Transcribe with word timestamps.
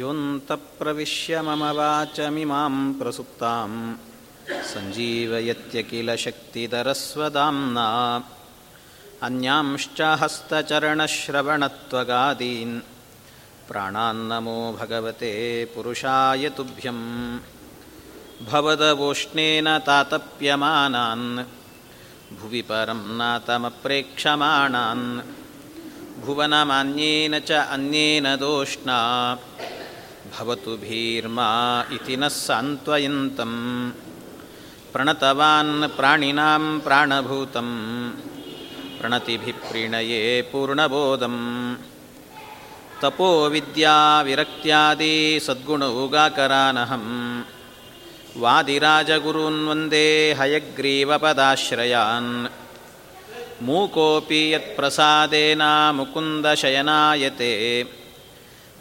योऽन्तप्रविश्य 0.00 1.40
मम 1.46 1.62
वाचमिमां 1.78 2.74
प्रसुप्तां 2.98 3.70
सञ्जीवयत्य 4.70 5.78
किल 5.90 6.08
शक्तिधरस्वदाम्ना 6.24 7.86
अन्यांश्च 9.26 9.98
हस्तचरणश्रवणत्वगादीन् 10.20 12.76
प्राणान्नमो 13.68 14.58
भगवते 14.80 15.32
पुरुषाय 15.74 16.44
तुभ्यं 16.58 16.98
भवदवोष्णेन 18.50 19.68
तातप्यमानान् 19.86 21.28
भुवि 22.38 22.62
परं 22.70 23.00
नातमप्रेक्षमाणान् 23.18 25.06
भुवनमान्येन 26.24 27.34
च 27.48 27.50
अन्येन 27.74 28.26
दोष्णा 28.40 28.98
भवतु 30.35 30.73
भीर्मा 30.83 31.47
इति 31.95 32.15
नः 32.21 32.35
सान्त्वयन्तं 32.35 33.51
प्रणतवान् 34.93 35.73
प्राणिनां 35.97 36.63
प्राणभूतं 36.85 37.69
प्रणतिभिः 38.99 39.57
प्रीणये 39.67 40.21
पूर्णबोधम् 40.51 41.43
तपोविद्याविरक्त्यादि 43.01 45.15
सद्गुणौगाकरानहं 45.47 47.05
वादिराजगुरून् 48.43 49.67
वन्दे 49.69 50.07
हयग्रीवपदाश्रयान्। 50.39 52.31
मूकोऽपि 53.67 54.41
यत्प्रसादेन 54.53 55.63
मुकुन्दशयनायते 55.99 57.51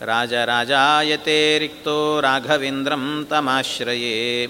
राजराजायते 0.02 1.58
रिक्तो 1.58 2.20
राघवेन्द्रं 2.20 3.24
तमाश्रये। 3.24 4.48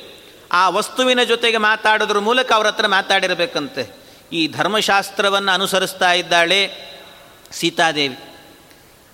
ಆ 0.52 0.70
ವಸ್ತುವಿನ 0.70 1.24
ಜೊತೆಗೆ 1.24 1.58
ಮಾತಾಡೋದ್ರ 1.58 2.20
ಮೂಲಕ 2.20 2.52
ಅವರ 2.52 2.68
ಹತ್ರ 2.68 2.88
ಮಾತಾಡಿರಬೇಕಂತೆ. 2.88 4.06
ಈ 4.34 4.48
ಧರ್ಮಶಾಸ್ತ್ರವನ್ನು 4.48 5.52
ಅನುಸರಿಸ್ತಾ 5.52 6.14
ಇದ್ದಾಳೆ 6.14 6.72
ಸೀತಾದೇವಿ. 7.52 8.18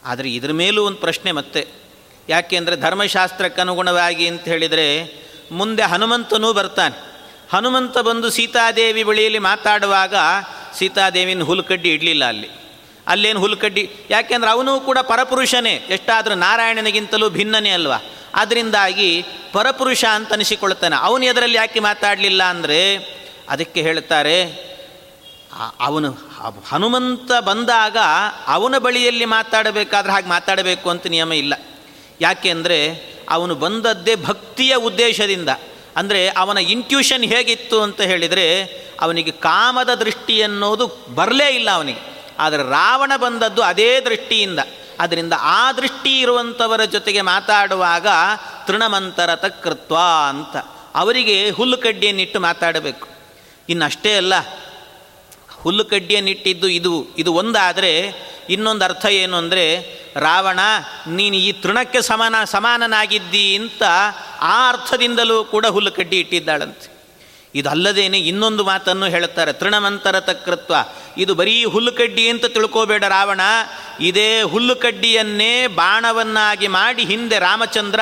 ಆದರೆ 0.05 0.33
ಇದ್ರ 0.33 0.51
ಮೇಲೂ 0.51 0.85
ಒಂದು 0.85 0.97
ಪ್ರಶ್ನೆ 0.97 1.31
ಮತ್ತೆ. 1.31 1.67
ಯಾಕೆಂದರೆ 2.29 2.75
ಧರ್ಮಶಾಸ್ತ್ರಕ್ಕನುಗುಣವಾಗಿ 2.75 4.27
ಅಂತ 4.27 4.41
ಹೇಳಿದರೆ 4.41 5.21
ಮುಂದೆ 5.51 5.83
ಹನುಮಂತನೂ 5.83 6.53
ಬರ್ತಾನೆ. 6.53 7.11
ಹನುಮಂತ 7.53 7.97
ಬಂದು 7.97 8.29
ಸೀತಾದೇವಿ 8.29 9.03
ಬಳಿಯಲ್ಲಿ 9.03 9.39
ಮಾತಾಡುವಾಗ 9.39 10.15
ಸೀತಾದೇವಿನ 10.77 11.43
ಹುಲ್ಕಡ್ಡಿ 11.43 11.93
ಇಡಲಿಲ್ಲ 11.93 12.25
ಅಲ್ಲಿ. 12.25 12.60
ಅಲ್ಲೇನು 13.07 13.39
ಹುಲ್ಕಡ್ಡಿ? 13.39 13.83
ಯಾಕೆಂದ್ರೆ 14.09 14.49
ಅವನು 14.51 14.79
ಕೂಡ 14.79 14.99
ಪರಪುರುಷನೇ. 15.11 15.75
ಎಷ್ಟಾದರೂ 15.89 16.35
ನಾರಾಯಣನಿಗಿಂತಲೂ 16.35 17.29
ಭಿನ್ನನೇ 17.29 17.71
ಅಲ್ವಾ? 17.71 17.99
ಅದರಿಂದಾಗಿ 18.35 19.09
ಪರಪುರುಷ 19.53 20.03
ಅಂತ 20.05 20.33
ಅನಿಸಿಕೊಳ್ತಾನೆ 20.33 20.95
ಅವನು 20.95 21.25
ಎದರಲ್ಲಿ 21.25 21.57
ಯಾಕೆ 21.57 21.79
ಮಾತಾಡಲಿಲ್ಲ 21.79 22.43
ಅಂದರೆ, 22.43 22.81
ಅದಕ್ಕೆ 23.49 23.79
ಹೇಳ್ತಾರೆ 23.81 24.37
ಅವನು 25.79 26.09
ಹನುಮಂತ 26.65 27.31
ಬಂದಾಗ 27.39 27.97
ಅವನ 28.47 28.75
ಬಳಿಯಲ್ಲಿ 28.77 29.25
ಮಾತಾಡಬೇಕಾದ್ರೆ 29.25 30.11
ಹಾಗೆ 30.13 30.29
ಮಾತಾಡಬೇಕು 30.29 30.87
ಅಂತ 30.89 31.07
ನಿಯಮ 31.07 31.33
ಇಲ್ಲ. 31.33 31.53
ಯಾಕೆಂದರೆ 32.21 32.79
ಅವನು 33.29 33.53
ಬಂದದ್ದೇ 33.55 34.15
ಭಕ್ತಿಯ 34.15 34.73
ಉದ್ದೇಶದಿಂದ. 34.75 35.49
ಅಂದರೆ 35.97 36.21
ಅವನ 36.29 36.57
ಇಂಟ್ಯೂಷನ್ 36.57 37.23
ಹೇಗಿತ್ತು 37.23 37.77
ಅಂತ 37.81 38.01
ಹೇಳಿದರೆ, 38.01 38.47
ಅವನಿಗೆ 39.01 39.31
ಕಾಮದ 39.31 39.91
ದೃಷ್ಟಿ 39.93 40.35
ಅನ್ನೋದು 40.41 40.87
ಬರಲೇ 41.15 41.49
ಇಲ್ಲ 41.49 41.69
ಅವನಿಗೆ. 41.71 42.10
ಆದರೆ 42.41 42.63
ರಾವಣ 42.69 43.11
ಬಂದದ್ದು 43.15 43.61
ಅದೇ 43.61 43.99
ದೃಷ್ಟಿಯಿಂದ. 44.01 44.59
ಅದರಿಂದ 44.99 45.33
ಆ 45.39 45.71
ದೃಷ್ಟಿ 45.71 46.19
ಇರುವಂಥವರ 46.19 46.85
ಜೊತೆಗೆ 46.85 47.21
ಮಾತಾಡುವಾಗ 47.21 48.07
ತೃಣಮಂತರ 48.67 49.35
ತಕೃತ್ವ 49.35 49.97
ಅಂತ. 50.29 50.55
ಅವರಿಗೆ 50.95 51.49
ಹುಲ್ಲು 51.49 51.77
ಕಡ್ಡಿಯನ್ನಿಟ್ಟು 51.77 52.39
ಮಾತಾಡಬೇಕು 52.39 53.07
ಇನ್ನಷ್ಟೇ 53.69 54.15
ಅಲ್ಲ 54.15 54.33
ಹುಲ್ಲು 55.61 55.85
ಕಡ್ಡಿಯನ್ನಿಟ್ಟಿದ್ದು 55.85 56.67
ಇದು 56.67 56.91
ಇದು 57.17 57.33
ಒಂದಾದರೆ 57.33 57.91
ಇನ್ನೊಂದು 58.49 58.83
ಅರ್ಥ 58.85 59.05
ಏನು 59.05 59.37
ಅಂದರೆ, 59.37 59.65
ರಾವಣ, 60.15 60.59
ನೀನು 61.07 61.35
ಈ 61.35 61.51
ತೃಣಕ್ಕೆ 61.51 62.01
ಸಮಾನ, 62.01 62.35
ಸಮಾನನಾಗಿದ್ದೀ 62.45 63.55
ಅಂತ 63.55 63.83
ಆ 64.41 64.69
ಅರ್ಥದಿಂದಲೂ 64.69 65.43
ಕೂಡ 65.43 65.65
ಹುಲ್ಲು 65.65 65.91
ಕಡ್ಡಿ 65.91 66.17
ಇಟ್ಟಿದ್ದಾಳಂತೆ. 66.19 67.00
ಇದಲ್ಲದೇನೆ 67.55 68.19
ಇನ್ನೊಂದು 68.19 68.63
ಮಾತನ್ನು 68.63 69.05
ಹೇಳುತ್ತಾರೆ 69.05 69.53
ತೃಣಮಂತರ 69.53 70.19
ತಕೃತ್ವ. 70.19 70.73
ಇದು 71.17 71.35
ಬರೀ 71.35 71.65
ಹುಲ್ಲುಕಡ್ಡಿ 71.65 72.29
ಅಂತ 72.29 72.45
ತಿಳ್ಕೋಬೇಡ 72.45 73.03
ರಾವಣ. 73.03 73.41
ಇದೇ 73.99 74.41
ಹುಲ್ಲುಕಡ್ಡಿಯನ್ನೇ 74.41 75.67
ಬಾಣವನ್ನಾಗಿ 75.67 76.67
ಮಾಡಿ 76.67 77.05
ಹಿಂದೆ 77.05 77.39
ರಾಮಚಂದ್ರ 77.39 77.99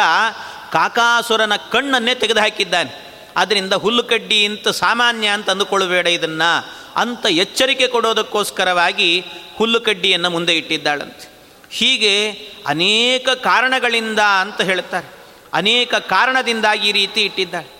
ಕಾಕಾಸುರನ 0.72 1.56
ಕಣ್ಣನ್ನೇ 1.56 2.16
ತೆಗೆದುಹಾಕಿದ್ದಾನೆ. 2.16 3.10
ಅದರಿಂದ 3.36 3.74
ಹುಲ್ಲುಕಡ್ಡಿ 3.74 4.46
ಅಂತ 4.46 4.68
ಸಾಮಾನ್ಯ 4.68 5.28
ಅಂತ 5.28 5.50
ಅಂದುಕೊಳ್ಳಬೇಡ 5.50 6.08
ಇದನ್ನು. 6.08 6.80
ಅಂತ 6.96 7.26
ಎಚ್ಚರಿಕೆ 7.30 7.88
ಕೊಡೋದಕ್ಕೋಸ್ಕರವಾಗಿ 7.88 9.26
ಹುಲ್ಲುಕಡ್ಡಿಯನ್ನು 9.56 10.30
ಮುಂದೆ 10.30 10.58
ಇಟ್ಟಿದ್ದಾಳಂತೆ. 10.58 11.30
ಹೀಗೆ 11.72 12.32
ಅನೇಕ 12.68 13.30
ಕಾರಣಗಳಿಂದ 13.30 14.20
ಅಂತ 14.20 14.62
ಹೇಳ್ತಾರೆ 14.62 15.08
ಅನೇಕ 15.54 15.96
ಕಾರಣದಿಂದಾಗಿ 15.96 16.90
ಈ 16.90 16.92
ರೀತಿ 16.92 17.22
ಇಟ್ಟಿದ್ದಾಳೆ. 17.22 17.79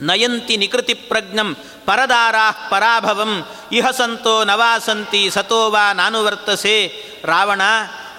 ನಯಂತಿ 0.00 0.56
ನಿಕೃತಿ 0.56 0.94
ಪ್ರಜ್ಞಂ 0.94 1.56
ಪರದಾರಾ 1.86 2.68
ಪರಾಭವಂ. 2.70 3.48
ಇಹ 3.72 3.90
ಸಂತೋ 3.90 4.44
ನವಾಸಂತಿ 4.44 5.30
ಸತೋವಾ 5.30 5.92
ನಾನು 5.92 6.24
ವರ್ತಸೆ. 6.24 7.04
ರಾವಣ, 7.24 7.60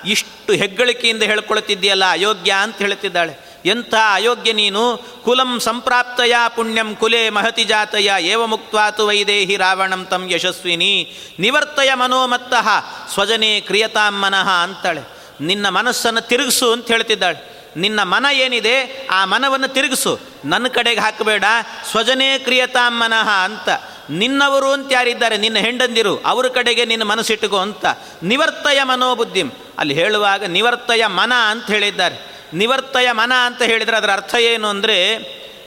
ಇಷ್ಟು 0.05 0.53
ಹೆಗ್ಗಳಿಕೆಯಿಂದ 0.53 1.23
ಹೇಳ್ಕೊಳ್ತಿದ್ದೀಯಲ್ಲ, 1.23 2.11
ಅಯೋಗ್ಯ 2.11 2.53
ಅಂತ 2.61 2.77
ಹೇಳ್ತಿದ್ದಾಳೆ. 2.77 3.45
ಎಂಥ 3.65 3.93
ಅಯೋಗ್ಯ 4.13 4.53
ನೀನು? 4.53 4.97
ಕುಲಂ 5.23 5.59
ಸಂಪ್ರಾಪ್ತಯ 5.59 6.33
ಪುಣ್ಯಂ 6.55 6.95
ಕುಲೆ 6.95 7.29
ಮಹತಿ 7.29 7.63
ಜಾತಯ 7.63 8.11
ಏವ 8.19 8.45
ಮುಕ್ವಾತು 8.45 9.07
ವೈದೇಹಿ 9.07 9.55
ರಾವಣಂ 9.55 10.05
ತಂ 10.05 10.29
ಯಶಸ್ವಿನಿ. 10.29 11.13
ನಿವರ್ತಯ 11.39 11.93
ಮನೋಮತ್ತಃ, 11.93 12.67
ಸ್ವಜನೇ 13.13 13.61
ಕ್ರಿಯತಾಂ 13.61 14.21
ಮನಃ 14.21 14.49
ಅಂತಾಳೆ. 14.49 15.01
ನಿನ್ನ 15.41 15.69
ಮನಸ್ಸನ್ನು 15.69 16.21
ತಿರುಗಿಸು 16.21 16.71
ಅಂತ 16.71 16.87
ಹೇಳ್ತಿದ್ದಾಳೆ. 16.87 17.54
ನಿನ್ನ 17.75 18.03
ಮನ 18.03 18.25
ಏನಿದೆ 18.31 19.07
ಆ 19.11 19.25
ಮನವನ್ನು 19.25 19.67
ತಿರುಗಿಸು. 19.67 20.19
ನನ್ನ 20.45 20.67
ಕಡೆಗೆ 20.67 21.01
ಹಾಕಬೇಡ. 21.01 21.43
ಸ್ವಜನೇ 21.91 22.39
ಕ್ರಿಯತಾ 22.39 22.89
ಮನಃ 22.89 23.29
ಅಂತ. 23.29 23.69
ನಿನ್ನವರು 24.09 24.71
ಅಂತ 24.71 24.93
ಯಾರಿದ್ದಾರೆ? 24.93 25.37
ನಿನ್ನ 25.37 25.57
ಹೆಂಡಂದಿರು. 25.57 26.17
ಅವ್ರ 26.17 26.47
ಕಡೆಗೆ 26.47 26.85
ನಿನ್ನ 26.85 27.03
ಮನಸ್ಸಿಟ್ಟುಕೋ 27.03 27.57
ಅಂತ. 27.57 27.85
ನಿವರ್ತಯ 28.23 28.83
ಮನೋಬುದ್ಧಿಂ. 28.83 29.49
ಅಲ್ಲಿ 29.79 29.93
ಹೇಳುವಾಗ 29.93 30.43
ನಿವರ್ತಯ 30.43 31.05
ಮನ 31.05 31.33
ಅಂತ 31.33 31.67
ಹೇಳಿದ್ದಾರೆ. 31.67 32.35
ನಿವರ್ತಯ 32.53 33.11
ಮನ 33.11 33.31
ಅಂತ 33.45 33.61
ಹೇಳಿದರೆ 33.61 33.97
ಅದರ 33.97 34.11
ಅರ್ಥ 34.11 34.35
ಏನು 34.35 34.67
ಅಂದರೆ, 34.67 35.17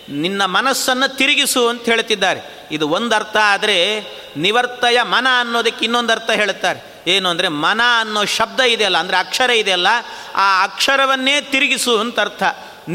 ನಿನ್ನ 0.08 0.44
ಮನಸ್ಸನ್ನು 0.44 1.16
ತಿರುಗಿಸು 1.16 1.68
ಅಂತ 1.68 1.82
ಹೇಳ್ತಿದ್ದಾರೆ. 1.82 2.68
ಇದು 2.70 2.88
ಒಂದು 2.88 3.14
ಅರ್ಥ 3.14 3.36
ಆದರೆ 3.36 4.00
ನಿವರ್ತಯ 4.36 5.02
ಮನ 5.02 5.26
ಅನ್ನೋದಕ್ಕೆ 5.40 5.84
ಇನ್ನೊಂದು 5.84 6.12
ಅರ್ಥ 6.12 6.30
ಹೇಳುತ್ತಾರೆ 6.30 6.97
ಏನು 7.14 7.26
ಅಂದರೆ 7.28 7.48
ಮನ 7.64 7.80
ಅನ್ನೋ 8.00 8.22
ಶಬ್ದ 8.36 8.60
ಇದೆಯಲ್ಲ, 8.74 8.98
ಅಂದರೆ 8.98 9.16
ಅಕ್ಷರ 9.16 9.50
ಇದೆಯಲ್ಲ, 9.62 9.90
ಆ 10.36 10.46
ಅಕ್ಷರವನ್ನೇ 10.62 11.36
ತಿರುಗಿಸು 11.52 11.94
ಅಂತ 11.98 12.18
ಅರ್ಥ. 12.20 12.42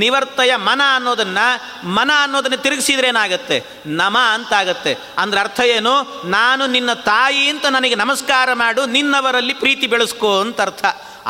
ನಿವರ್ತಯ 0.01 0.51
ಮನ 0.67 0.81
ಅನ್ನೋದನ್ನು 0.95 1.45
ಮನ 1.95 2.11
ಅನ್ನೋದನ್ನು 2.21 2.57
ತಿರುಗಿಸಿದ್ರೆ 2.57 3.07
ಏನಾಗುತ್ತೆ? 3.07 3.57
ನಮ 3.99 4.17
ಅಂತಾಗತ್ತೆ. 4.35 4.93
ಅಂದ್ರೆ 5.17 5.39
ಅರ್ಥ 5.39 5.59
ಏನು? 5.75 5.93
ನಾನು 6.29 6.63
ನಿನ್ನ 6.67 6.93
ತಾಯಿ 7.09 7.43
ಅಂತ 7.49 7.65
ನನಗೆ 7.65 7.95
ನಮಸ್ಕಾರ 7.95 8.53
ಮಾಡು, 8.53 8.83
ನಿನ್ನವರಲ್ಲಿ 8.97 9.53
ಪ್ರೀತಿ 9.53 9.87
ಬೆಳೆಸ್ಕೋ 9.87 10.31
ಅಂತ 10.41 10.61
ಅರ್ಥ. 10.61 10.85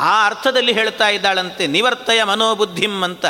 ಆ 0.10 0.14
ಅರ್ಥದಲ್ಲಿ 0.26 0.74
ಹೇಳ್ತಾ 0.74 1.08
ಇದ್ದಾಳಂತೆ, 1.10 1.64
ನಿವರ್ತಯ 1.68 2.22
ಮನೋಬುದ್ಧಿಂ 2.24 2.96
ಅಂತ. 3.04 3.26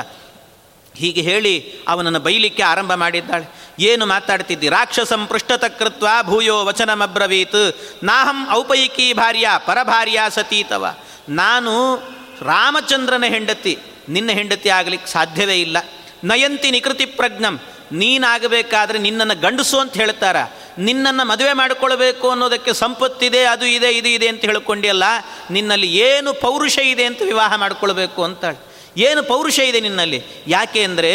ಹೀಗೆ 0.96 1.22
ಹೇಳಿ 1.22 1.74
ಅವನನ್ನು 1.88 2.20
ಬೈಲಿಕ್ಕೆ 2.20 2.64
ಆರಂಭ 2.64 2.94
ಮಾಡಿದ್ದಾಳೆ. 2.94 3.64
ಏನು 3.80 4.06
ಮಾತಾಡ್ತಿದ್ದಿ? 4.06 4.70
ರಾಕ್ಷಸಂ 4.70 5.28
ಪೃಷ್ಠತಕೃತ್ವ 5.28 6.08
ಭೂಯೋ 6.24 6.66
ವಚನಮಬ್ರವೀತ್. 6.66 7.78
ನಾಹಂ 8.04 8.52
ಔಪೈಕಿ 8.52 9.14
ಭಾರ್ಯ 9.14 9.48
ಪರಭಾರ್ಯ 9.66 10.22
ಸತೀತವ. 10.30 10.96
ನಾನು 11.30 11.96
ರಾಮಚಂದ್ರನ 12.42 13.24
ಹೆಂಡತಿ. 13.24 13.78
ನಿನ್ನ 14.10 14.32
ಹೆಂಡತಿ 14.32 14.70
ಆಗಲಿಕ್ಕೆ 14.70 15.12
ಸಾಧ್ಯವೇ 15.12 15.62
ಇಲ್ಲ. 15.62 15.78
ನಯಂತಿ 16.24 16.72
ನಿಕೃತಿ 16.72 17.06
ಪ್ರಜ್ಞಂ. 17.06 17.62
ನೀನಾಗಬೇಕಾದ್ರೆ 17.92 19.00
ನಿನ್ನನ್ನು 19.00 19.42
ಗಂಡಸು 19.42 19.80
ಅಂತ 19.80 19.94
ಹೇಳ್ತಾರ. 19.94 20.36
ನಿನ್ನನ್ನು 20.78 21.28
ಮದುವೆ 21.28 21.54
ಮಾಡಿಕೊಳ್ಬೇಕು 21.54 22.30
ಅನ್ನೋದಕ್ಕೆ 22.30 22.74
ಸಂಪತ್ತಿದೆ, 22.74 23.44
ಅದು 23.44 23.66
ಇದೆ, 23.66 23.92
ಇದು 23.92 24.08
ಇದೆ 24.08 24.28
ಅಂತ 24.28 24.42
ಹೇಳ್ಕೊಂಡಿಯಲ್ಲ, 24.42 25.04
ನಿನ್ನಲ್ಲಿ 25.52 25.88
ಏನು 25.88 26.34
ಪೌರುಷ 26.34 26.80
ಇದೆ 26.80 27.06
ಅಂತ 27.06 27.22
ವಿವಾಹ 27.22 27.56
ಮಾಡಿಕೊಳ್ಬೇಕು 27.56 28.24
ಅಂತಾಳೆ. 28.24 28.73
ಏನು 28.98 29.24
ಪೌರುಷ 29.24 29.60
ಇದೆ 29.60 29.80
ನಿನ್ನಲ್ಲಿ? 29.80 30.20
ಯಾಕೆ 30.48 30.84
ಅಂದರೆ 30.84 31.14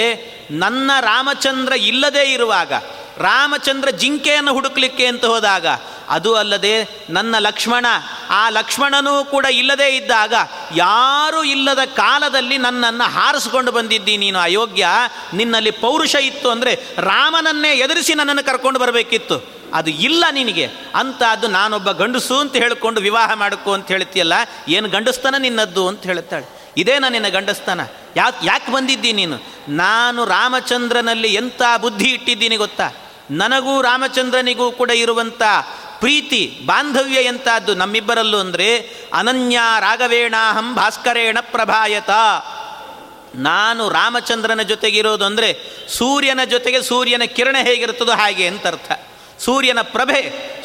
ನನ್ನ 0.50 0.90
ರಾಮಚಂದ್ರ 1.00 1.72
ಇಲ್ಲದೇ 1.72 2.24
ಇರುವಾಗ, 2.32 2.72
ರಾಮಚಂದ್ರ 3.18 3.88
ಜಿಂಕೆಯನ್ನು 3.90 4.52
ಹುಡುಕ್ಲಿಕ್ಕೆ 4.52 5.06
ಅಂತ 5.06 5.24
ಹೋದಾಗ, 5.24 5.66
ಅದು 6.08 6.30
ಅಲ್ಲದೆ 6.34 6.74
ನನ್ನ 7.10 7.34
ಲಕ್ಷ್ಮಣ, 7.38 7.86
ಆ 8.30 8.48
ಲಕ್ಷ್ಮಣನೂ 8.48 9.24
ಕೂಡ 9.24 9.46
ಇಲ್ಲದೇ 9.50 9.88
ಇದ್ದಾಗ 9.96 10.34
ಯಾರೂ 10.74 11.42
ಇಲ್ಲದ 11.44 11.82
ಕಾಲದಲ್ಲಿ 11.96 12.58
ನನ್ನನ್ನು 12.58 13.06
ಹಾರಿಸ್ಕೊಂಡು 13.12 13.72
ಬಂದಿದ್ದಿ 13.72 14.16
ನೀನು 14.16 14.38
ಅಯೋಗ್ಯ. 14.38 14.86
ನಿನ್ನಲ್ಲಿ 15.34 15.70
ಪೌರುಷ 15.70 16.14
ಇತ್ತು 16.14 16.50
ಅಂದರೆ 16.50 16.74
ರಾಮನನ್ನೇ 16.98 17.72
ಎದುರಿಸಿ 17.74 18.14
ನನ್ನನ್ನು 18.14 18.44
ಕರ್ಕೊಂಡು 18.44 18.78
ಬರಬೇಕಿತ್ತು. 18.78 19.38
ಅದು 19.74 19.90
ಇಲ್ಲ 19.90 20.24
ನಿನಗೆ. 20.30 20.66
ಅಂತ 20.94 21.22
ಅದು 21.30 21.48
ನಾನೊಬ್ಬ 21.48 21.90
ಗಂಡಸು 21.92 22.36
ಅಂತ 22.38 22.56
ಹೇಳಿಕೊಂಡು 22.56 23.00
ವಿವಾಹ 23.00 23.30
ಮಾಡಿಕೊ 23.34 23.72
ಅಂತ 23.72 23.88
ಹೇಳ್ತೀಯಲ್ಲ, 23.88 24.34
ಏನು 24.68 24.88
ಗಂಡಸ್ತನ 24.88 25.34
ನಿನ್ನದ್ದು 25.38 25.88
ಅಂತ 25.88 26.02
ಹೇಳ್ತಾಳೆ. 26.04 26.46
ಇದೇನ 26.78 27.08
ನಿನ್ನ 27.08 27.28
ಗಂಡಸ್ತನ. 27.28 27.80
ಯಾಕೆ 28.16 28.46
ಯಾಕೆ 28.46 28.72
ಬಂದಿದ್ದಿ 28.72 29.12
ನೀನು? 29.12 29.36
ನಾನು 29.68 30.24
ರಾಮಚಂದ್ರನಲ್ಲಿ 30.24 31.34
ಎಂಥ 31.34 31.62
ಬುದ್ಧಿ 31.80 32.08
ಇಟ್ಟಿದ್ದೀನಿ 32.10 32.56
ಗೊತ್ತಾ? 32.56 32.94
ನನಗೂ 33.30 33.82
ರಾಮಚಂದ್ರನಿಗೂ 33.82 34.70
ಕೂಡ 34.70 34.90
ಇರುವಂಥ 34.90 35.42
ಪ್ರೀತಿ, 35.98 36.60
ಬಾಂಧವ್ಯ 36.66 37.16
ಎಂಥದ್ದು 37.16 37.74
ನಮ್ಮಿಬ್ಬರಲ್ಲೂ 37.74 38.38
ಅಂದರೆ, 38.38 38.68
ಅನನ್ಯ 39.12 39.58
ರಾಘವೇಣಾಹಂ 39.80 40.74
ಭಾಸ್ಕರೇಣ 40.74 41.38
ಪ್ರಭಾಯತ. 41.40 42.10
ನಾನು 43.34 43.88
ರಾಮಚಂದ್ರನ 43.88 44.62
ಜೊತೆಗಿರೋದು 44.62 45.24
ಅಂದರೆ, 45.24 45.60
ಸೂರ್ಯನ 45.88 46.40
ಜೊತೆಗೆ 46.44 46.82
ಸೂರ್ಯನ 46.82 47.22
ಕಿರಣ 47.22 47.56
ಹೇಗಿರುತ್ತದೋ 47.62 48.12
ಹಾಗೆ 48.12 48.46
ಅಂತ 48.46 48.66
ಅರ್ಥ. 48.66 48.92
ಸೂರ್ಯನ 49.38 49.80
ಪ್ರಭೆ 49.82 50.20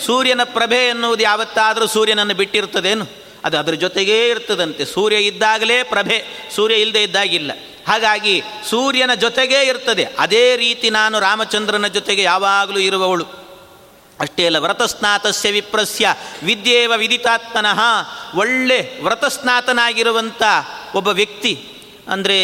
ಸೂರ್ಯನ 0.06 0.42
ಪ್ರಭೆ 0.44 0.88
ಎನ್ನುವುದು 0.88 1.24
ಯಾವತ್ತಾದರೂ 1.24 1.88
ಸೂರ್ಯನನ್ನು 1.88 2.34
ಬಿಟ್ಟಿರ್ತದೇನು 2.34 3.23
ಅದು 3.46 3.58
ಅದರ 3.58 3.72
ಜೊತೆಗೇ 3.72 4.28
ಇರ್ತದಂತೆ. 4.28 4.86
ಸೂರ್ಯ 4.86 5.18
ಇದ್ದಾಗಲೇ 5.18 5.84
ಪ್ರಭೆ, 5.84 6.26
ಸೂರ್ಯ 6.56 6.76
ಇಲ್ಲದೆ 6.76 7.04
ಇದ್ದಾಗಿಲ್ಲ. 7.04 7.52
ಹಾಗಾಗಿ 7.88 8.42
ಸೂರ್ಯನ 8.70 9.14
ಜೊತೆಗೇ 9.14 9.62
ಇರ್ತದೆ. 9.62 10.08
ಅದೇ 10.20 10.56
ರೀತಿ 10.56 10.90
ನಾನು 10.90 11.20
ರಾಮಚಂದ್ರನ 11.20 11.88
ಜೊತೆಗೆ 11.88 12.22
ಯಾವಾಗಲೂ 12.22 12.80
ಇರುವವಳು. 12.80 13.26
ಅಷ್ಟೇ 14.20 14.46
ಅಲ್ಲ, 14.46 14.58
ವ್ರತಸ್ನಾತಸ್ಯ 14.58 15.52
ವಿಪ್ರಸ್ಯ, 15.52 16.14
ವಿದ್ಯೇವ 16.44 16.94
ವಿದಿತಾತ್ಮನಃ 16.98 17.80
ಒಳ್ಳೆ 18.36 19.00
ವ್ರತಸ್ನಾತನಾಗಿರುವಂಥ 19.04 20.44
ಒಬ್ಬ 20.96 21.08
ವ್ಯಕ್ತಿ 21.08 21.68
ಅಂದರೆ 22.08 22.38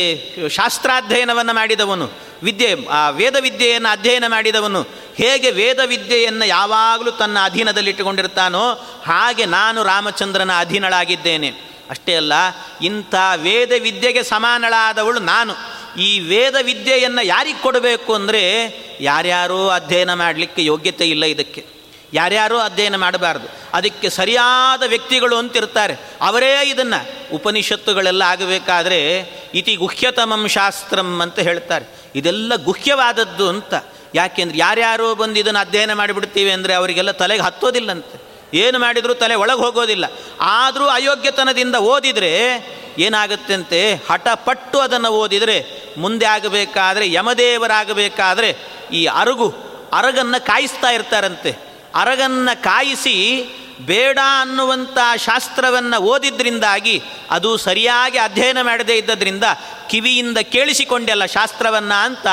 ಶಾಸ್ತ್ರಾಧ್ಯಯನವನ್ನು 0.49 1.53
ಮಾಡಿದವನು, 1.53 2.11
ವಿದ್ಯೆ, 2.43 2.85
ಆ 2.85 3.09
ವೇದ 3.09 3.35
ವಿದ್ಯೆಯನ್ನು 3.39 3.89
ಅಧ್ಯಯನ 3.89 4.23
ಮಾಡಿದವನು, 4.27 4.81
ಹೇಗೆ 5.15 5.51
ವೇದ 5.51 5.79
ವಿದ್ಯೆಯನ್ನು 5.85 6.45
ಯಾವಾಗಲೂ 6.45 7.11
ತನ್ನ 7.11 7.37
ಅಧೀನದಲ್ಲಿಟ್ಟುಕೊಂಡಿರ್ತಾನೋ 7.43 8.71
ಹಾಗೆ 9.05 9.45
ನಾನು 9.45 9.83
ರಾಮಚಂದ್ರನ 9.83 10.51
ಅಧೀನಳಾಗಿದ್ದೇನೆ. 10.59 11.49
ಅಷ್ಟೇ 11.89 12.15
ಅಲ್ಲ, 12.15 12.33
ಇಂಥ 12.81 13.15
ವೇದ 13.35 13.71
ವಿದ್ಯೆಗೆ 13.81 14.23
ಸಮಾನಳಾದವಳು 14.23 15.19
ನಾನು. 15.19 15.53
ಈ 15.97 16.19
ವೇದ 16.19 16.55
ವಿದ್ಯೆಯನ್ನು 16.61 17.25
ಯಾರಿಗೆ 17.25 17.61
ಕೊಡಬೇಕು 17.61 18.13
ಅಂದರೆ, 18.13 18.43
ಯಾರ್ಯಾರೋ 19.01 19.67
ಅಧ್ಯಯನ 19.67 20.13
ಮಾಡಲಿಕ್ಕೆ 20.13 20.65
ಯೋಗ್ಯತೆ 20.65 21.05
ಇಲ್ಲ 21.09 21.25
ಇದಕ್ಕೆ. 21.25 21.65
ಯಾರ್ಯಾರೋ 22.13 22.57
ಅಧ್ಯಯನ 22.57 22.95
ಮಾಡಬಾರ್ದು. 22.95 23.47
ಅದಕ್ಕೆ 23.73 24.09
ಸರಿಯಾದ 24.09 24.83
ವ್ಯಕ್ತಿಗಳು 24.83 25.37
ಅಂತಿರ್ತಾರೆ. 25.37 25.97
ಅವರೇ 26.21 26.69
ಇದನ್ನು 26.69 27.35
ಉಪನಿಷತ್ತುಗಳೆಲ್ಲ 27.35 28.21
ಆಗಬೇಕಾದ್ರೆ 28.21 28.99
ಇತಿ 29.53 29.75
ಗುಹ್ಯತಮಂ 29.75 30.47
ಶಾಸ್ತ್ರಂ 30.47 31.19
ಅಂತ 31.19 31.39
ಹೇಳ್ತಾರೆ. 31.39 31.85
ಇದೆಲ್ಲ 32.15 32.55
ಗುಹ್ಯವಾದದ್ದು 32.55 33.49
ಅಂತ. 33.49 33.73
ಯಾಕೆಂದ್ರೆ 34.15 34.57
ಯಾರ್ಯಾರೋ 34.57 35.15
ಬಂದು 35.15 35.39
ಇದನ್ನು 35.39 35.59
ಅಧ್ಯಯನ 35.59 35.93
ಮಾಡಿಬಿಡ್ತೀವಿ 35.93 36.51
ಅಂದರೆ 36.51 36.73
ಅವರಿಗೆಲ್ಲ 36.73 37.11
ತಲೆಗೆ 37.11 37.41
ಹತ್ತೋದಿಲ್ಲಂತೆ. 37.41 38.21
ಏನು 38.53 38.79
ಮಾಡಿದರೂ 38.79 39.13
ತಲೆ 39.13 39.35
ಒಳಗೆ 39.35 39.59
ಹೋಗೋದಿಲ್ಲ. 39.59 40.05
ಆದರೂ 40.39 40.85
ಅಯೋಗ್ಯತನದಿಂದ 40.85 41.75
ಓದಿದರೆ 41.75 42.33
ಏನಾಗುತ್ತಂತೆ? 42.97 43.93
ಹಠಪಟ್ಟು 43.93 44.79
ಅದನ್ನು 44.79 45.09
ಓದಿದರೆ 45.09 45.65
ಮುಂದೆ 45.97 46.25
ಆಗಬೇಕಾದ್ರೆ 46.25 47.13
ಯಮದೇವರಾಗಬೇಕಾದರೆ 47.13 48.57
ಈ 48.93 49.05
ಅರಗು, 49.05 49.53
ಅರಗನ್ನು 49.93 50.45
ಕಾಯಿಸ್ತಾ 50.45 50.89
ಇರ್ತಾರಂತೆ. 50.89 51.68
ಅರಗನ್ನು 51.95 52.63
ಕಾಯಿಸಿ 52.63 53.45
ಬೇಡ 53.81 54.19
ಅನ್ನುವಂಥ 54.41 54.97
ಶಾಸ್ತ್ರವನ್ನು 55.17 56.01
ಓದಿದ್ರಿಂದಾಗಿ 56.01 57.01
ಅದು 57.31 57.57
ಸರಿಯಾಗಿ 57.57 58.17
ಅಧ್ಯಯನ 58.17 58.61
ಮಾಡದೇ 58.61 58.97
ಇದ್ದದ್ರಿಂದ 58.97 59.43
ಕಿವಿಯಿಂದ 59.89 60.37
ಕೇಳಿಸಿಕೊಂಡೆಲ್ಲ 60.37 61.25
ಶಾಸ್ತ್ರವನ್ನು 61.25 62.03
ಅಂತ 62.03 62.27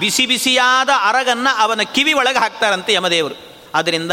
ಬಿಸಿ 0.00 0.26
ಬಿಸಿಯಾದ 0.26 0.88
ಅರಗನ್ನು 1.02 1.58
ಅವನ 1.58 1.80
ಕಿವಿ 1.82 2.12
ಒಳಗೆ 2.12 2.38
ಹಾಕ್ತಾರಂತೆ 2.38 2.92
ಯಮದೇವರು. 2.92 3.34
ಅದರಿಂದ 3.74 4.12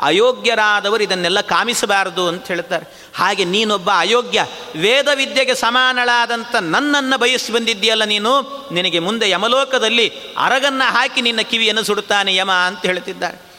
ಅಯೋಗ್ಯರಾದವರು 0.00 1.02
ಇದನ್ನೆಲ್ಲ 1.02 1.40
ಕಾಮಿಸಬಾರದು 1.40 2.28
ಅಂತ 2.28 2.46
ಹೇಳ್ತಾರೆ. 2.46 2.86
ಹಾಗೆ 3.14 3.44
ನೀನೊಬ್ಬ 3.44 3.90
ಅಯೋಗ್ಯ 3.94 4.46
ವೇದ 4.76 5.08
ವಿದ್ಯೆಗೆ 5.14 5.54
ಸಮಾನಳಾದಂಥ 5.54 6.54
ನನ್ನನ್ನು 6.54 7.18
ಬಯಸಿ 7.18 7.52
ಬಂದಿದ್ದೀಯಲ್ಲ 7.52 8.04
ನೀನು, 8.04 8.40
ನಿನಗೆ 8.72 8.98
ಮುಂದೆ 8.98 9.30
ಯಮಲೋಕದಲ್ಲಿ 9.30 10.08
ಅರಗನ್ನು 10.38 10.92
ಹಾಕಿ 10.92 11.20
ನಿನ್ನ 11.20 11.40
ಕಿವಿಯನ್ನು 11.40 11.82
ಸುಡುತ್ತಾನೆ 11.82 12.34
ಯಮ 12.34 12.52
ಅಂತ 12.52 12.82
ಹೇಳ್ತಿದ್ದಾರೆ. 12.86 13.49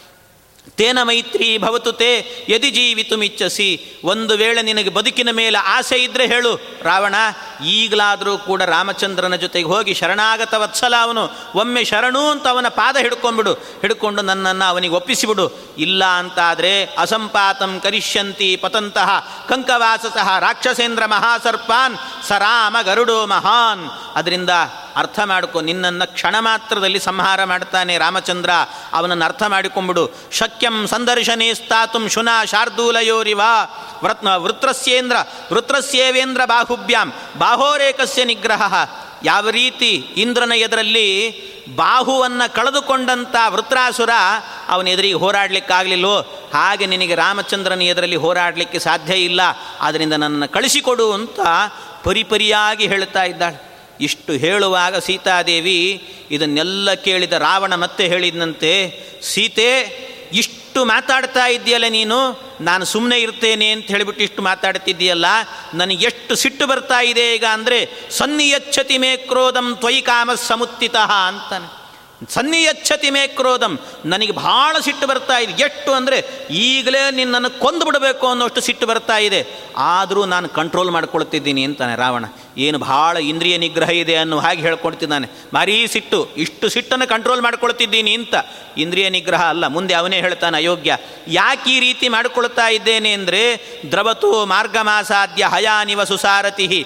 ತೇನ 0.69 1.03
ಮೈತ್ರಿ 1.03 1.57
ಭವತು 1.57 1.91
ತೇ, 1.91 2.45
ಯದಿ 2.49 2.71
ಜೀವಿತುಮಿಚ್ಛಸಿ 2.71 3.99
ಒಂದು 4.03 4.37
ವೇಳೆ 4.37 4.61
ನಿನಗೆ 4.61 4.89
ಬದುಕಿನ 4.89 5.29
ಮೇಲೆ 5.31 5.57
ಆಸೆ 5.57 5.95
ಇದ್ದರೆ 5.95 6.27
ಹೇಳು. 6.27 6.55
ರಾವಣ, 6.83 7.15
ಈಗಲಾದರೂ 7.65 8.37
ಕೂಡ 8.37 8.61
ರಾಮಚಂದ್ರನ 8.61 9.35
ಜೊತೆಗೆ 9.35 9.67
ಹೋಗಿ 9.67 9.93
ಶರಣಾಗತ 9.93 10.53
ವತ್ಸಲ 10.53 10.93
ಅವನು. 11.01 11.29
ಒಮ್ಮೆ 11.55 11.83
ಶರಣು 11.83 12.29
ಅಂತ 12.29 12.47
ಅವನ 12.47 12.67
ಪಾದ 12.67 12.97
ಹಿಡ್ಕೊಂಡ್ಬಿಡು. 12.97 13.53
ಹಿಡ್ಕೊಂಡು 13.53 14.21
ನನ್ನನ್ನು 14.21 14.69
ಅವನಿಗೆ 14.69 14.93
ಒಪ್ಪಿಸಿಬಿಡು. 14.93 15.51
ಇಲ್ಲ 15.77 16.05
ಅಂತಾದರೆ 16.05 16.85
ಅಸಂಪಾತಂ 16.85 17.79
ಕರಿಷ್ಯಂತಿ 17.79 18.55
ಪತಂತಹ 18.55 19.09
ಕಂಕವಾಸತಃ 19.49 20.39
ರಾಕ್ಷಸೇಂದ್ರ 20.39 21.05
ಮಹಾಸರ್ಪಾನ್, 21.05 21.97
ಸರಾಮ 22.27 22.77
ಗರುಡೋ 22.83 23.25
ಮಹಾನ್. 23.25 23.89
ಅದರಿಂದ 24.15 24.49
ಅರ್ಥ 24.95 25.19
ಮಾಡ್ಕೊ, 25.25 25.61
ನಿನ್ನನ್ನು 25.61 26.13
ಕ್ಷಣ 26.13 26.35
ಮಾತ್ರದಲ್ಲಿ 26.39 26.99
ಸಂಹಾರ 26.99 27.43
ಮಾಡ್ತಾನೆ 27.43 27.97
ರಾಮಚಂದ್ರ. 27.97 28.49
ಅವನನ್ನು 28.93 29.25
ಅರ್ಥ 29.25 29.43
ಮಾಡಿಕೊಂಬಿಡು 29.43 30.11
ಶಕ್ಯಂ 30.51 30.87
ಸಂದರ್ಶನೇ 30.87 31.53
ಸ್ಥಾತುಂ 31.53 32.07
ಶುನಾ 32.07 32.45
ಶಾರ್ದೂಲಯೋರಿವ. 32.45 33.41
ವೃತ್ 34.03 34.23
ವೃತ್ರಸ್ಯೇಂದ್ರ 34.37 35.15
ವೃತ್ರಸ್ಯೇವೇಂದ್ರ 35.53 36.41
ಬಾಹುಭ್ಯಾಂ. 36.45 37.13
ಬಾಹೋರೇಕಸ್ಯ 37.37 38.23
ನಿಗ್ರಹ. 38.23 38.73
ಯಾವ 39.23 39.49
ರೀತಿ 39.49 39.91
ಇಂದ್ರನ 40.17 40.51
ಎದುರಲ್ಲಿ 40.51 41.09
ಬಾಹುವನ್ನು 41.75 42.53
ಕಳೆದುಕೊಂಡಂಥ 42.53 43.35
ವೃತ್ರಾಸುರ 43.47 44.09
ಅವನ 44.69 44.87
ಎದುರಿಗೆ 44.87 45.13
ಹೋರಾಡಲಿಕ್ಕಾಗಲಿಲ್ಲೋ, 45.13 46.19
ಹಾಗೆ 46.53 46.85
ನಿನಗೆ 46.85 47.15
ರಾಮಚಂದ್ರನ 47.15 47.81
ಎದುರಲ್ಲಿ 47.81 48.15
ಹೋರಾಡಲಿಕ್ಕೆ 48.15 48.79
ಸಾಧ್ಯ 48.79 49.13
ಇಲ್ಲ 49.13 49.41
ಆದ್ದರಿಂದ 49.79 50.13
ನನ್ನನ್ನು 50.13 50.47
ಕಳಿಸಿಕೊಡು 50.47 51.13
ಅಂತ 51.13 51.39
ಪರಿಪರಿಯಾಗಿ 52.03 52.87
ಹೇಳ್ತಾ 52.87 53.23
ಇದ್ದಾಳೆ. 53.23 53.71
ಇಷ್ಟು 54.01 54.33
ಹೇಳುವಾಗ 54.33 54.97
ಸೀತಾದೇವಿ 54.97 55.81
ಇದನ್ನೆಲ್ಲ 56.31 56.93
ಕೇಳಿದ 56.93 57.33
ರಾವಣ 57.33 57.75
ಮತ್ತೆ 57.75 58.07
ಹೇಳಿದಂತೆ 58.07 58.71
ಸೀತೆ 59.21 60.10
ಇಷ್ಟು 60.33 60.85
ಮಾತಾಡ್ತಾ 60.85 61.47
ಇದೆಯಲ್ಲ 61.47 61.85
ನೀನು? 61.89 62.41
ನಾನು 62.61 62.85
ಸುಮ್ಮನೆ 62.85 63.19
ಇರ್ತೇನೆ 63.19 63.71
ಅಂತ 63.71 63.85
ಹೇಳಿಬಿಟ್ಟು 63.85 64.23
ಇಷ್ಟು 64.23 64.41
ಮಾತಾಡ್ತಿದ್ದೀಯಲ್ಲ? 64.41 65.25
ನನಗೆ 65.73 66.05
ಎಷ್ಟು 66.05 66.35
ಸಿಟ್ಟು 66.35 66.67
ಬರ್ತಾ 66.67 67.01
ಇದೆ 67.01 67.35
ಈಗ 67.35 67.45
ಅಂದರೆ, 67.53 67.89
ಸನ್ನಿಯಚ್ಛತಿ 68.11 68.97
ಮೇ 68.97 69.17
ಕ್ರೋಧಂ 69.17 69.75
ತ್ವಯಿ 69.75 70.01
ಕಾಮ 70.01 70.33
ಸಮುತ್ತಿತ 70.33 70.95
ಅಂತಾನೆ. 70.95 71.80
ಸನ್ನಿಯಚ್ಛತಿ 72.29 73.09
ಮೇ 73.09 73.27
ಕ್ರೋಧಂ. 73.27 73.79
ನನಗೆ 74.05 74.31
ಭಾಳ 74.31 74.75
ಸಿಟ್ಟು 74.79 75.07
ಬರ್ತಾ 75.07 75.37
ಇದೆ. 75.37 75.63
ಎಷ್ಟು 75.63 75.91
ಅಂದರೆ 75.91 76.47
ಈಗಲೇ 76.49 77.11
ನಿನ್ನನ್ನು 77.11 77.59
ಕೊಂದು 77.59 77.85
ಬಿಡಬೇಕು 77.85 78.27
ಅನ್ನೋಷ್ಟು 78.27 78.61
ಸಿಟ್ಟು 78.61 78.87
ಬರ್ತಾ 78.87 79.17
ಇದೆ. 79.17 79.47
ಆದರೂ 79.77 80.25
ನಾನು 80.25 80.49
ಕಂಟ್ರೋಲ್ 80.49 80.91
ಮಾಡ್ಕೊಳ್ತಿದ್ದೀನಿ 80.91 81.63
ಅಂತಾನೆ 81.63 81.95
ರಾವಣ. 81.95 82.25
ಏನು 82.57 82.79
ಭಾಳ 82.79 83.17
ಇಂದ್ರಿಯ 83.17 83.57
ನಿಗ್ರಹ 83.57 83.89
ಇದೆ 83.89 84.15
ಅನ್ನೋ 84.15 84.39
ಹಾಗೆ 84.39 84.61
ಹೇಳ್ಕೊಡ್ತಿದ್ದಾನೆ. 84.61 85.29
ಮಾರೀ 85.53 85.87
ಸಿಟ್ಟು. 85.87 86.29
ಇಷ್ಟು 86.37 86.69
ಸಿಟ್ಟನ್ನು 86.69 87.07
ಕಂಟ್ರೋಲ್ 87.07 87.41
ಮಾಡ್ಕೊಳ್ತಿದ್ದೀನಿ 87.41 88.13
ಅಂತ. 88.13 88.35
ಇಂದ್ರಿಯ 88.77 89.09
ನಿಗ್ರಹ 89.09 89.49
ಅಲ್ಲ. 89.49 89.67
ಮುಂದೆ 89.67 89.93
ಅವನೇ 89.93 90.21
ಹೇಳ್ತಾನೆ 90.21 90.57
ಅಯೋಗ್ಯ. 90.57 90.97
ಯಾಕೆ 91.27 91.69
ಈ 91.69 91.79
ರೀತಿ 91.79 92.09
ಮಾಡ್ಕೊಳ್ತಾ 92.09 92.67
ಇದ್ದೇನೆ 92.67 93.13
ಅಂದರೆ 93.13 93.61
ದ್ರವತು 93.91 94.45
ಮಾರ್ಗಮಾಸಾದ್ಯ 94.45 95.45
ಹಯಾನಿವ 95.45 96.03
ಸುಸಾರತಿ 96.03 96.85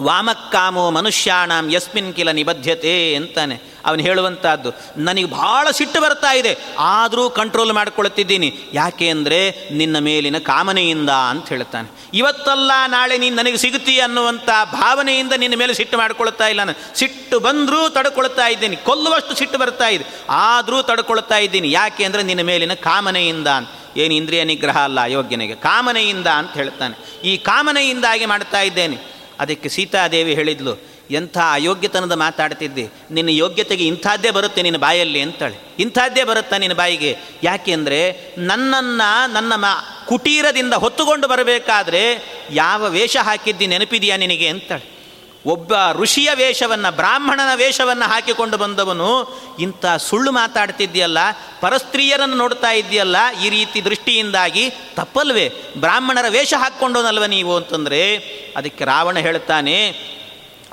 ವಾಮಕ್ಕಾಮೋ 0.00 0.90
ಮನುಷ್ಯಾಣಾಂ 0.90 1.72
ಯಸ್ಮಿನ್ 1.72 2.14
ಕಿಲ 2.14 2.30
ನಿಬದ್ಧತೆ 2.30 3.14
ಅಂತಾನೆ. 3.14 3.77
ಅವನು 3.88 4.02
ಹೇಳುವಂತಹದ್ದು, 4.08 4.70
ನನಗೆ 5.08 5.28
ಭಾಳ 5.40 5.66
ಸಿಟ್ಟು 5.78 6.00
ಬರ್ತಾ 6.04 6.32
ಇದೆ, 6.40 6.52
ಆದರೂ 6.94 7.24
ಕಂಟ್ರೋಲ್ 7.38 7.72
ಮಾಡ್ಕೊಳ್ತಿದ್ದೀನಿ. 7.78 8.50
ಯಾಕೆ 8.80 9.06
ಅಂದರೆ 9.14 9.40
ನಿನ್ನ 9.80 9.96
ಮೇಲಿನ 10.08 10.40
ಕಾಮನೆಯಿಂದ 10.50 11.12
ಅಂತ 11.32 11.46
ಹೇಳ್ತಾನೆ 11.54 11.88
ಇವತ್ತಲ್ಲ 12.20 12.72
ನಾಳೆ 12.96 13.14
ನೀನು 13.22 13.36
ನನಗೆ 13.40 13.58
ಸಿಗುತ್ತಿ 13.64 13.94
ಅನ್ನುವಂಥ 14.06 14.50
ಭಾವನೆಯಿಂದ 14.74 15.34
ನಿನ್ನ 15.42 15.56
ಮೇಲೆ 15.62 15.72
ಸಿಟ್ಟು 15.80 15.96
ಮಾಡಿಕೊಳ್ತಾ 16.02 16.46
ಇಲ್ಲ 16.52 16.60
ನಾನು. 16.68 16.76
ಸಿಟ್ಟು 17.00 17.36
ಬಂದರೂ 17.46 17.80
ತಡ್ಕೊಳ್ತಾ 17.96 18.46
ಇದ್ದೀನಿ, 18.54 18.76
ಕೊಲ್ಲುವಷ್ಟು 18.88 19.34
ಸಿಟ್ಟು 19.40 19.58
ಬರ್ತಾ 19.62 19.88
ಇದೆ, 19.96 20.04
ಆದರೂ 20.46 20.78
ತಡ್ಕೊಳ್ತಾ 20.90 21.38
ಇದ್ದೀನಿ. 21.46 21.70
ಯಾಕೆ 21.80 22.02
ಅಂದರೆ 22.08 22.22
ನಿನ್ನ 22.30 22.44
ಮೇಲಿನ 22.50 22.76
ಕಾಮನೆಯಿಂದ 22.88 23.48
ಅಂತ. 23.58 23.70
ಏನು 24.02 24.14
ಇಂದ್ರಿಯ 24.20 24.42
ನಿಗ್ರಹ 24.50 24.78
ಅಲ್ಲ, 24.88 25.00
ಯೋಗ್ಯನಿಗೆ. 25.16 25.54
ಕಾಮನೆಯಿಂದ 25.68 26.28
ಅಂತ 26.40 26.52
ಹೇಳ್ತಾನೆ 26.60 26.94
ಈ 27.30 27.32
ಕಾಮನೆಯಿಂದಾಗಿ 27.50 28.26
ಮಾಡ್ತಾ 28.32 28.60
ಇದ್ದೇನೆ. 28.68 28.98
ಅದಕ್ಕೆ 29.42 29.68
ಸೀತಾದೇವಿ 29.74 30.32
ಹೇಳಿದ್ಲು 30.38 30.72
ಎಂಥ 31.10 31.38
ಅಯೋಗ್ಯತನದ 31.52 32.12
ಮಾತಾಡ್ತಿದ್ದೆ? 32.12 32.88
ನಿನ್ನ 33.10 33.30
ಯೋಗ್ಯತೆಗೆ 33.30 33.86
ಇಂಥದ್ದೇ 33.86 34.30
ಬರುತ್ತೆ 34.30 34.62
ನಿನ್ನ 34.62 34.76
ಬಾಯಲ್ಲಿ 34.76 35.20
ಅಂತಾಳೆ. 35.20 35.56
ಇಂಥದ್ದೇ 35.78 36.24
ಬರುತ್ತಾ 36.24 36.56
ನಿನ್ನ 36.56 36.74
ಬಾಯಿಗೆ? 36.74 37.18
ಯಾಕೆಂದರೆ 37.42 38.34
ನನ್ನನ್ನು 38.38 39.32
ನನ್ನ 39.32 39.52
ಮ 39.56 39.64
ಕುಟೀರದಿಂದ 40.06 40.74
ಹೊತ್ತುಕೊಂಡು 40.74 41.28
ಬರಬೇಕಾದ್ರೆ 41.28 42.22
ಯಾವ 42.50 42.84
ವೇಷ 42.88 43.16
ಹಾಕಿದ್ದಿ 43.16 43.66
ನೆನಪಿದೆಯಾ 43.66 44.16
ನಿನಗೆ 44.16 44.48
ಅಂತಾಳೆ. 44.48 44.98
ಒಬ್ಬ 45.46 45.72
ಋಷಿಯ 45.92 46.30
ವೇಷವನ್ನು, 46.34 46.96
ಬ್ರಾಹ್ಮಣನ 46.96 47.54
ವೇಷವನ್ನು 47.54 48.08
ಹಾಕಿಕೊಂಡು 48.08 48.56
ಬಂದವನು 48.56 49.40
ಇಂಥ 49.60 49.86
ಸುಳ್ಳು 49.86 50.32
ಮಾತಾಡ್ತಿದ್ದೀಯಲ್ಲ 50.32 51.18
ಪರಸ್ತ್ರೀಯರನ್ನು 51.60 52.36
ನೋಡ್ತಾ 52.36 52.70
ಇದ್ದೀಯಲ್ಲ 52.70 53.16
ಈ 53.44 53.48
ರೀತಿ 53.48 53.84
ದೃಷ್ಟಿಯಿಂದಾಗಿ 53.84 54.70
ತಪ್ಪಲ್ವೇ? 54.70 55.52
ಬ್ರಾಹ್ಮಣರ 55.76 56.24
ವೇಷ 56.28 56.54
ಹಾಕ್ಕೊಂಡೋನಲ್ವ 56.56 57.24
ನೀವು 57.24 57.56
ಅಂತಂದರೆ 57.56 58.16
ಅದಕ್ಕೆ 58.56 58.84
ರಾವಣ 58.84 59.18
ಹೇಳ್ತಾನೆ 59.18 60.08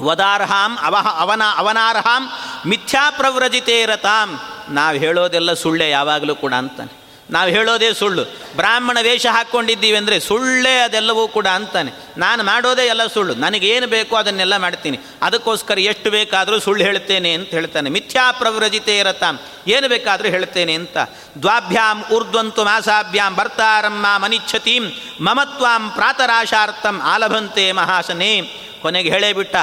ವದಾರ್ಹಾಂ 0.01 0.77
ಅವಹ 0.83 1.21
ಅವನ 1.21 1.41
ಅವನಾರ್ಹಾಂ 1.57 2.29
ಮಿಥ್ಯಾ 2.65 3.11
ಪ್ರವ್ರಜಿತೇ 3.11 3.85
ರತಾಂ. 3.85 4.39
ನಾವು 4.69 4.97
ಹೇಳೋದೆಲ್ಲ 4.97 5.53
ಸುಳ್ಳೆ 5.53 5.89
ಯಾವಾಗಲೂ 5.89 6.35
ಕೂಡ 6.35 6.53
ಅಂತಾನೆ. 6.53 7.05
ನಾವು 7.31 7.49
ಹೇಳೋದೇ 7.49 7.93
ಸುಳ್ಳು. 7.93 8.23
ಬ್ರಾಹ್ಮಣ 8.55 8.97
ವೇಷ 9.01 9.25
ಹಾಕ್ಕೊಂಡಿದ್ದೀವಿ 9.25 9.97
ಅಂದರೆ 9.97 10.19
ಸುಳ್ಳೇ 10.19 10.79
ಅದೆಲ್ಲವೂ 10.79 11.27
ಕೂಡ 11.27 11.47
ಅಂತಾನೆ. 11.47 11.91
ನಾನು 12.17 12.43
ಮಾಡೋದೇ 12.43 12.85
ಎಲ್ಲ 12.85 13.07
ಸುಳ್ಳು. 13.07 13.35
ನನಗೇನು 13.35 13.87
ಬೇಕೋ 13.87 14.15
ಅದನ್ನೆಲ್ಲ 14.15 14.57
ಮಾಡ್ತೀನಿ. 14.57 14.99
ಅದಕ್ಕೋಸ್ಕರ 15.21 15.79
ಎಷ್ಟು 15.79 16.11
ಬೇಕಾದರೂ 16.11 16.59
ಸುಳ್ಳು 16.59 16.83
ಹೇಳ್ತೇನೆ 16.83 17.33
ಅಂತ 17.33 17.49
ಹೇಳ್ತಾನೆ. 17.49 17.89
ಮಿಥ್ಯಾ 17.89 18.31
ಪ್ರವ್ರಜಿತೇ 18.31 18.99
ಇರತಾಂ 18.99 19.39
ಏನು 19.67 19.87
ಬೇಕಾದರೂ 19.87 20.29
ಹೇಳ್ತೇನೆ 20.29 20.73
ಅಂತ. 20.73 20.97
ದ್ವಾಭ್ಯಾಂ 21.41 22.03
ಊರ್ಧ್ವಂತು 22.11 22.63
ಮಾಸಾಭ್ಯಾಂ 22.63 23.35
ಭರ್ತಾರಮ್ಮ 23.35 24.05
ಮನಿಚ್ಛತೀಂ 24.17 24.91
ಮಮತ್ವಾಂ 25.21 25.89
ಪ್ರಾತರಾಶಾರ್ಥಂ 25.89 27.01
ಆಲಭಂತೆ 27.01 27.71
ಮಹಾಸನೇ 27.71 28.61
ಕೊನೆಗೆ 28.85 29.09
ಹೇಳೇ 29.15 29.29
ಬಿಟ್ಟ, 29.39 29.55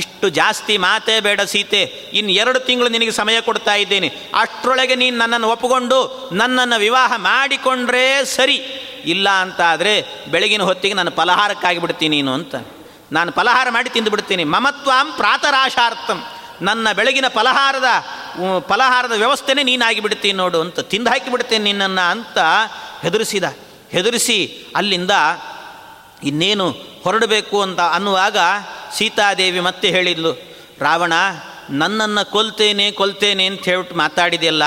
ಇಷ್ಟು 0.00 0.26
ಜಾಸ್ತಿ 0.40 0.74
ಮಾತೇ 0.84 1.16
ಬೇಡ 1.26 1.40
ಸೀತೆ, 1.52 1.82
ಇನ್ನು 2.18 2.32
ಎರಡು 2.42 2.58
ತಿಂಗಳು 2.68 2.88
ನಿನಗೆ 2.96 3.14
ಸಮಯ 3.20 3.38
ಕೊಡ್ತಾ 3.48 3.74
ಇದ್ದೇನೆ, 3.84 4.08
ಅಷ್ಟರೊಳಗೆ 4.42 4.96
ನೀನು 5.02 5.16
ನನ್ನನ್ನು 5.22 5.48
ಒಪ್ಪಿಕೊಂಡು 5.54 5.98
ನನ್ನನ್ನು 6.40 6.78
ವಿವಾಹ 6.86 7.12
ಮಾಡಿಕೊಂಡ್ರೆ 7.30 8.04
ಸರಿ, 8.36 8.58
ಇಲ್ಲ 9.12 9.28
ಅಂತ 9.44 9.60
ಆದರೆ 9.72 9.94
ಬೆಳಗಿನ 10.32 10.62
ಹೊತ್ತಿಗೆ 10.70 10.96
ನಾನು 11.00 11.12
ಫಲಹಾರಕ್ಕಾಗಿ 11.18 11.80
ಬಿಡ್ತೀನಿ 11.84 12.14
ನೀನು 12.16 12.32
ಅಂತ. 12.38 12.54
ನಾನು 13.16 13.30
ಫಲಹಾರ 13.38 13.68
ಮಾಡಿ 13.76 13.88
ತಿಂದು 13.94 14.10
ಬಿಡ್ತೀನಿ. 14.14 14.44
ಮಮತ್ವಾಂ 14.54 15.06
ಪ್ರಾತರಾಶಾರ್ಥಂ. 15.20 16.18
ನನ್ನ 16.68 16.86
ಬೆಳಗಿನ 16.98 17.28
ಫಲಹಾರದ 17.36 17.88
ಫಲಹಾರದ 18.70 19.14
ವ್ಯವಸ್ಥೆನೇ 19.22 19.62
ನೀನಾಗಿ 19.68 20.00
ಬಿಡ್ತೀನಿ 20.06 20.36
ನೋಡು 20.42 20.58
ಅಂತ, 20.64 20.80
ತಿಂದು 20.92 21.10
ಹಾಕಿಬಿಡ್ತೇನೆ 21.12 21.64
ನಿನ್ನನ್ನು 21.68 22.04
ಅಂತ 22.14 22.38
ಹೆದರಿಸಿದ. 23.04 23.46
ಹೆದರಿಸಿ 23.94 24.36
ಅಲ್ಲಿಂದ 24.78 25.12
ಇನ್ನೇನು 26.24 26.70
ಹೊರಡಬೇಕು 27.04 27.62
ಅಂತ 27.62 27.80
ಅನ್ನುವಾಗ 27.80 28.38
ಸೀತಾದೇವಿ 28.96 29.60
ಮತ್ತೆ 29.60 29.88
ಹೇಳಿದ್ಲು, 29.88 30.32
ರಾವಣ, 30.80 31.12
ನನ್ನನ್ನು 31.70 32.30
ಕೊಲ್ತೇನೆ 32.30 32.90
ಕೊಲ್ತೇನೆ 32.90 33.46
ಅಂತ 33.46 33.64
ಹೇಳ್ಬಿಟ್ಟು 33.64 33.96
ಮಾತಾಡಿದೆಯಲ್ಲ, 33.96 34.62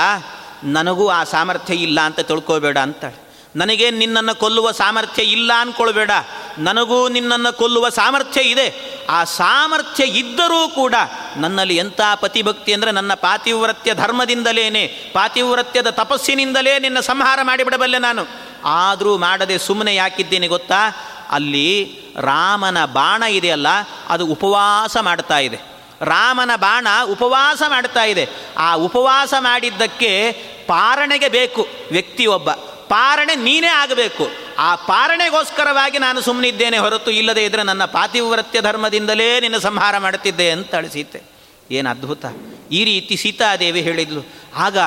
ನನಗೂ 0.64 1.08
ಆ 1.08 1.24
ಸಾಮರ್ಥ್ಯ 1.24 1.74
ಇಲ್ಲ 1.74 2.00
ಅಂತ 2.00 2.20
ತಿಳ್ಕೊಬೇಡ 2.20 2.78
ಅಂತಾಳೆ. 2.78 3.18
ನನಗೆ 3.56 3.90
ನಿನ್ನನ್ನು 3.90 4.38
ಕೊಲ್ಲುವ 4.38 4.72
ಸಾಮರ್ಥ್ಯ 4.72 5.22
ಇಲ್ಲ 5.22 5.52
ಅಂದ್ಕೊಳ್ಬೇಡ 5.56 6.10
ನನಗೂ 6.58 7.08
ನಿನ್ನನ್ನು 7.08 7.56
ಕೊಲ್ಲುವ 7.56 7.88
ಸಾಮರ್ಥ್ಯ 7.88 8.42
ಇದೆ. 8.42 8.66
ಆ 9.08 9.24
ಸಾಮರ್ಥ್ಯ 9.24 10.04
ಇದ್ದರೂ 10.04 10.68
ಕೂಡ 10.68 10.94
ನನ್ನಲ್ಲಿ 11.36 11.76
ಎಂಥ 11.76 12.00
ಪತಿಭಕ್ತಿ 12.20 12.72
ಅಂದರೆ 12.72 12.92
ನನ್ನ 12.92 13.14
ಪಾತಿವ್ರತ್ಯ 13.14 13.94
ಧರ್ಮದಿಂದಲೇ 13.94 14.86
ಪಾತಿವ್ರತ್ಯದ 15.12 15.90
ತಪಸ್ಸಿನಿಂದಲೇ 15.90 16.78
ನಿನ್ನ 16.78 17.00
ಸಂಹಾರ 17.00 17.38
ಮಾಡಿಬಿಡಬಲ್ಲೆ 17.42 17.98
ನಾನು. 17.98 18.24
ಆದರೂ 18.64 19.18
ಮಾಡದೆ 19.18 19.58
ಸುಮ್ಮನೆ 19.58 19.94
ಯಾಕಿದ್ದೀನಿ 19.94 20.46
ಗೊತ್ತಾ? 20.46 20.88
ಅಲ್ಲಿ 21.30 21.98
ರಾಮನ 22.16 22.84
ಬಾಣ 22.84 23.22
ಇದೆಯಲ್ಲ, 23.22 23.66
ಅದು 24.08 24.26
ಉಪವಾಸ 24.26 24.96
ಮಾಡ್ತಾ 25.00 25.38
ಇದೆ. 25.38 25.58
ರಾಮನ 26.02 26.50
ಬಾಣ 26.56 26.86
ಉಪವಾಸ 27.10 27.62
ಮಾಡ್ತಾ 27.68 28.04
ಇದೆ. 28.04 28.28
ಆ 28.56 28.74
ಉಪವಾಸ 28.74 29.34
ಮಾಡಿದ್ದಕ್ಕೆ 29.38 30.32
ಪಾರಣೆಗೆ 30.66 31.28
ಬೇಕು 31.28 31.68
ವ್ಯಕ್ತಿ 31.90 32.26
ಒಬ್ಬ 32.26 32.50
ಪಾರಣೆ 32.88 33.34
ನೀನೇ 33.34 33.66
ಆಗಬೇಕು. 33.66 34.28
ಆ 34.58 34.74
ಪಾರಣೆಗೋಸ್ಕರವಾಗಿ 34.74 35.98
ನಾನು 35.98 36.20
ಸುಮ್ಮನಿದ್ದೇನೆ 36.20 36.78
ಹೊರತು 36.78 37.10
ಇಲ್ಲದೆ 37.10 37.44
ಇದ್ರೆ 37.44 37.62
ನನ್ನ 37.62 37.84
ಪಾತಿವ್ರತ್ಯ 37.84 38.60
ಧರ್ಮದಿಂದಲೇ 38.60 39.40
ನಿನ್ನ 39.40 39.58
ಸಂಹಾರ 39.58 39.98
ಮಾಡುತ್ತಿದ್ದೆ 39.98 40.50
ಅಂತ 40.50 40.74
ಅಳಿಸಿದ್ದೆ. 40.74 41.22
ಏನು 41.70 41.90
ಅದ್ಭುತ. 41.90 42.24
ಈ 42.72 42.84
ರೀತಿ 42.84 43.16
ಸೀತಾದೇವಿ 43.16 43.80
ಹೇಳಿದ್ಲು. 43.80 44.26
ಆಗ 44.56 44.78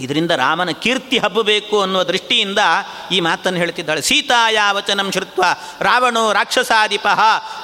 ಇದರಿಂದ 0.00 0.30
ರಾಮನ 0.30 0.70
ಕೀರ್ತಿ 0.70 1.18
ಹಬ್ಬಬೇಕು 1.18 1.80
ಅನ್ನುವ 1.80 2.02
ದೃಷ್ಟಿಯಿಂದ 2.02 2.58
ಈ 3.12 3.20
ಮಾತನ್ನು 3.20 3.58
ಹೇಳ್ತಿದ್ದಾಳೆ 3.58 4.02
ಸೀತಾಯ 4.02 4.58
ವಚನಂ 4.70 5.12
ಶ್ರುತ್ವ 5.12 5.42
ರಾವಣೋ 5.80 6.32
ರಾಕ್ಷಸಾಧಿಪ 6.32 7.06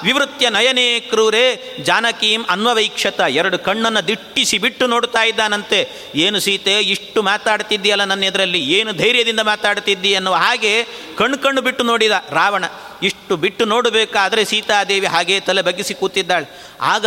ವಿವೃತ್ಯ 0.03 0.49
ನಯನೇ 0.49 0.99
ಕ್ರೂರೆ 0.99 1.45
ಜಾನಕೀಂ 1.83 2.45
ಅನ್ವವೈಕ್ಷತ 2.49 3.19
ಎರಡು 3.19 3.59
ಕಣ್ಣನ್ನು 3.59 4.07
ದಿಟ್ಟಿಸಿ 4.07 4.57
ಬಿಟ್ಟು 4.57 4.87
ನೋಡ್ತಾ 4.87 5.23
ಇದ್ದಾನಂತೆ. 5.23 5.79
ಏನು 6.15 6.39
ಸೀತೆ, 6.39 6.79
ಇಷ್ಟು 6.79 7.23
ಮಾತಾಡ್ತಿದ್ದೀಯಲ್ಲ 7.23 8.03
ನನ್ನ 8.03 8.23
ಎದುರಲ್ಲಿ 8.23 8.61
ಏನು 8.77 8.93
ಧೈರ್ಯದಿಂದ 8.93 9.39
ಮಾತಾಡ್ತಿದ್ದಿ 9.39 10.15
ಅನ್ನುವ 10.15 10.35
ಹಾಗೆ 10.35 10.83
ಕಣ್ಣು 11.17 11.37
ಕಣ್ಣು 11.37 11.61
ಬಿಟ್ಟು 11.61 11.83
ನೋಡಿದ 11.83 12.11
ರಾವಣ. 12.31 12.65
ಇಷ್ಟು 13.03 13.37
ಬಿಟ್ಟು 13.37 13.65
ನೋಡಬೇಕಾದರೆ 13.65 14.45
ಸೀತಾದೇವಿ 14.45 15.07
ಹಾಗೇ 15.07 15.39
ತಲೆ 15.39 15.61
ಬಗ್ಗಿಸಿ 15.61 15.93
ಕೂತಿದ್ದಾಳೆ. 15.93 16.47
ಆಗ 16.81 17.05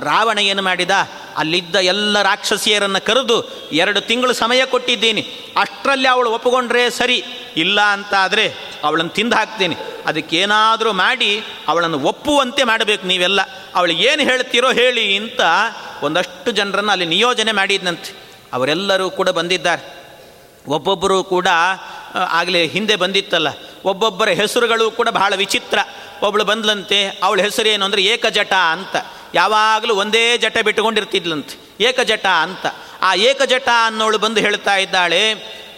ರಾವಣ 0.00 0.38
ಏನು 0.38 0.62
ಮಾಡಿದ? 0.62 0.90
ಅಲ್ಲಿದ್ದ 1.36 1.76
ಎಲ್ಲ 1.76 2.22
ರಾಕ್ಷಸಿಯರನ್ನು 2.22 3.06
ಕರೆದು 3.06 3.36
ಎರಡು 3.72 4.00
ತಿಂಗಳು 4.00 4.32
ಸಮಯ 4.32 4.64
ಕೊಟ್ಟಿದ್ದೀನಿ. 4.64 5.22
ಅಷ್ಟರಲ್ಲಿ 5.56 6.08
ಅವಳು 6.08 6.30
ಒಪ್ಪಿಕೊಂಡ್ರೆ 6.30 6.90
ಸರಿ. 6.90 7.24
ಇಲ್ಲ 7.56 7.80
ಅಂತ 7.80 8.14
ಆದರೆ 8.14 8.44
ಅವಳನ್ನು 8.84 9.12
ತಿಂದು 9.12 9.36
ಹಾಕ್ತೀನಿ. 9.36 9.74
ಅದಕ್ಕೇನಾದರೂ 10.06 10.92
ಮಾಡಿ 10.92 11.44
ಅವಳನ್ನು 11.68 11.98
ಒಪ್ಪುವಂತೆ 12.00 12.64
ಮಾಡಬೇಕು 12.64 13.06
ನೀವೆಲ್ಲ. 13.06 13.40
ಅವಳು 13.74 13.92
ಏನು 13.92 14.22
ಹೇಳ್ತೀರೋ 14.22 14.72
ಹೇಳಿ 14.72 15.16
ಅಂತ 15.16 15.40
ಒಂದಷ್ಟು 16.02 16.50
ಜನರನ್ನು 16.50 16.92
ಅಲ್ಲಿ 16.92 17.06
ನಿಯೋಜನೆ 17.06 17.52
ಮಾಡಿದ್ನಂತೆ. 17.52 18.10
ಅವರೆಲ್ಲರೂ 18.52 19.10
ಕೂಡ 19.10 19.28
ಬಂದಿದ್ದಾರೆ. 19.28 19.82
ಒಬ್ಬೊಬ್ಬರು 20.68 21.24
ಕೂಡ 21.24 21.48
ಆಗಲೇ 22.14 22.66
ಹಿಂದೆ 22.66 22.96
ಬಂದಿತ್ತಲ್ಲ. 22.96 23.48
ಒಬ್ಬೊಬ್ಬರ 23.84 24.28
ಹೆಸರುಗಳು 24.28 24.90
ಕೂಡ 24.90 25.08
ಬಹಳ 25.08 25.32
ವಿಚಿತ್ರ. 25.36 25.78
ಒಬ್ಬಳು 26.22 26.44
ಬಂದ್ಲಂತೆ, 26.44 27.20
ಅವಳ 27.22 27.40
ಹೆಸರೇನು 27.40 27.84
ಅಂದರೆ 27.84 28.02
ಏಕಜಟ 28.02 28.52
ಅಂತ. 28.52 28.96
ಯಾವಾಗಲೂ 29.34 29.94
ಒಂದೇ 29.94 30.38
ಜಟ 30.38 30.58
ಬಿಟ್ಟುಕೊಂಡಿರ್ತಿದ್ಲಂತೆ. 30.64 31.84
ಏಕಜಟ 31.84 32.26
ಅಂತ. 32.26 32.66
ಆ 33.02 33.14
ಏಕಜಟ 33.14 33.68
ಅನ್ನೋಳು 33.86 34.18
ಬಂದು 34.18 34.40
ಹೇಳ್ತಾ 34.40 34.76
ಇದ್ದಾಳೆ, 34.76 35.22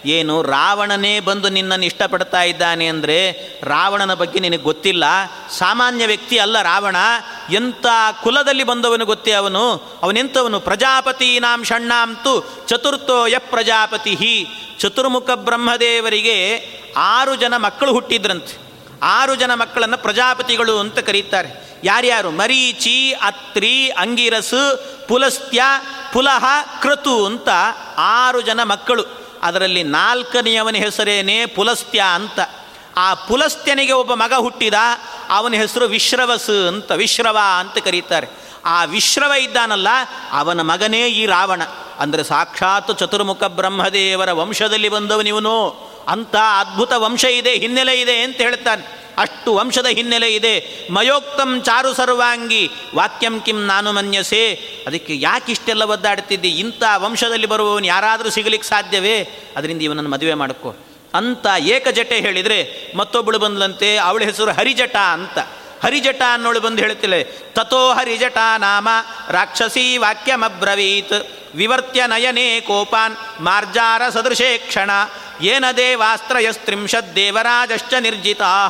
ಏನು 0.05 0.41
ರಾವಣನೇ 0.41 1.19
ಬಂದು 1.19 1.49
ನಿನ್ನನ್ನು 1.49 1.85
ಇಷ್ಟಪಡ್ತಾ 1.85 2.43
ಇದ್ದಾನೆ 2.43 2.87
ಅಂದರೆ 2.87 3.17
ರಾವಣನ 3.63 4.13
ಬಗ್ಗೆ 4.13 4.39
ನಿನಗೆ 4.39 4.61
ಗೊತ್ತಿಲ್ಲ. 4.61 5.03
ಸಾಮಾನ್ಯ 5.57 6.07
ವ್ಯಕ್ತಿ 6.07 6.37
ಅಲ್ಲ 6.37 6.61
ರಾವಣ. 6.61 6.95
ಎಂಥ 7.49 7.85
ಕುಲದಲ್ಲಿ 8.23 8.63
ಬಂದವನು 8.63 9.05
ಗೊತ್ತೇ 9.05 9.31
ಅವನು. 9.31 9.71
ಅವನೆಂಥವನು? 10.03 10.59
ಪ್ರಜಾಪತೀನಾಂ 10.59 11.63
ಷಣ್ಣಾಂತು 11.63 12.65
ಚತುರ್ಥೋ 12.67 13.27
ಯ 13.27 13.37
ಪ್ರಜಾಪತಿ 13.37 14.47
ಚತುರ್ಮುಖ 14.79 15.29
ಬ್ರಹ್ಮದೇವರಿಗೆ 15.31 16.37
ಆರು 16.97 17.35
ಜನ 17.35 17.57
ಮಕ್ಕಳು 17.57 17.91
ಹುಟ್ಟಿದ್ರಂತೆ. 17.91 18.64
ಆರು 19.01 19.35
ಜನ 19.35 19.53
ಮಕ್ಕಳನ್ನು 19.53 19.97
ಪ್ರಜಾಪತಿಗಳು 19.97 20.79
ಅಂತ 20.79 20.99
ಕರೀತಾರೆ. 20.99 21.79
ಯಾರ್ಯಾರು? 21.83 22.31
ಮರೀಚಿ 22.31 23.11
ಅತ್ರಿ, 23.11 23.89
ಅಂಗಿರಸು, 23.89 24.83
ಪುಲಸ್ತ್ಯ, 25.07 25.61
ಪುಲಹ, 26.13 26.45
ಕ್ರತು 26.81 27.25
ಅಂತ 27.25 27.49
ಆರು 27.97 28.41
ಜನ 28.41 28.63
ಮಕ್ಕಳು. 28.63 29.03
ಅದರಲ್ಲಿ 29.43 29.83
ನಾಲ್ಕನೆಯವನ 29.83 30.75
ಹೆಸರೇನೇ 30.75 31.45
ಪುಲಸ್ತ್ಯ 31.45 32.03
ಅಂತ. 32.13 32.39
ಆ 32.97 33.13
ಪುಲಸ್ತ್ಯನಿಗೆ 33.13 33.93
ಒಬ್ಬ 33.93 34.13
ಮಗ 34.13 34.33
ಹುಟ್ಟಿದ, 34.33 34.73
ಅವನ 35.29 35.53
ಹೆಸರು 35.53 35.85
ವಿಶ್ರವಸು 35.85 36.67
ಅಂತ, 36.67 36.91
ವಿಶ್ರವ 36.91 37.37
ಅಂತ 37.59 37.77
ಕರೀತಾರೆ. 37.77 38.27
ಆ 38.65 38.83
ವಿಶ್ರವ 38.83 39.31
ಇದ್ದಾನಲ್ಲ, 39.31 39.87
ಅವನ 40.31 40.61
ಮಗನೇ 40.61 41.07
ಈ 41.07 41.25
ರಾವಣ. 41.25 41.61
ಅಂದರೆ 41.99 42.23
ಸಾಕ್ಷಾತ್ 42.23 42.99
ಚತುರ್ಮುಖ 42.99 43.43
ಬ್ರಹ್ಮದೇವರ 43.43 44.31
ವಂಶದಲ್ಲಿ 44.31 44.89
ಬಂದವನಿವನು. 44.89 45.84
ಅಂತ 46.07 46.35
ಅದ್ಭುತ 46.35 46.93
ವಂಶ 46.95 47.25
ಇದೆ, 47.25 47.57
ಹಿನ್ನೆಲೆ 47.57 48.01
ಇದೆ 48.01 48.21
ಅಂತ 48.21 48.37
ಹೇಳ್ತಾನೆ. 48.37 49.05
ಅಷ್ಟು 49.17 49.55
ವಂಶದ 49.55 49.85
ಹಿನ್ನೆಲೆ 49.85 50.33
ಇದೆ. 50.35 50.87
ಮಯೋಕ್ತಂ 50.91 51.61
ಚಾರು 51.61 51.93
ಸರ್ವಾಂಗಿ, 51.93 52.69
ವಾಕ್ಯಂ 52.95 53.41
ಕಿಂ 53.41 53.65
ನಾನು 53.65 53.93
ಮನ್ಯಸೆ. 53.93 54.53
ಅದಕ್ಕೆ 54.87 55.19
ಯಾಕೆ 55.19 55.51
ಇಷ್ಟೆಲ್ಲ 55.51 55.83
ಒದ್ದಾಡ್ತಿದ್ದೆ? 55.83 56.49
ಇಂಥ 56.49 56.83
ವಂಶದಲ್ಲಿ 56.95 57.47
ಬರುವವನು 57.47 57.85
ಯಾರಾದರೂ 57.85 58.29
ಸಿಗಲಿಕ್ಕೆ 58.29 58.69
ಸಾಧ್ಯವೇ? 58.69 59.29
ಅದರಿಂದ 59.57 59.81
ಇವನನ್ನು 59.81 60.09
ಮದುವೆ 60.09 60.33
ಮಾಡ್ಕೋ. 60.33 60.75
ಅಂತ 61.13 61.47
ಏಕಜಟೆ 61.59 62.15
ಹೇಳಿದರೆ 62.15 62.91
ಮತ್ತೊಬ್ಬಳು 62.97 63.39
ಬಂದ್ಲಂತೆ, 63.39 63.97
ಅವಳ 63.97 64.23
ಹೆಸರು 64.23 64.51
ಹರಿಜಟ 64.51 64.95
ಅಂತ. 64.95 65.39
ಹರಿಜಟ 65.83 66.21
ಅನ್ನೋಳು 66.33 66.59
ಬಂದು 66.59 66.81
ಹೇಳ್ತಿಲ್ಲ 66.81 67.13
ತಥೋ 67.53 67.93
ಹರಿಜಟ 67.93 68.37
ನಾಮ 68.57 68.89
ರಾಕ್ಷಸಿ 69.29 69.97
ವಾಕ್ಯಮಬ್ರವೀತ್. 69.97 71.27
ವಿವರ್ತ್ಯ 71.55 72.07
ನಯನೇ 72.07 72.61
ಕೋಪಾನ್ 72.61 73.17
ಮಾರ್ಜಾರ 73.39 74.09
ಸದೃಶೇ 74.09 74.57
ಕ್ಷಣ. 74.57 74.89
ಏನ 75.41 75.65
ದೇವಾಸ್ತ್ರಯಸ್ತ್ರಿಂಶದ್ 75.77 77.15
ದೇವರಾಜಶ್ಚ 77.15 77.93
ನಿರ್ಜಿತಾ 77.93 78.69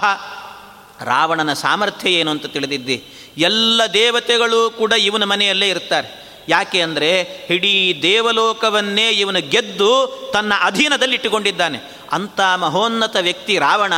ರಾವಣನ 1.03 1.53
ಸಾಮರ್ಥ್ಯ 1.53 2.09
ಏನು 2.09 2.31
ಅಂತ 2.31 2.45
ತಿಳಿದಿದ್ದಿ? 2.45 3.05
ಎಲ್ಲ 3.37 3.81
ದೇವತೆಗಳು 3.93 4.69
ಕೂಡ 4.69 4.91
ಇವನ 4.91 5.23
ಮನೆಯಲ್ಲೇ 5.23 5.69
ಇರ್ತಾರೆ. 5.69 6.24
ಯಾಕೆ 6.49 6.81
ಅಂದರೆ 6.81 7.09
ಇಡೀ 7.49 7.99
ದೇವಲೋಕವನ್ನೇ 8.01 9.09
ಇವನು 9.09 9.41
ಗೆದ್ದು 9.49 9.91
ತನ್ನ 10.33 10.53
ಅಧೀನದಲ್ಲಿ 10.61 11.15
ಇಟ್ಟುಕೊಂಡಿದ್ದಾನೆ 11.15 11.79
ಅಂಥ 12.11 12.39
ಮಹೋನ್ನತ 12.39 13.15
ವ್ಯಕ್ತಿ 13.15 13.59
ರಾವಣ, 13.59 13.93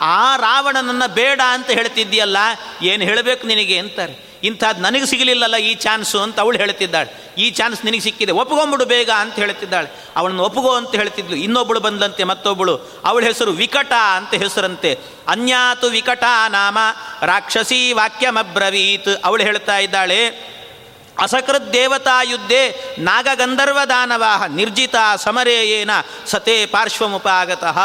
ಆ 0.00 0.36
ರಾವಣನನ್ನು 0.36 1.14
ಬೇಡ 1.14 1.40
ಅಂತ 1.52 1.70
ಹೇಳ್ತಿದ್ದೀಯಲ್ಲ, 1.70 2.36
ಏನು 2.82 3.04
ಹೇಳಬೇಕು 3.04 3.46
ನಿನಗೆ 3.46 3.78
ಅಂತಾರೆ. 3.78 4.26
ಇಂಥದ್ದು 4.42 4.82
ನನಗೆ 4.82 5.06
ಸಿಗಲಿಲ್ಲಲ್ಲ 5.06 5.56
ಈ 5.56 5.74
ಚಾನ್ಸು 5.74 6.18
ಅಂತ 6.18 6.40
ಅವಳು 6.40 6.58
ಹೇಳ್ತಿದ್ದಾಳೆ. 6.58 7.10
ಈ 7.38 7.50
ಚಾನ್ಸ್ 7.50 7.84
ನಿನಗೆ 7.84 8.00
ಸಿಕ್ಕಿದೆ, 8.00 8.32
ಒಪ್ಕೊಂಬಿಡು 8.32 8.84
ಬೇಗ 8.84 9.10
ಅಂತ 9.10 9.34
ಹೇಳ್ತಿದ್ದಾಳೆ. 9.34 9.88
ಅವಳನ್ನು 10.16 10.42
ಒಪ್ಪುಗೋ 10.42 10.72
ಅಂತ 10.72 10.94
ಹೇಳ್ತಿದ್ಲು. 10.94 11.36
ಇನ್ನೊಬ್ಬಳು 11.36 11.80
ಬಂದಂತೆ 11.80 12.24
ಮತ್ತೊಬ್ಬಳು 12.24 12.74
ಅವಳ 13.04 13.24
ಹೆಸರು 13.24 13.50
ವಿಕಟ 13.50 13.92
ಅಂತ 14.16 14.34
ಹೆಸರಂತೆ. 14.34 14.98
ಅನ್ಯಾತು 15.28 15.88
ವಿಕಟ 15.88 16.24
ನಾಮ, 16.48 16.78
ರಾಕ್ಷಸಿ 17.22 17.92
ವಾಕ್ಯಮಬ್ರವೀತ್, 17.92 19.24
ಅವಳು 19.24 19.42
ಹೇಳ್ತಾ 19.42 19.78
ಇದ್ದಾಳೆ 19.78 20.20
ಅಸಕೃತ್ 21.18 21.72
ದೇವತಾ 21.72 22.22
ಯುದ್ಧೆ 22.22 22.94
ನಾಗಗಂಧರ್ವ 22.98 23.78
ದಾನವಾಹ 23.88 24.44
ನಿರ್ಜಿತ 24.44 24.94
ಸಮರೇಯೇನ 25.16 25.90
ಸತೆ 26.26 26.66
ಪಾರ್ಶ್ವಮುಪಾಗತಃ. 26.66 27.78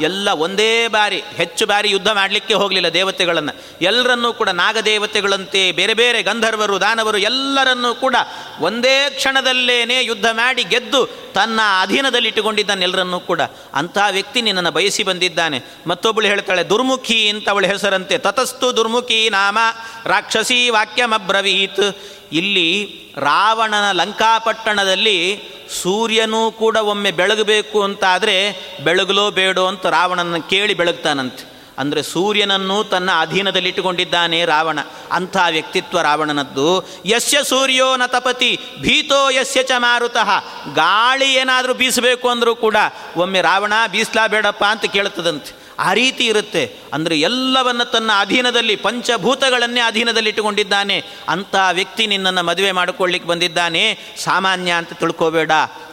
ಎಲ್ಲ 0.00 0.28
ಒಂದೇ 0.28 0.88
ಬಾರಿ, 0.88 1.20
ಹೆಚ್ಚು 1.20 1.66
ಬಾರಿ 1.66 1.90
ಯುದ್ಧ 1.90 2.08
ಮಾಡಲಿಕ್ಕೆ 2.08 2.54
ಹೋಗಲಿಲ್ಲ 2.54 2.88
ದೇವತೆಗಳನ್ನು. 2.88 3.62
ಎಲ್ಲರನ್ನೂ 3.80 4.32
ಕೂಡ 4.32 4.48
ನಾಗದೇವತೆಗಳಂತೆ 4.48 5.72
ಬೇರೆ 5.72 5.94
ಬೇರೆ 5.94 6.22
ಗಂಧರ್ವರು, 6.22 6.80
ದಾನವರು 6.80 7.18
ಎಲ್ಲರನ್ನೂ 7.18 7.94
ಕೂಡ 7.94 8.16
ಒಂದೇ 8.60 9.10
ಕ್ಷಣದಲ್ಲೇನೇ 9.10 10.02
ಯುದ್ಧ 10.02 10.26
ಮಾಡಿ 10.32 10.64
ಗೆದ್ದು 10.64 11.06
ತನ್ನ 11.34 11.60
ಅಧೀನದಲ್ಲಿ 11.82 12.28
ಇಟ್ಟುಕೊಂಡಿದ್ದಾನೆ 12.28 12.82
ಎಲ್ಲರನ್ನೂ 12.82 13.20
ಕೂಡ. 13.20 13.40
ಅಂಥ 13.74 13.98
ವ್ಯಕ್ತಿ 14.10 14.42
ನಿನ್ನನ್ನು 14.42 14.70
ಬಯಸಿ 14.70 15.02
ಬಂದಿದ್ದಾನೆ. 15.02 15.62
ಮತ್ತೊಬ್ಬಳು 15.86 16.26
ಹೇಳ್ತಾಳೆ, 16.26 16.68
ದುರ್ಮುಖಿ 16.68 17.28
ಅಂತ 17.28 17.48
ಅವಳ 17.48 17.66
ಹೆಸರಂತೆ. 17.66 18.18
ತತಸ್ತು 18.18 18.76
ದುರ್ಮುಖಿ 18.76 19.28
ನಾಮ, 19.30 19.58
ರಾಕ್ಷಸಿ 20.04 20.70
ವಾಕ್ಯಮಬ್ರವೀತ್. 20.70 21.98
ಇಲ್ಲಿ 22.32 23.00
ರಾವಣನ 23.16 23.92
ಲಂಕಾಪಟ್ಟಣದಲ್ಲಿ 23.92 25.42
ಸೂರ್ಯನೂ 25.82 26.50
ಕೂಡ 26.50 26.76
ಒಮ್ಮೆ 26.76 27.10
ಬೆಳಗಬೇಕು 27.10 27.82
ಅಂತಾದರೆ 27.82 28.56
ಬೆಳಗಲೋ 28.84 29.30
ಬೇಡೋ 29.30 29.66
ಅಂತ 29.66 29.86
ರಾವಣನ 29.86 30.36
ಕೇಳಿ 30.36 30.74
ಬೆಳಗ್ತಾನಂತೆ. 30.74 31.54
ಅಂದರೆ 31.78 32.02
ಸೂರ್ಯನನ್ನು 32.02 32.84
ತನ್ನ 32.84 33.10
ಅಧೀನದಲ್ಲಿಟ್ಟುಕೊಂಡಿದ್ದಾನೆ 33.20 34.44
ರಾವಣ. 34.44 34.78
ಅಂಥ 35.12 35.36
ವ್ಯಕ್ತಿತ್ವ 35.50 36.00
ರಾವಣನದ್ದು. 36.00 36.88
ಯಸ್ಯ 37.06 37.38
ಸೂರ್ಯೋ 37.44 37.96
ನ 37.96 38.02
ತಪತಿ, 38.06 38.60
ಭೀತೋ 38.80 39.30
ಯಸ್ಯ 39.30 39.62
ಚ 39.62 39.70
ಮಾರುತಃ. 39.76 40.30
ಗಾಳಿ 40.74 41.32
ಏನಾದರೂ 41.32 41.74
ಬೀಸಬೇಕು 41.74 42.28
ಅಂದರೂ 42.28 42.54
ಕೂಡ 42.54 42.76
ಒಮ್ಮೆ 43.16 43.40
ರಾವಣ, 43.40 43.72
ಬೀಸ್ಲಾ 43.90 44.26
ಬೇಡಪ್ಪ 44.26 44.64
ಅಂತ 44.64 44.84
ಕೇಳ್ತದಂತೆ. 44.84 45.63
ಆ 45.78 45.92
ರೀತಿ 45.92 46.26
ಇರುತ್ತೆ. 46.26 46.76
ಅಂದರೆ 46.92 47.20
ಎಲ್ಲವನ್ನ 47.20 47.82
ತನ್ನ 47.82 48.10
ಅಧೀನದಲ್ಲಿ, 48.18 48.76
ಪಂಚಭೂತಗಳನ್ನೇ 48.76 49.80
ಅಧೀನದಲ್ಲಿ 49.80 50.28
ಇಟ್ಟುಕೊಂಡಿದ್ದಾನೆ. 50.28 51.04
ಅಂಥ 51.28 51.54
ವ್ಯಕ್ತಿ 51.72 52.06
ನಿನ್ನನ್ನು 52.06 52.42
ಮದುವೆ 52.42 52.72
ಮಾಡಿಕೊಳ್ಳಿಕ್ಕೆ 52.72 53.28
ಬಂದಿದ್ದಾನೆ. 53.28 53.98
ಸಾಮಾನ್ಯ 54.18 54.72
ಅಂತ 54.72 54.92
ತಿಳ್ಕೋಬೇಡ. 54.92 55.50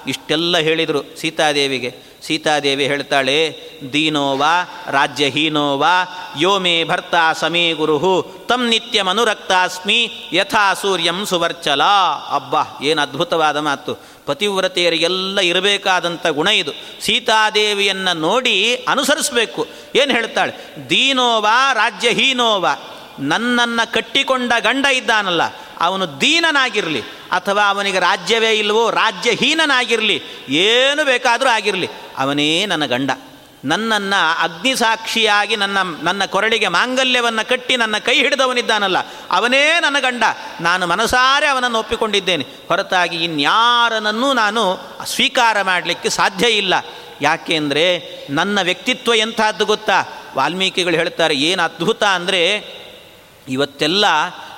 ಇಷ್ಟೆಲ್ಲ 0.07 0.57
ಹೇಳಿದರು 0.57 1.19
ಸೀತಾದೇವಿಗೆ. 1.19 2.11
ಸೀತಾದೇವಿ 2.27 2.87
ಹೇಳ್ತಾಳೆ, 2.87 3.57
ದೀನೋವಾ, 3.93 4.85
ರಾಜ್ಯಹೀನೋವಾ 4.89 5.93
ಯೋ 6.39 6.59
ಮೇ 6.59 6.83
ಭರ್ತಾ 6.83 7.33
ಸಮೇ 7.33 7.73
ಗುರುಹು, 7.73 8.31
ತಂ 8.49 8.67
ನಿತ್ಯ 8.67 9.03
ಮನುರಕ್ತಾಸ್ಮಿ 9.03 10.29
ಯಥಾ 10.33 10.73
ಸೂರ್ಯಂ 10.73 11.25
ಸುವರ್ಚಲ. 11.25 11.83
ಅಬ್ಬಾ, 12.35 12.63
ಏನು 12.83 13.01
ಅದ್ಭುತವಾದ 13.01 13.57
ಮಾತು. 13.57 14.10
ಪತಿವ್ರತೆಯರಿಗೆಲ್ಲ 14.25 15.39
ಇರಬೇಕಾದಂಥ 15.39 16.27
ಗುಣ 16.27 16.47
ಇದು. 16.47 16.71
ಸೀತಾದೇವಿಯನ್ನು 17.01 18.17
ನೋಡಿ 18.17 18.75
ಅನುಸರಿಸಬೇಕು. 18.75 19.67
ಏನು 19.95 20.11
ಹೇಳ್ತಾಳೆ? 20.11 20.53
ದೀನೋವಾ 20.89 21.73
ರಾಜ್ಯಹೀನೋವಾ. 21.73 22.97
ನನ್ನನ್ನು 23.19 23.93
ಕಟ್ಟಿಕೊಂಡ 23.93 24.53
ಗಂಡ 24.59 24.85
ಇದ್ದಾನಲ್ಲ, 24.85 25.41
ಅವನು 25.79 26.21
ದೀನನಾಗಿರಲಿ, 26.21 27.01
ಅಥವಾ 27.31 27.69
ಅವನಿಗೆ 27.69 27.99
ರಾಜ್ಯವೇ 27.99 28.51
ಇಲ್ಲವೋ 28.51 28.91
ರಾಜ್ಯಹೀನನಾಗಿರಲಿ, 28.91 30.21
ಏನು 30.49 31.05
ಬೇಕಾದರೂ 31.05 31.49
ಆಗಿರಲಿ, 31.49 31.89
ಅವನೇ 32.17 32.65
ನನ್ನ 32.65 32.85
ಗಂಡ. 32.85 33.11
ನನ್ನನ್ನು 33.63 34.19
ಅಗ್ನಿಸಾಕ್ಷಿಯಾಗಿ 34.43 35.55
ನನ್ನ 35.55 35.77
ನನ್ನ 36.03 36.25
ಕೊರಳಿಗೆ 36.25 36.67
ಮಾಂಗಲ್ಯವನ್ನು 36.67 37.43
ಕಟ್ಟಿ 37.49 37.75
ನನ್ನ 37.77 37.97
ಕೈ 37.97 38.15
ಹಿಡಿದವನಿದ್ದಾನಲ್ಲ, 38.15 38.97
ಅವನೇ 39.31 39.63
ನನ್ನ 39.79 39.99
ಗಂಡ. 39.99 40.23
ನಾನು 40.61 40.83
ಮನಸಾರೆ 40.87 41.47
ಅವನನ್ನು 41.47 41.79
ಒಪ್ಪಿಕೊಂಡಿದ್ದೇನೆ. 41.79 42.45
ಹೊರತಾಗಿ 42.67 43.17
ಇನ್ಯಾರನನ್ನೂ 43.23 44.33
ನಾನು 44.33 44.63
ಸ್ವೀಕಾರ 45.05 45.61
ಮಾಡಲಿಕ್ಕೆ 45.61 46.09
ಸಾಧ್ಯ 46.09 46.49
ಇಲ್ಲ. 46.51 46.73
ಯಾಕೆಂದರೆ 47.21 47.85
ನನ್ನ 48.29 48.59
ವ್ಯಕ್ತಿತ್ವ 48.61 49.15
ಎಂಥದ್ದು 49.15 49.65
ಗೊತ್ತಾ? 49.65 49.99
ವಾಲ್ಮೀಕಿಗಳು 50.37 50.95
ಹೇಳ್ತಾರೆ, 50.95 51.35
ಏನು 51.35 51.61
ಅದ್ಭುತ 51.63 52.03
ಅಂದರೆ 52.03 52.41
ಇವತ್ತೆಲ್ಲ 53.47 54.05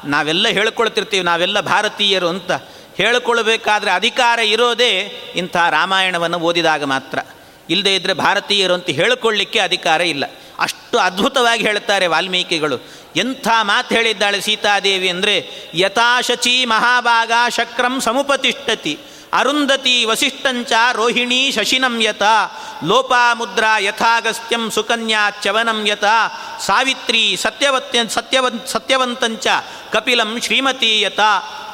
ನಾವೆಲ್ಲ 0.06 0.48
ಹೇಳ್ಕೊಳ್ತಿರ್ತೀವಿ, 0.48 1.24
ನಾವೆಲ್ಲ 1.24 1.60
ಭಾರತೀಯರು 1.60 2.30
ಅಂತ. 2.30 2.52
ಹೇಳಿಕೊಳ್ಬೇಕಾದ್ರೆ 2.98 3.92
ಅಧಿಕಾರ 3.92 4.40
ಇರೋದೇ 4.40 4.92
ಇಂಥ 5.36 5.56
ರಾಮಾಯಣವನ್ನು 5.70 6.40
ಓದಿದಾಗ 6.40 6.84
ಮಾತ್ರ. 6.84 7.20
ಇಲ್ಲದೇ 7.70 7.96
ಇದ್ದರೆ 7.96 8.14
ಭಾರತೀಯರು 8.14 8.74
ಅಂತ 8.74 8.90
ಹೇಳಿಕೊಳ್ಳಿಕ್ಕೆ 8.90 9.60
ಅಧಿಕಾರ 9.60 10.02
ಇಲ್ಲ. 10.02 10.24
ಅಷ್ಟು 10.60 10.98
ಅದ್ಭುತವಾಗಿ 10.98 11.64
ಹೇಳ್ತಾರೆ 11.64 12.08
ವಾಲ್ಮೀಕಿಗಳು. 12.08 12.78
ಎಂಥ 13.16 13.48
ಮಾತು 13.62 13.96
ಹೇಳಿದ್ದಾಳೆ 13.96 14.42
ಸೀತಾದೇವಿ 14.42 15.10
ಅಂದರೆ, 15.10 15.50
ಯಥಾಶಚಿ 15.74 16.66
ಮಹಾಭಾಗ 16.66 17.32
ಶಕ್ರಂ 17.50 18.02
ಸಮುಪತಿಷ್ಠತಿ, 18.02 19.00
ಅರುಂಧತಿ 19.34 20.06
ವಸಿಷ್ಠಂಚ 20.06 20.72
ರೋಹಿಣಿ 20.94 21.52
ಶಶಿನಂ 21.52 22.02
ಯತ 22.02 22.22
ಲೋಪಾಮುದ್ರಾ 22.84 23.78
ಯಥಾಗಸ್ತ್ಯಂ 23.78 24.72
ಸುಕನ್ಯಾ 24.72 25.30
ಚವನಂ 25.30 25.88
ಯತ 25.88 26.04
ಸಾವಿತ್ರಿ 26.66 27.38
ಸತ್ಯವತ್ಯ 27.42 28.00
ಸತ್ಯವಂತ 28.10 28.66
ಸತ್ಯವಂತಂಚ 28.66 29.48
ಕಪಿಲಂ 29.92 30.42
ಶ್ರೀಮತಿ 30.42 31.02
ಯತ 31.02 31.20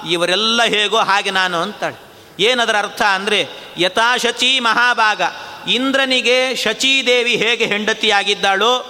ಇವರೆಲ್ಲ 0.10 0.64
ಹೇಗೋ 0.64 0.98
ಹಾಗೆ 0.98 1.32
ನಾನು 1.32 1.62
ಅಂತಾಳೆ. 1.62 1.98
ಏನದರ 2.44 2.78
ಅರ್ಥ 2.78 3.02
ಅಂದರೆ, 3.02 3.48
ಯಥಾಶಚಿ 3.78 4.60
ಮಹಾಭಾಗ 4.60 5.22
ಇಂದ್ರನಿಗೆ 5.68 6.56
ಶಚೀದೇವಿ 6.56 7.36
ಹೇಗೆ 7.36 7.66
ಹೆಂಡತಿಯಾಗಿದ್ದಾಳೋ, 7.66 8.86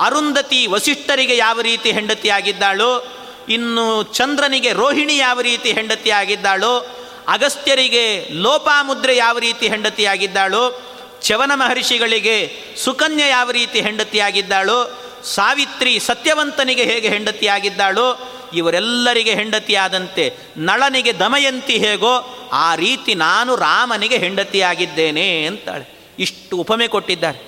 ಅರುಂಧತಿ 0.00 0.66
ವಸಿಷ್ಠರಿಗೆ 0.66 1.36
ಯಾವ 1.36 1.60
ರೀತಿ 1.60 1.92
ಹೆಂಡತಿಯಾಗಿದ್ದಾಳೋ, 1.92 3.06
ಇನ್ನು 3.48 4.02
ಚಂದ್ರನಿಗೆ 4.02 4.72
ರೋಹಿಣಿ 4.72 5.16
ಯಾವ 5.16 5.40
ರೀತಿ 5.40 5.72
ಹೆಂಡತಿಯಾಗಿದ್ದಾಳೋ, 5.72 6.86
ಅಗಸ್ತ್ಯರಿಗೆ 7.28 8.28
ಲೋಪಾಮುದ್ರೆ 8.30 9.16
ಯಾವ 9.16 9.38
ರೀತಿ 9.38 9.68
ಹೆಂಡತಿಯಾಗಿದ್ದಾಳೋ 9.68 10.82
ಚವನ 11.22 11.52
ಮಹರ್ಷಿಗಳಿಗೆ 11.54 12.50
ಸುಕನ್ಯ 12.76 13.28
ಯಾವ 13.28 13.50
ರೀತಿ 13.50 13.80
ಹೆಂಡತಿಯಾಗಿದ್ದಾಳೋ, 13.80 15.02
ಸಾವಿತ್ರಿ 15.24 15.98
ಸತ್ಯವಂತನಿಗೆ 15.98 16.84
ಹೇಗೆ 16.84 17.08
ಹೆಂಡತಿಯಾಗಿದ್ದಾಳೋ, 17.08 18.32
ಇವರೆಲ್ಲರಿಗೆ 18.54 19.34
ಹೆಂಡತಿಯಾದಂತೆ 19.34 20.36
ನಳನಿಗೆ 20.56 21.18
ದಮಯಂತಿ 21.18 21.78
ಹೇಗೋ, 21.78 22.48
ಆ 22.52 22.74
ರೀತಿ 22.74 23.14
ನಾನು 23.14 23.56
ರಾಮನಿಗೆ 23.56 24.18
ಹೆಂಡತಿಯಾಗಿದ್ದೇನೆ 24.18 25.46
ಅಂತಾಳೆ. 25.46 25.95
ಇಷ್ಟು 26.18 26.56
ಉಪಮೆ 26.56 26.88
ಕೊಟ್ಟಿದ್ದಾರೆ. 26.88 27.40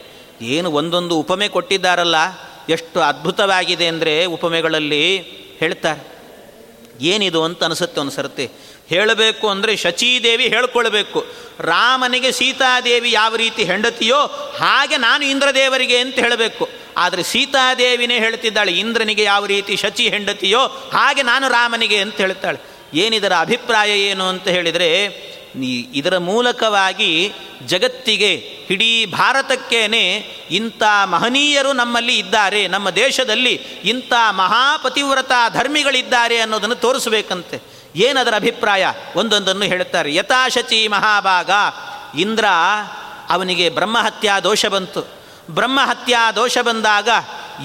ಏನು 0.56 0.68
ಒಂದೊಂದು 0.70 1.14
ಉಪಮೆ 1.18 1.48
ಕೊಟ್ಟಿದ್ದಾರಲ್ಲ, 1.48 2.16
ಎಷ್ಟು 2.68 2.98
ಅದ್ಭುತವಾಗಿದೆ 3.00 3.86
ಅಂದರೆ 3.86 4.14
ಉಪಮೆಗಳಲ್ಲಿ 4.36 5.02
ಹೇಳ್ತಾರೆ. 5.60 6.02
ಏನಿದು 7.00 7.40
ಅಂತ 7.44 7.64
ಅನಿಸುತ್ತೆ 7.64 7.98
ಒಂದು 8.00 8.12
ಸರ್ತಿ. 8.12 8.46
ಹೇಳಬೇಕು 8.90 9.46
ಅಂದರೆ 9.48 9.72
ಶಚೀದೇವಿ 9.76 10.46
ಹೇಳ್ಕೊಳ್ಬೇಕು. 10.48 11.20
ರಾಮನಿಗೆ 11.60 12.30
ಸೀತಾದೇವಿ 12.32 13.10
ಯಾವ 13.12 13.36
ರೀತಿ 13.36 13.62
ಹೆಂಡತಿಯೋ 13.64 14.20
ಹಾಗೆ 14.58 14.96
ನಾನು 14.96 15.24
ಇಂದ್ರದೇವರಿಗೆ 15.24 15.98
ಅಂತ 15.98 16.14
ಹೇಳಬೇಕು. 16.14 16.64
ಆದರೆ 16.96 17.22
ಸೀತಾದೇವಿನೇ 17.22 18.16
ಹೇಳ್ತಿದ್ದಾಳೆ, 18.18 18.72
ಇಂದ್ರನಿಗೆ 18.72 19.22
ಯಾವ 19.22 19.46
ರೀತಿ 19.46 19.76
ಶಚಿ 19.76 20.04
ಹೆಂಡತಿಯೋ 20.08 20.62
ಹಾಗೆ 20.92 21.22
ನಾನು 21.22 21.48
ರಾಮನಿಗೆ 21.48 21.98
ಅಂತ 21.98 22.16
ಹೇಳ್ತಾಳೆ. 22.16 22.60
ಏನಿದರ 22.94 23.32
ಅಭಿಪ್ರಾಯ 23.40 23.90
ಏನು 24.00 24.24
ಅಂತ 24.24 24.46
ಹೇಳಿದರೆ 24.48 24.90
ಇದರ 25.66 26.18
ಮೂಲಕವಾಗಿ 26.18 27.32
ಜಗತ್ತಿಗೆ, 27.66 28.34
ಇಡೀ 28.70 29.06
ಭಾರತಕ್ಕೇನೆ 29.06 30.14
ಇಂಥ 30.50 30.82
ಮಹನೀಯರು 31.04 31.72
ನಮ್ಮಲ್ಲಿ 31.72 32.18
ಇದ್ದಾರೆ, 32.18 32.68
ನಮ್ಮ 32.68 32.90
ದೇಶದಲ್ಲಿ 32.90 33.50
ಇಂಥ 33.84 34.12
ಮಹಾಪತಿವ್ರತ 34.30 35.32
ಧರ್ಮಿಗಳಿದ್ದಾರೆ 35.52 36.38
ಅನ್ನೋದನ್ನು 36.38 36.74
ತೋರಿಸಬೇಕಂತೆ. 36.74 37.60
ಏನದರ 37.96 38.34
ಅಭಿಪ್ರಾಯ? 38.34 38.86
ಒಂದೊಂದನ್ನು 39.16 39.64
ಹೇಳುತ್ತಾರೆ. 39.64 40.14
ಯಥಾಶಚಿ 40.14 40.88
ಮಹಾಭಾಗ. 40.88 41.50
ಇಂದ್ರ 42.20 42.44
ಅವನಿಗೆ 43.28 43.68
ಬ್ರಹ್ಮಹತ್ಯಾ 43.68 44.40
ದೋಷ 44.40 44.66
ಬಂತು. 44.66 45.18
ಬ್ರಹ್ಮಹತ್ಯಾ 45.50 46.32
ದೋಷ 46.32 46.58
ಬಂದಾಗ 46.58 47.08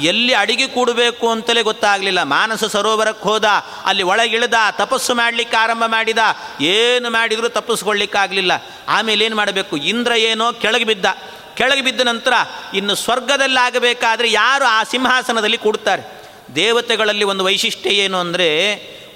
ಎಲ್ಲಿ 0.01 0.33
ಅಡಿಗೆ 0.33 0.67
ಕೂಡಬೇಕು 0.67 1.29
ಅಂತಲೇ 1.29 1.61
ಗೊತ್ತಾಗಲಿಲ್ಲ. 1.61 2.23
ಮಾನಸ 2.23 2.63
ಸರೋವರಕ್ಕೆ 2.63 3.23
ಹೋದ, 3.23 3.45
ಅಲ್ಲಿ 3.85 4.03
ಒಳಗಿಳಿದ, 4.03 4.53
ತಪಸ್ಸು 4.71 5.15
ಮಾಡಲಿಕ್ಕೆ 5.15 5.57
ಆರಂಭ 5.57 5.83
ಮಾಡಿದ. 5.87 6.17
ಏನು 6.61 7.09
ಮಾಡಿದರೂ 7.09 7.49
ತಪ್ಪಿಸ್ಕೊಳ್ಳಿಕ್ಕಾಗಲಿಲ್ಲ. 7.49 8.51
ಆಮೇಲೆ 8.87 9.25
ಏನು 9.25 9.35
ಮಾಡಬೇಕು? 9.35 9.77
ಇಂದ್ರ 9.77 10.11
ಏನೋ 10.11 10.53
ಕೆಳಗೆ 10.53 10.83
ಬಿದ್ದ. 10.83 11.05
ಕೆಳಗೆ 11.55 11.81
ಬಿದ್ದ 11.81 12.01
ನಂತರ 12.01 12.33
ಇನ್ನು 12.73 12.95
ಸ್ವರ್ಗದಲ್ಲಾಗಬೇಕಾದ್ರೆ 12.95 14.31
ಯಾರು 14.31 14.65
ಆ 14.65 14.83
ಸಿಂಹಾಸನದಲ್ಲಿ 14.83 15.57
ಕೂಡ್ತಾರೆ? 15.57 16.23
ದೇವತೆಗಳಲ್ಲಿ 16.55 17.23
ಒಂದು 17.23 17.43
ವೈಶಿಷ್ಟ್ಯ 17.43 17.89
ಏನು 17.89 18.17
ಅಂದರೆ, 18.17 18.49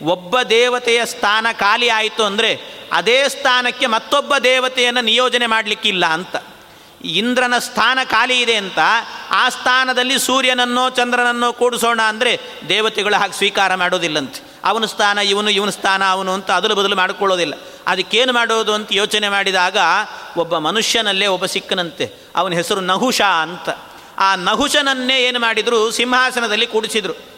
ಒಬ್ಬ 0.01 0.41
ದೇವತೆಯ 0.41 1.05
ಸ್ಥಾನ 1.05 1.47
ಖಾಲಿ 1.51 1.89
ಆಯಿತು 1.89 2.23
ಅಂದರೆ, 2.23 2.59
ಅದೇ 2.91 3.29
ಸ್ಥಾನಕ್ಕೆ 3.29 3.85
ಮತ್ತೊಬ್ಬ 3.85 4.37
ದೇವತೆಯನ್ನು 4.37 5.01
ನಿಯೋಜನೆ 5.01 5.47
ಮಾಡಲಿಕ್ಕಿಲ್ಲ 5.47 6.05
ಅಂತ. 6.05 6.35
ಇಂದ್ರನ 7.07 7.57
ಸ್ಥಾನ 7.57 7.99
ಖಾಲಿ 8.03 8.39
ಇದೆ 8.41 8.55
ಅಂತ 8.55 8.79
ಆ 9.31 9.49
ಸ್ಥಾನದಲ್ಲಿ 9.49 10.19
ಸೂರ್ಯನನ್ನೋ 10.19 10.89
ಚಂದ್ರನನ್ನೋ 10.89 11.53
ಕೂಡಿಸೋಣ 11.53 12.01
ಅಂದರೆ 12.01 12.39
ದೇವತೆಗಳು 12.69 13.19
ಹಾಗೆ 13.19 13.33
ಸ್ವೀಕಾರ 13.33 13.75
ಮಾಡೋದಿಲ್ಲಂತೆ. 13.75 14.47
ಅವನ 14.65 14.85
ಸ್ಥಾನ 14.85 15.17
ಇವನು, 15.17 15.49
ಇವನ 15.49 15.69
ಸ್ಥಾನ 15.69 16.03
ಅವನು 16.09 16.31
ಅಂತ 16.31 16.51
ಅದಲು 16.51 16.75
ಬದಲು 16.75 16.95
ಮಾಡಿಕೊಳ್ಳೋದಿಲ್ಲ. 16.95 17.53
ಅದಕ್ಕೇನು 17.87 18.33
ಮಾಡೋದು 18.33 18.73
ಅಂತ 18.73 18.89
ಯೋಚನೆ 18.91 19.29
ಮಾಡಿದಾಗ 19.29 19.77
ಒಬ್ಬ 20.37 20.57
ಮನುಷ್ಯನಲ್ಲೇ 20.57 21.27
ಒಬ್ಬ 21.27 21.45
ಸಿಕ್ಕನಂತೆ. 21.45 22.13
ಅವನ 22.35 22.53
ಹೆಸರು 22.53 22.81
ನಹುಷ 22.81 23.21
ಅಂತ. 23.21 23.69
ಆ 24.17 24.35
ನಹುಷನನ್ನೇ 24.35 25.17
ಏನು 25.19 25.39
ಮಾಡಿದರು 25.39 25.91
ಸಿಂಹಾಸನದಲ್ಲಿ 25.91 26.67
ಕೂಡಿಸಿದರು. 26.67 27.36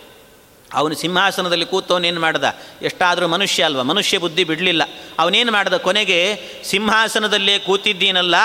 ಅವನು 0.73 0.95
ಸಿಂಹಾಸನದಲ್ಲಿ 0.95 1.65
ಕೂತವನೇನು 1.65 2.21
ಮಾಡ್ದ? 2.21 2.43
ಎಷ್ಟಾದರೂ 2.81 3.27
ಮನುಷ್ಯ 3.27 3.63
ಅಲ್ವಾ? 3.63 3.83
ಮನುಷ್ಯ 3.83 4.17
ಬುದ್ಧಿ 4.17 4.43
ಬಿಡಲಿಲ್ಲ. 4.43 4.83
ಅವನೇನು 5.19 5.51
ಮಾಡ್ದ? 5.51 5.73
ಕೊನೆಗೆ 5.73 6.39
ಸಿಂಹಾಸನದಲ್ಲೇ 6.63 7.59
ಕೂತಿದ್ದೀನಲ್ಲ, 7.59 8.35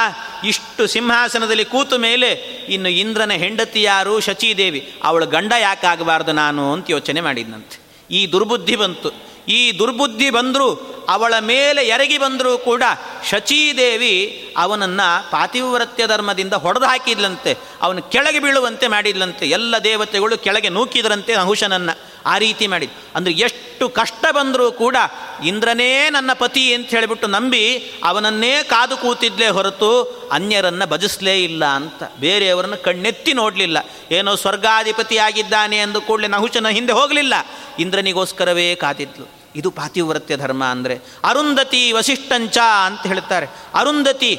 ಇಷ್ಟು 0.45 0.87
ಸಿಂಹಾಸನದಲ್ಲಿ 0.87 1.65
ಕೂತ 1.65 1.95
ಮೇಲೆ 1.95 2.31
ಇನ್ನು 2.69 2.89
ಇಂದ್ರನ 2.89 3.31
ಹೆಂಡತಿ 3.31 3.83
ಯಾರು? 3.83 4.21
ಶಚೀದೇವಿ. 4.21 4.93
ಅವಳ 5.05 5.25
ಗಂಡ 5.25 5.53
ಯಾಕಾಗಬಾರ್ದು 5.61 6.33
ನಾನು 6.33 6.73
ಅಂತ 6.73 6.91
ಯೋಚನೆ 6.91 7.21
ಮಾಡಿದ್ನಂತೆ. 7.21 7.79
ಈ 8.11 8.33
ದುರ್ಬುದ್ಧಿ 8.33 8.77
ಬಂತು. 8.77 9.11
ಈ 9.49 9.79
ದುರ್ಬುದ್ಧಿ 9.79 10.31
ಬಂದರೂ, 10.31 10.91
ಅವಳ 11.09 11.35
ಮೇಲೆ 11.41 11.87
ಎರಗಿ 11.87 12.19
ಬಂದರೂ 12.19 12.59
ಕೂಡ 12.59 12.83
ಶಚೀದೇವಿ 13.31 14.15
ಅವನನ್ನು 14.57 15.31
ಪಾತಿವ್ರತ್ಯ 15.31 16.07
ಧರ್ಮದಿಂದ 16.07 16.53
ಹೊಡೆದು 16.53 16.85
ಹಾಕಿದ್ಲಂತೆ. 16.85 17.59
ಅವನು 17.83 18.03
ಕೆಳಗೆ 18.03 18.39
ಬೀಳುವಂತೆ 18.39 18.89
ಮಾಡಿದ್ಲಂತೆ. 18.89 19.47
ಎಲ್ಲ 19.47 19.79
ದೇವತೆಗಳು 19.85 20.39
ಕೆಳಗೆ 20.39 20.69
ನೂಕಿದ್ರಂತೆ 20.69 21.35
ನಹುಶನನ್ನು 21.35 22.14
ಆ 22.27 22.39
ರೀತಿ 22.39 22.67
ಮಾಡಿ 22.67 22.91
ಅಂದರೆ 23.15 23.33
ಎಷ್ಟು 23.33 23.89
ಕಷ್ಟ 23.89 24.25
ಬಂದರೂ 24.31 24.73
ಕೂಡ 24.73 24.97
ಇಂದ್ರನೇ 25.45 26.11
ನನ್ನ 26.11 26.31
ಪತಿ 26.33 26.75
ಅಂತ 26.75 26.89
ಹೇಳಿಬಿಟ್ಟು 26.89 27.27
ನಂಬಿ 27.27 27.93
ಅವನನ್ನೇ 28.05 28.63
ಕಾದು 28.63 28.97
ಕೂತಿದ್ಲೇ 28.97 29.49
ಹೊರತು 29.49 30.03
ಅನ್ಯರನ್ನು 30.33 30.87
ಭಜಿಸಲೇ 30.87 31.45
ಇಲ್ಲ 31.45 31.65
ಅಂತ. 31.65 32.03
ಬೇರೆಯವರನ್ನು 32.21 32.77
ಕಣ್ಣೆತ್ತಿ 32.77 33.33
ನೋಡಲಿಲ್ಲ. 33.33 33.79
ಏನೋ 34.11 34.35
ಸ್ವರ್ಗಾಧಿಪತಿ 34.35 35.19
ಆಗಿದ್ದಾನೆ 35.19 35.77
ಎಂದು 35.77 36.01
ಕೂಡಲೇ 36.01 36.29
ನಹುಶನ 36.29 36.69
ಹಿಂದೆ 36.69 36.93
ಹೋಗಲಿಲ್ಲ. 36.93 37.35
ಇಂದ್ರನಿಗೋಸ್ಕರವೇ 37.79 38.75
ಕಾದಿದ್ಲು. 38.75 39.31
ಇದು 39.57 39.71
ಪಾತಿವ್ರತ್ಯ 39.71 40.37
ಧರ್ಮ 40.37 40.65
ಅಂದರೆ 40.65 41.01
ಅರುಂಧತಿ 41.25 41.93
ವಸಿಷ್ಠಂಚ 41.93 42.59
ಅಂತ 42.59 43.07
ಹೇಳ್ತಾರೆ. 43.07 43.47
ಅರುಂಧತಿ 43.75 44.39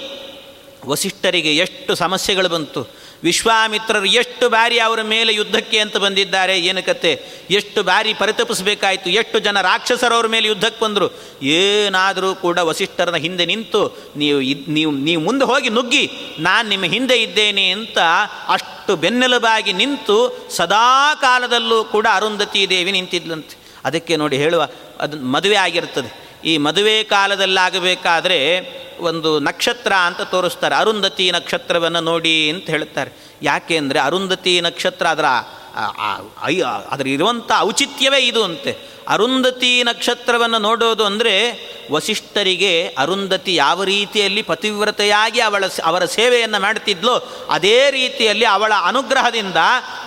ವಸಿಷ್ಠರಿಗೆ 0.85 1.55
ಎಷ್ಟು 1.55 1.95
ಸಮಸ್ಯೆಗಳು 1.95 2.49
ಬಂತು. 2.49 3.04
ವಿಶ್ವಾಮಿತ್ರರು 3.27 4.09
ಎಷ್ಟು 4.21 4.45
ಬಾರಿ 4.55 4.77
ಅವರ 4.87 5.01
ಮೇಲೆ 5.13 5.31
ಯುದ್ಧಕ್ಕೆ 5.33 5.77
ಅಂತ 5.79 5.97
ಬಂದಿದ್ದಾರೆ, 5.97 6.55
ಏನು 6.69 6.81
ಕತೆ? 6.85 7.11
ಎಷ್ಟು 7.51 7.79
ಬಾರಿ 7.83 8.13
ಪರಿತಪಿಸಬೇಕಾಯಿತು? 8.13 9.09
ಎಷ್ಟು 9.09 9.39
ಜನ 9.39 9.61
ರಾಕ್ಷಸರವ್ರ 9.61 10.27
ಮೇಲೆ 10.27 10.47
ಯುದ್ಧಕ್ಕೆ 10.47 10.81
ಬಂದರು? 10.85 11.07
ಏನಾದರೂ 11.41 12.29
ಕೂಡ 12.35 12.57
ವಸಿಷ್ಠರನ 12.69 13.15
ಹಿಂದೆ 13.15 13.45
ನಿಂತು, 13.45 13.81
ನೀವು 14.17 14.39
ನೀವು 14.77 14.91
ನೀವು 14.91 15.21
ಮುಂದೆ 15.21 15.45
ಹೋಗಿ 15.45 15.69
ನುಗ್ಗಿ, 15.69 16.05
ನಾನು 16.39 16.69
ನಿಮ್ಮ 16.69 16.85
ಹಿಂದೆ 16.85 17.17
ಇದ್ದೇನೆ 17.17 17.65
ಅಂತ 17.69 17.97
ಅಷ್ಟು 18.47 18.95
ಬೆನ್ನೆಲುಬಾಗಿ 18.95 19.73
ನಿಂತು 19.73 20.17
ಸದಾ 20.55 21.15
ಕಾಲದಲ್ಲೂ 21.21 21.83
ಕೂಡ 21.83 22.07
ಅರುಂಧತಿ 22.13 22.69
ದೇವಿ 22.69 22.91
ನಿಂತಿದ್ಲಂತೆ. 22.91 23.55
ಅದಕ್ಕೆ 23.85 24.13
ನೋಡಿ 24.15 24.37
ಹೇಳುವ, 24.37 24.63
ಅದು 24.99 25.15
ಮದುವೆ 25.31 25.55
ಆಗಿರ್ತದೆ. 25.55 26.24
ಈ 26.45 26.53
ಮದುವೆ 26.57 26.95
ಕಾಲದಲ್ಲಾಗಬೇಕಾದ್ರೆ 27.03 28.39
ಒಂದು 29.09 29.29
ನಕ್ಷತ್ರ 29.39 29.93
ಅಂತ 30.07 30.21
ತೋರಿಸ್ತಾರೆ. 30.33 30.75
ಅರುಂಧತಿ 30.75 31.25
ನಕ್ಷತ್ರವನ್ನು 31.31 32.01
ನೋಡಿ 32.01 32.35
ಅಂತ 32.49 32.67
ಹೇಳ್ತಾರೆ 32.69 33.11
ಯಾಕೆ 33.41 33.77
ಅಂದರೆ 33.77 33.99
ಅರುಂಧತಿ 33.99 34.53
ನಕ್ಷತ್ರ 34.61 35.05
ಅದರ 35.07 35.29
ಅದರ 36.91 37.07
ಇರುವಂಥ 37.07 37.51
ಔಚಿತ್ಯವೇ 37.59 38.19
ಇದು 38.27 38.41
ಅಂತೆ. 38.43 38.71
ಅರುಂಧತಿ 39.07 39.71
ನಕ್ಷತ್ರವನ್ನು 39.83 40.59
ನೋಡೋದು 40.59 41.03
ಅಂದರೆ 41.05 41.33
ವಸಿಷ್ಠರಿಗೆ 41.91 42.71
ಅರುಂಧತಿ 42.97 43.55
ಯಾವ 43.55 43.83
ರೀತಿಯಲ್ಲಿ 43.83 44.41
ಪತಿವ್ರತೆಯಾಗಿ 44.41 45.39
ಅವಳ 45.39 45.63
ಅವರ 45.83 46.05
ಸೇವೆಯನ್ನು 46.15 46.59
ಮಾಡ್ತಿದ್ಲೋ 46.59 47.15
ಅದೇ 47.49 47.91
ರೀತಿಯಲ್ಲಿ 47.91 48.45
ಅವಳ 48.45 48.73
ಅನುಗ್ರಹದಿಂದ 48.83 49.59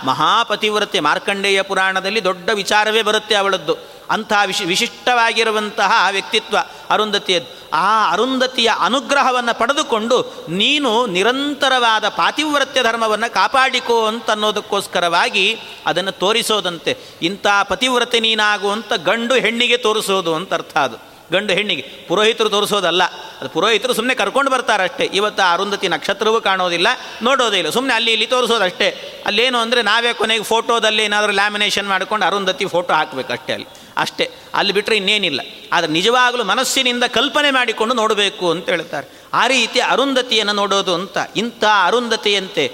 ಮಹಾಪತಿವ್ರತೆ. 0.03 0.99
ಮಾರ್ಕಂಡೇಯ 0.99 1.61
ಪುರಾಣದಲ್ಲಿ 1.61 2.23
ದೊಡ್ಡ 2.23 2.49
ವಿಚಾರವೇ 2.53 3.01
ಬರುತ್ತೆ 3.01 3.35
ಅವಳದ್ದು. 3.35 3.75
ಅಂಥ 4.09 4.33
ವಿಶಿ, 4.45 4.65
ವಿಶಿಷ್ಟವಾಗಿರುವಂತಹ 4.65 6.07
ವ್ಯಕ್ತಿತ್ವ 6.11 6.57
ಅರುಂಧತಿಯದ್ದು 6.89 7.59
ಆ 7.73 8.11
ಅರುಂಧತಿಯ 8.11 8.71
ಅನುಗ್ರಹವನ್ನು 8.79 9.59
ಪಡೆದುಕೊಂಡು 9.59 10.45
ನೀನು 10.49 11.07
ನಿರಂತರವಾದ 11.07 12.07
ಪಾತಿವ್ರತ್ಯ 12.07 12.83
ಧರ್ಮವನ್ನು 12.83 13.33
ಕಾಪಾಡಿಕೋ 13.33 14.05
ಅಂತ 14.05 14.31
ಅನ್ನೋದಕ್ಕೋಸ್ಕರವಾಗಿ 14.31 15.59
ಅದನ್ನು 15.85 16.11
ತೋರಿಸೋದಂತೆ. 16.11 16.97
ಇಂಥ 17.21 17.47
ಪತಿವ್ರತೆ 17.63 18.19
ನೀನಾಗುವಂಥ 18.19 18.93
ಗಂಡು 18.93 19.35
ಹೆಣ್ಣಿಗೆ 19.35 19.77
ತೋರಿಸೋದು 19.77 20.35
ಅಂತ 20.35 20.53
ಅರ್ಥ 20.53 20.77
ಅದು. 20.77 20.97
ಗಂಡು 21.31 21.53
ಹೆಣ್ಣಿಗೆ. 21.53 21.81
ಪುರೋಹಿತರು 21.81 22.49
ತೋರಿಸೋದಲ್ಲ. 22.49 23.03
ಅದು 23.03 23.49
ಪುರೋಹಿತರು 23.49 23.93
ಸುಮ್ಮನೆ 23.93 24.15
ಕರ್ಕೊಂಡು 24.15 24.51
ಬರ್ತಾರಷ್ಟೇ. 24.51 25.03
ಇವತ್ತು 25.03 25.53
ಅರುಂಧತಿ 25.53 25.87
ನಕ್ಷತ್ರವೂ 25.87 26.41
ಕಾಣೋದಿಲ್ಲ 26.41 26.87
ನೋಡೋದಿಲ್ಲ 27.21 27.69
ಸುಮ್ಮನೆ 27.69 27.93
ಅಲ್ಲಿ 27.93 28.11
ಇಲ್ಲಿ 28.11 28.27
ತೋರಿಸೋದಷ್ಟೇ. 28.27 29.23
ಅಲ್ಲೇನು 29.25 29.57
ಅಂದರೆ 29.57 29.81
ನಾವೇ 29.81 30.13
ಕೊನೆಗೆ 30.13 30.43
ಫೋಟೋದಲ್ಲಿ 30.43 31.03
ಏನಾದರೂ 31.03 31.31
ಲ್ಯಾಮಿನೇಷನ್ 31.31 31.87
ಮಾಡ್ಕೊಂಡು 31.87 32.25
ಅರುಂಧತಿ 32.25 32.65
ಫೋಟೋ 32.65 32.93
ಹಾಕ್ಬೇಕು 32.93 33.33
ಅಷ್ಟೇ 33.33 33.53
ಅಲ್ಲಿ. 33.53 33.78
ಅಷ್ಟೇ. 33.99 34.31
ಅಲ್ಲಿ 34.53 34.73
ಬಿಟ್ಟರೆ 34.73 34.97
ಇನ್ನೇನಿಲ್ಲ. 34.97 35.41
ಆದರೆ 35.73 35.91
ನಿಜವಾಗಲೂ 35.91 36.43
ಮನಸ್ಸಿನಿಂದ 36.43 37.03
ಕಲ್ಪನೆ 37.03 37.51
ಮಾಡಿಕೊಂಡು 37.51 37.95
ನೋಡಬೇಕು 37.95 38.51
ಅಂತ 38.51 38.69
ಹೇಳ್ತಾರೆ. 38.69 39.07
ಆ 39.33 39.47
ರೀತಿ 39.47 39.79
ಅರುಂಧತಿಯನ್ನು 39.79 40.53
ನೋಡೋದು 40.53 40.93
ಅಂತ. 40.93 41.17
ಇಂಥ 41.35 41.63
ಅರುಂಧತಿಯಂತೆ 41.85 42.71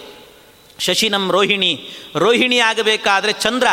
ಶಶಿನಂ 0.79 1.31
ರೋಹಿಣಿ. 1.31 1.89
ರೋಹಿಣಿ 2.15 2.59
ಆಗಬೇಕಾದರೆ 2.59 3.31
ಚಂದ್ರ. 3.33 3.67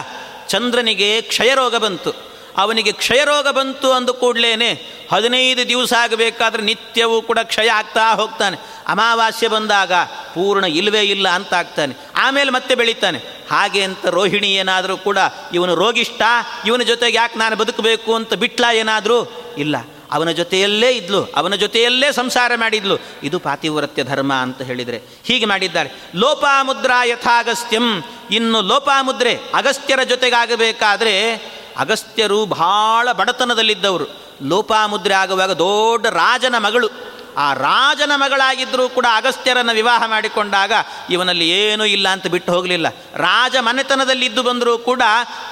ಚಂದ್ರನಿಗೆ 0.49 1.21
ಕ್ಷಯರೋಗ 1.21 1.77
ಬಂತು. 1.77 2.32
ಅವನಿಗೆ 2.57 2.93
ಕ್ಷಯರೋಗ 2.93 3.49
ಬಂತು 3.49 3.93
ಅಂದ 3.93 4.11
ಕೂಡಲೇ 4.11 4.89
ಹದಿನೈದು 5.13 5.69
ದಿವಸ 5.69 5.93
ಆಗಬೇಕಾದ್ರೆ 5.93 6.63
ನಿತ್ಯವೂ 6.63 7.23
ಕೂಡ 7.23 7.39
ಕ್ಷಯ 7.43 7.71
ಆಗ್ತಾ 7.71 8.15
ಹೋಗ್ತಾನೆ. 8.15 8.57
ಅಮಾವಾಸ್ಯೆ 8.87 9.49
ಬಂದಾಗ 9.49 9.93
ಪೂರ್ಣ 10.35 10.65
ಇಲ್ಲವೇ 10.65 11.01
ಇಲ್ಲ 11.01 11.29
ಅಂತ 11.29 11.55
ಆಗ್ತಾನೆ. 11.55 11.95
ಆಮೇಲೆ 12.17 12.51
ಮತ್ತೆ 12.51 12.75
ಬೆಳೀತಾನೆ. 12.75 13.19
ಹಾಗೆ 13.51 13.83
ಅಂತ 13.83 14.07
ರೋಹಿಣಿ 14.07 14.55
ಏನಾದರೂ 14.55 14.97
ಕೂಡ 14.97 15.19
ಇವನು 15.55 15.75
ರೋಗಿಷ್ಟ, 15.75 16.23
ಇವನ 16.67 16.83
ಜೊತೆಗೆ 16.83 17.17
ಯಾಕೆ 17.17 17.39
ನಾನು 17.39 17.57
ಬದುಕಬೇಕು 17.57 18.15
ಅಂತ 18.15 18.35
ಬಿಟ್ಲ 18.35 18.65
ಏನಾದರೂ? 18.75 19.45
ಇಲ್ಲ. 19.59 19.77
ಅವನ 20.13 20.31
ಜೊತೆಯಲ್ಲೇ 20.31 20.91
ಇದ್ಲು. 20.91 21.25
ಅವನ 21.25 21.55
ಜೊತೆಯಲ್ಲೇ 21.55 22.13
ಸಂಸಾರ 22.13 22.53
ಮಾಡಿದ್ಲು. 22.55 22.99
ಇದು 23.23 23.39
ಪಾತಿವ್ರತ್ಯ 23.39 24.05
ಧರ್ಮ 24.05 24.33
ಅಂತ 24.33 24.63
ಹೇಳಿದರೆ. 24.63 25.01
ಹೀಗೆ 25.25 25.45
ಮಾಡಿದ್ದಾರೆ. 25.45 25.91
ಲೋಪಾಮುದ್ರಾ 26.15 27.05
ಯಥಾಗಸ್ತ್ಯಂ. 27.05 28.05
ಇನ್ನು 28.31 28.61
ಲೋಪಾಮುದ್ರೆ 28.61 29.39
ಅಗಸ್ತ್ಯರ 29.55 30.03
ಜೊತೆಗಾಗಬೇಕಾದ್ರೆ 30.03 31.37
ಅಗಸ್ತ್ಯರು 31.77 32.47
ಬಹಳ 32.47 33.13
ಬಡತನದಲ್ಲಿದ್ದವರು. 33.13 34.05
ಲೋಪಾಮುದ್ರೆ 34.43 35.15
ಆಗುವಾಗ 35.15 35.51
ದೊಡ್ಡ 35.51 36.07
ರಾಜನ 36.07 36.59
ಮಗಳು. 36.59 36.91
ಆ 37.37 37.53
ರಾಜನ 37.53 38.13
ಮಗಳಾಗಿದ್ದರೂ 38.15 38.89
ಕೂಡ 38.89 39.07
ಅಗಸ್ತ್ಯರನ್ನು 39.15 39.73
ವಿವಾಹ 39.73 40.03
ಮಾಡಿಕೊಂಡಾಗ 40.07 40.73
ಇವನಲ್ಲಿ 41.11 41.49
ಏನೂ 41.49 41.85
ಇಲ್ಲ 41.85 42.09
ಅಂತ 42.09 42.27
ಬಿಟ್ಟು 42.27 42.53
ಹೋಗಲಿಲ್ಲ. 42.53 42.87
ರಾಜ 43.15 43.57
ಮನೆತನದಲ್ಲಿದ್ದು 43.61 44.43
ಬಂದರೂ 44.43 44.79
ಕೂಡ 44.79 45.03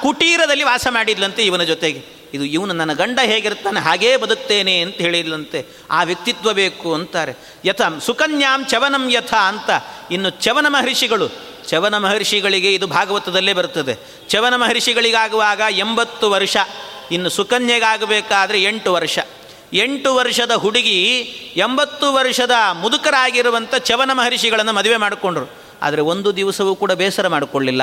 ಕುಟೀರದಲ್ಲಿ 0.03 0.65
ವಾಸ 0.65 0.87
ಮಾಡಿದ್ಲಂತೆ 0.91 1.43
ಇವನ 1.43 1.63
ಜೊತೆಗೆ. 1.63 2.21
ಇದು 2.35 2.45
ಇವನು 2.45 2.73
ನನ್ನ 2.73 2.93
ಗಂಡ 2.93 3.19
ಹೇಗಿರ್ತಾನೆ 3.23 3.81
ಹಾಗೇ 3.81 4.17
ಬದುಕ್ತೇನೆ 4.17 4.81
ಅಂತ 4.81 4.95
ಹೇಳಿದ್ಲಂತೆ. 4.95 5.67
ಆ 5.91 6.03
ವ್ಯಕ್ತಿತ್ವ 6.03 6.53
ಬೇಕು 6.53 6.95
ಅಂತಾರೆ. 6.95 7.35
ಯಥ 7.65 7.83
ಸುಕನ್ಯಾಂ 8.01 8.65
ಚವನಂ 8.65 9.11
ಯಥ 9.11 9.35
ಅಂತ 9.35 9.71
ಇನ್ನು 10.11 10.31
ಚವನ 10.31 10.67
ಮಹರ್ಷಿಗಳು 10.69 11.50
ಚವನ 11.71 11.99
ಮಹರ್ಷಿಗಳಿಗೆ 11.99 12.75
ಇದು 12.75 12.87
ಭಾಗವತದಲ್ಲೇ 12.87 13.53
ಬರುತ್ತದೆ. 13.53 13.97
ಚವನ 14.29 14.57
ಮಹರ್ಷಿಗಳಿಗಾಗುವಾಗ 14.57 15.61
ಎಂಬತ್ತು 15.71 16.31
ವರ್ಷ, 16.31 16.57
ಇನ್ನು 17.11 17.29
ಸುಕನ್ಯೆಗಾಗಬೇಕಾದ್ರೆ 17.29 18.63
ಎಂಟು 18.63 18.93
ವರ್ಷ. 18.93 19.19
ಎಂಟು 19.73 20.15
ವರ್ಷದ 20.15 20.51
ಹುಡುಗಿ 20.51 21.21
ಎಂಬತ್ತು 21.57 22.15
ವರ್ಷದ 22.15 22.51
ಮುದುಕರಾಗಿರುವಂಥ 22.73 23.75
ಚವನ 23.75 24.13
ಮಹರ್ಷಿಗಳನ್ನು 24.13 24.73
ಮದುವೆ 24.73 24.97
ಮಾಡಿಕೊಂಡ್ರು. 24.97 25.47
ಆದರೆ 25.83 26.01
ಒಂದು 26.01 26.37
ದಿವಸವೂ 26.37 26.75
ಕೂಡ 26.75 26.93
ಬೇಸರ 26.93 27.29
ಮಾಡಿಕೊಳ್ಳಿಲ್ಲ. 27.29 27.83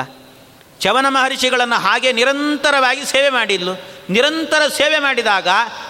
ಚವನ 0.80 1.06
ಮಹರ್ಷಿಗಳನ್ನು 1.08 1.80
ಹಾಗೆ 1.80 2.12
ನಿರಂತರವಾಗಿ 2.12 3.04
ಸೇವೆ 3.04 3.28
ಮಾಡಿದ್ಲು. 3.28 3.72
ನಿರಂತರ 4.10 4.68
ಸೇವೆ 4.68 4.98
ಮಾಡಿದಾಗ 4.98 5.48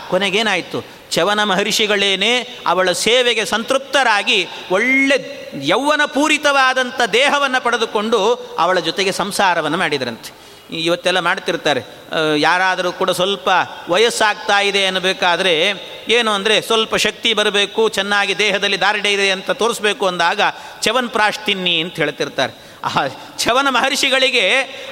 ಕೊನೆಗೇನಾಯಿತು? 0.08 0.97
ಚವನ 1.10 1.44
ಮಹರ್ಷಿಗಳೇನೇ 1.44 2.32
ಅವಳ 2.66 2.92
ಸೇವೆಗೆ 2.92 3.44
ಸಂತೃಪ್ತರಾಗಿ 3.44 4.48
ಒಳ್ಳೆ 4.70 5.16
ಯೌವನ 5.64 6.04
ಪೂರಿತವಾದಂಥ 6.04 7.00
ದೇಹವನ್ನು 7.12 7.64
ಪಡೆದುಕೊಂಡು 7.64 8.20
ಅವಳ 8.58 8.78
ಜೊತೆಗೆ 8.78 9.12
ಸಂಸಾರವನ್ನು 9.12 9.78
ಮಾಡಿದ್ರಂತೆ. 9.78 10.30
ಇವತ್ತೆಲ್ಲ 10.70 11.20
ಮಾಡ್ತಿರ್ತಾರೆ. 11.20 11.82
ಯಾರಾದರೂ 12.38 12.92
ಕೂಡ 12.92 13.10
ಸ್ವಲ್ಪ 13.10 13.48
ವಯಸ್ಸಾಗ್ತಾ 13.90 14.60
ಇದೆ 14.60 14.86
ಅನ್ನಬೇಕಾದ್ರೆ 14.86 15.54
ಏನು 16.08 16.30
ಅಂದರೆ 16.30 16.60
ಸ್ವಲ್ಪ 16.60 16.94
ಶಕ್ತಿ 16.96 17.30
ಬರಬೇಕು, 17.34 17.88
ಚೆನ್ನಾಗಿ 17.88 18.38
ದೇಹದಲ್ಲಿ 18.38 18.80
ದಾರಿಡೆ 18.80 19.12
ಇದೆ 19.12 19.30
ಅಂತ 19.30 19.50
ತೋರಿಸ್ಬೇಕು 19.50 20.06
ಅಂದಾಗ 20.06 20.40
ಚವನ್ 20.82 21.08
ಪ್ರಾಶ್ತಿನ್ನಿ 21.08 21.80
ಅಂತ 21.80 21.96
ಹೇಳ್ತಿರ್ತಾರೆ. 21.96 22.52
ಆ 22.84 23.06
ಚವನ 23.38 23.68
ಮಹರ್ಷಿಗಳಿಗೆ 23.70 24.44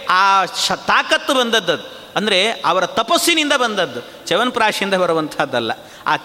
ಆ 0.09 0.45
ಶ 0.45 0.73
ತಾಕತ್ತು 0.73 1.35
ಬಂದದ್ದು. 1.35 1.77
ಅಂದರೆ 2.17 2.39
ಅವರ 2.51 2.87
ತಪಸ್ಸಿನಿಂದ 2.87 3.53
ಬಂದದ್ದು. 3.53 4.01
ಚವನ್ಪ್ರಾಶಿಯಿಂದ 4.27 4.95
ಬರುವಂಥದ್ದಲ್ಲ. 4.95 5.73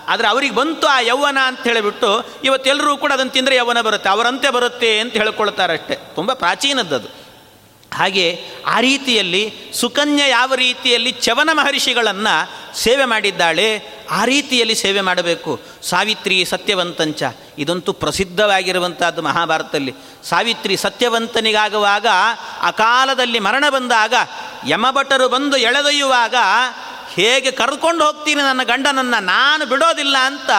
ಆದರೆ 0.07 0.27
ಅವರಿಗೆ 0.27 0.55
ಬಂತು 0.55 0.87
ಆ 0.87 0.99
ಯೌವನ 0.99 1.37
ಅಂತ 1.45 1.63
ಹೇಳಿಬಿಟ್ಟು 1.63 2.25
ಇವತ್ತೆಲ್ಲರೂ 2.43 2.97
ಕೂಡ 2.97 3.11
ಅದನ್ನು 3.13 3.31
ತಿಂದರೆ 3.31 3.55
ಯೌವನ 3.55 3.81
ಬರುತ್ತೆ, 3.81 4.09
ಅವರಂತೆ 4.09 4.49
ಬರುತ್ತೆ 4.49 4.99
ಅಂತ 4.99 5.13
ಹೇಳ್ಕೊಳ್ತಾರಷ್ಟೇ. 5.13 5.95
ತುಂಬ 5.95 6.33
ಪ್ರಾಚೀನದ್ದದು. 6.33 7.21
ಹಾಗೆ 7.93 8.45
ಆ 8.65 8.79
ರೀತಿಯಲ್ಲಿ 8.79 9.53
ಸುಕನ್ಯ 9.73 10.29
ಯಾವ 10.29 10.55
ರೀತಿಯಲ್ಲಿ 10.55 11.11
ಚವನ 11.11 11.49
ಮಹರ್ಷಿಗಳನ್ನು 11.53 12.35
ಸೇವೆ 12.77 13.05
ಮಾಡಿದ್ದಾಳೆ, 13.05 13.69
ಆ 14.11 14.25
ರೀತಿಯಲ್ಲಿ 14.25 14.75
ಸೇವೆ 14.75 15.01
ಮಾಡಬೇಕು. 15.01 15.59
ಸಾವಿತ್ರಿ 15.83 16.45
ಸತ್ಯವಂತಂಚ, 16.45 17.23
ಇದಂತೂ 17.57 17.93
ಪ್ರಸಿದ್ಧವಾಗಿರುವಂಥದ್ದು 17.93 19.21
ಮಹಾಭಾರತದಲ್ಲಿ. 19.21 19.93
ಸಾವಿತ್ರಿ 20.23 20.77
ಸತ್ಯವಂತನಿಗಾಗುವಾಗ 20.77 22.05
ಅಕಾಲದಲ್ಲಿ 22.61 23.39
ಮರಣ 23.39 23.65
ಬಂದಾಗ 23.69 24.13
ಯಮಭಟರು 24.67 25.29
ಬಂದು 25.29 25.57
ಎಳೆದೊಯ್ಯುವಾಗ 25.57 26.35
ಹೇಗೆ 27.13 27.51
ಕರೆದುಕೊಂಡು 27.51 28.05
ಹೋಗ್ತೀನಿ 28.05 28.41
ನನ್ನ 28.41 28.63
ಗಂಡನನ್ನು, 28.63 29.23
ನಾನು 29.23 29.65
ಬಿಡೋದಿಲ್ಲ 29.65 30.17
ಅಂತ 30.17 30.49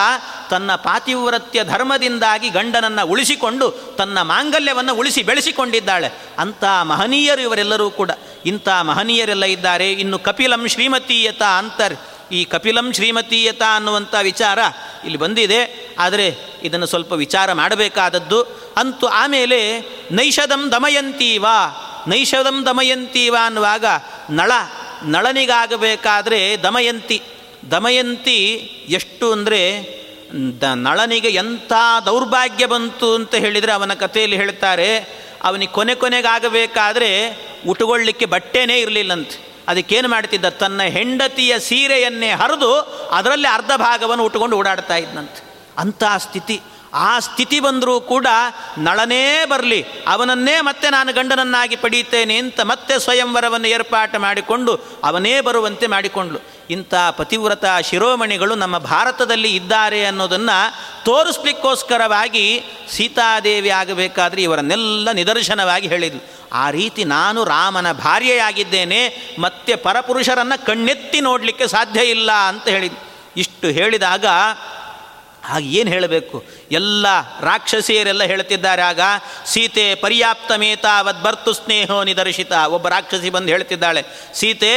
ತನ್ನ 0.49 0.75
ಪಾತಿವ್ರತ್ಯ 0.75 1.63
ಧರ್ಮದಿಂದಾಗಿ 1.63 2.49
ಗಂಡನನ್ನು 2.49 3.07
ಉಳಿಸಿಕೊಂಡು, 3.07 3.95
ತನ್ನ 3.97 4.21
ಮಾಂಗಲ್ಯವನ್ನು 4.21 4.95
ಉಳಿಸಿ 4.95 5.23
ಬೆಳೆಸಿಕೊಂಡಿದ್ದಾಳೆ. 5.23 6.11
ಅಂಥ 6.39 6.63
ಮಹನೀಯರು 6.81 7.41
ಇವರೆಲ್ಲರೂ 7.41 7.89
ಕೂಡ. 7.89 8.11
ಇಂಥ 8.45 8.69
ಮಹನೀಯರೆಲ್ಲ 8.69 9.45
ಇದ್ದಾರೆ. 9.45 9.91
ಇನ್ನು 9.91 10.19
ಕಪಿಲಂ 10.19 10.67
ಶ್ರೀಮತೀಯತ 10.67 11.41
ಅಂತಾರೆ. 11.41 11.95
ಈ 12.31 12.45
ಕಪಿಲಂ 12.45 12.93
ಶ್ರೀಮತೀಯತ 12.93 13.61
ಅನ್ನುವಂಥ 13.75 14.15
ವಿಚಾರ 14.21 14.59
ಇಲ್ಲಿ 15.03 15.19
ಬಂದಿದೆ. 15.19 15.95
ಆದರೆ 15.99 16.35
ಇದನ್ನು 16.63 16.85
ಸ್ವಲ್ಪ 16.85 17.13
ವಿಚಾರ 17.13 17.53
ಮಾಡಬೇಕಾದದ್ದು, 17.53 18.43
ಅಂತೂ 18.77 19.07
ಆಮೇಲೆ 19.07 19.79
ನೈಷಧಂ 20.11 20.71
ದಮಯಂತೀವ 20.71 21.45
ನೈಷಧಂ 22.07 22.65
ದಮಯಂತೀವ 22.65 23.35
ಅನ್ನುವಾಗ 23.45 23.85
ನಳ 24.29 24.51
ನಳನಿಗಾಗಬೇಕಾದ್ರೆ 25.03 26.63
ದಮಯಂತಿ. 26.63 27.21
ದಮಯಂತಿ 27.71 28.37
ಎಷ್ಟು 28.89 29.31
ಅಂದರೆ 29.31 29.61
ದ 30.61 30.63
ನಳನಿಗೆ 30.63 31.27
ಎಂಥ 31.27 31.73
ದೌರ್ಭಾಗ್ಯ 32.05 32.65
ಬಂತು 32.65 33.15
ಅಂತ 33.15 33.35
ಹೇಳಿದರೆ 33.35 33.71
ಅವನ 33.71 33.93
ಕಥೆಯಲ್ಲಿ 33.93 34.37
ಹೇಳ್ತಾರೆ. 34.37 34.97
ಅವನಿಗೆ 35.43 35.71
ಕೊನೆ 35.71 35.95
ಕೊನೆಗಾಗಬೇಕಾದ್ರೆ 35.95 37.37
ಉಟ್ಕೊಳ್ಳಿಕ್ಕೆ 37.67 38.25
ಬಟ್ಟೆನೇ 38.25 38.79
ಇರಲಿಲ್ಲಂತೆ. 38.79 39.53
ಅದಕ್ಕೇನು 39.67 40.07
ಮಾಡ್ತಿದ್ದ? 40.07 40.49
ತನ್ನ 40.49 40.83
ಹೆಂಡತಿಯ 40.83 41.59
ಸೀರೆಯನ್ನೇ 41.59 42.29
ಹರಿದು 42.31 42.75
ಅದರಲ್ಲಿ 43.11 43.47
ಅರ್ಧ 43.47 43.71
ಭಾಗವನ್ನು 43.77 44.25
ಉಟ್ಕೊಂಡು 44.25 44.57
ಓಡಾಡ್ತಾ 44.57 44.95
ಇದ್ದಂತೆ 44.95 45.43
ಅಂಥ 45.77 46.03
ಸ್ಥಿತಿ. 46.17 46.61
ಆ 46.93 47.19
ಸ್ಥಿತಿ 47.19 47.59
ಬಂದರೂ 47.59 48.01
ಕೂಡ 48.01 48.27
ನಳನೇ 48.77 49.45
ಬರಲಿ, 49.45 49.85
ಅವನನ್ನೇ 50.07 50.61
ಮತ್ತೆ 50.61 50.89
ನಾನು 50.89 51.13
ಗಂಡನನ್ನಾಗಿ 51.13 51.75
ಪಡೀತೇನೆ 51.75 52.35
ಅಂತ 52.37 52.59
ಮತ್ತೆ 52.61 52.99
ಸ್ವಯಂವರವನ್ನು 52.99 53.67
ಏರ್ಪಾಟು 53.67 54.19
ಮಾಡಿಕೊಂಡು 54.19 54.73
ಅವನೇ 55.03 55.41
ಬರುವಂತೆ 55.41 55.87
ಮಾಡಿಕೊಂಡ್ಲು. 55.87 56.39
ಇಂಥ 56.69 56.93
ಪತಿವ್ರತ 57.17 57.65
ಶಿರೋಮಣಿಗಳು 57.83 58.55
ನಮ್ಮ 58.55 58.77
ಭಾರತದಲ್ಲಿ 58.77 59.55
ಇದ್ದಾರೆ 59.55 60.05
ಅನ್ನೋದನ್ನು 60.05 60.57
ತೋರಿಸ್ಲಿಕ್ಕೋಸ್ಕರವಾಗಿ 61.05 62.45
ಸೀತಾದೇವಿ 62.91 63.69
ಆಗಬೇಕಾದ್ರೆ 63.69 64.43
ಇವರನ್ನೆಲ್ಲ 64.43 65.11
ನಿದರ್ಶನವಾಗಿ 65.11 65.87
ಹೇಳಿದ್ಲು. 65.87 66.21
ಆ 66.53 66.69
ರೀತಿ 66.69 67.03
ನಾನು 67.03 67.43
ರಾಮನ 67.43 67.91
ಭಾರ್ಯೆಯಾಗಿದ್ದೇನೆ, 67.91 69.01
ಮತ್ತೆ 69.39 69.75
ಪರಪುರುಷರನ್ನು 69.75 70.65
ಕಣ್ಣೆತ್ತಿ 70.65 71.21
ನೋಡಲಿಕ್ಕೆ 71.21 71.67
ಸಾಧ್ಯ 71.67 72.01
ಇಲ್ಲ 72.01 72.31
ಅಂತ 72.31 72.67
ಹೇಳಿದ್ 72.67 72.99
ಇಷ್ಟು 73.37 73.67
ಹೇಳಿದಾಗ 73.67 74.25
ಆಗ 75.49 75.61
ಏನು 75.63 75.89
ಹೇಳಬೇಕು? 75.89 76.43
ಎಲ್ಲ 76.71 77.05
ರಾಕ್ಷಸಿಯರೆಲ್ಲ 77.41 78.23
ಹೇಳ್ತಿದ್ದಾರೆ 78.23 78.81
ಆಗ, 78.81 78.99
ಸೀತೆ 79.45 79.95
ಪರ್ಯಾಪ್ತ 79.95 80.51
ಮೇತಾವದ್ 80.51 81.23
ಬರ್ತು 81.23 81.53
ಸ್ನೇಹೋ 81.53 82.03
ನಿದರ್ಶಿತ. 82.03 82.51
ಒಬ್ಬ 82.51 82.87
ರಾಕ್ಷಸಿ 82.87 83.29
ಬಂದು 83.29 83.47
ಹೇಳ್ತಿದ್ದಾಳೆ, 83.47 84.03
ಸೀತೆ, 84.33 84.71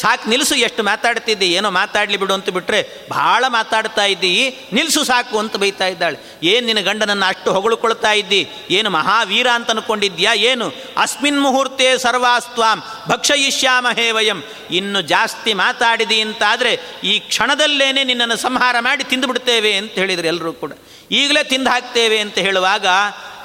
ಸಾಕು 0.00 0.28
ನಿಲ್ಲಿಸು 0.28 0.54
ಎಷ್ಟು 0.54 0.82
ಮಾತಾಡ್ತಿದ್ದಿ? 0.82 1.46
ಏನೋ 1.46 1.70
ಮಾತಾಡಲಿ 1.70 2.16
ಬಿಡು 2.16 2.34
ಅಂತ 2.34 2.48
ಬಿಟ್ಟರೆ 2.48 2.80
ಭಾಳ 3.10 3.44
ಮಾತಾಡ್ತಾ 3.48 4.04
ಇದ್ದೀ 4.04 4.50
ನಿಲ್ಲಿಸು 4.72 5.04
ಸಾಕು 5.04 5.38
ಅಂತ 5.38 5.56
ಬೈತಾ 5.56 5.86
ಇದ್ದಾಳೆ. 5.86 6.18
ಏನು 6.42 6.66
ನಿನ್ನ 6.66 6.80
ಗಂಡನನ್ನು 6.80 7.26
ಅಷ್ಟು 7.26 7.52
ಹೊಗಳುಕೊಳ್ತಾ 7.52 8.12
ಇದ್ದಿ? 8.12 8.50
ಏನು 8.70 8.90
ಮಹಾವೀರ 8.90 9.46
ಅಂತ 9.54 9.70
ಅನ್ಕೊಂಡಿದ್ಯಾ? 9.70 10.34
ಏನು? 10.34 10.68
ಅಸ್ಮಿನ್ 10.96 11.40
ಮುಹೂರ್ತೆ 11.40 11.98
ಸರ್ವಾಸ್ತ್ವಾಂ, 11.98 12.82
ಭಕ್ಷಯಿಷ್ಯಾಮಹೇ 13.08 14.10
ವಯಂ. 14.10 14.42
ಇನ್ನು 14.70 15.00
ಜಾಸ್ತಿ 15.00 15.52
ಮಾತಾಡಿದಿ 15.54 16.20
ಅಂತಾದರೆ 16.20 16.80
ಈ 17.04 17.18
ಕ್ಷಣದಲ್ಲೇನೆ 17.18 18.04
ನಿನ್ನನ್ನು 18.04 18.36
ಸಂಹಾರ 18.36 18.76
ಮಾಡಿ 18.80 19.04
ತಿಂದುಬಿಡ್ತೇವೆ 19.04 19.76
ಅಂತ 19.76 19.92
ಹೇಳಿದರು 20.12 20.28
ಎಲ್ಲರೂ 20.28 20.52
ಕೂಡ. 20.52 20.72
ಈಗಲೇ 21.10 21.44
ತಿಂದು 21.44 21.70
ಹಾಕ್ತೇವೆ 21.70 22.18
ಅಂತ 22.18 22.38
ಹೇಳುವಾಗ, 22.38 22.86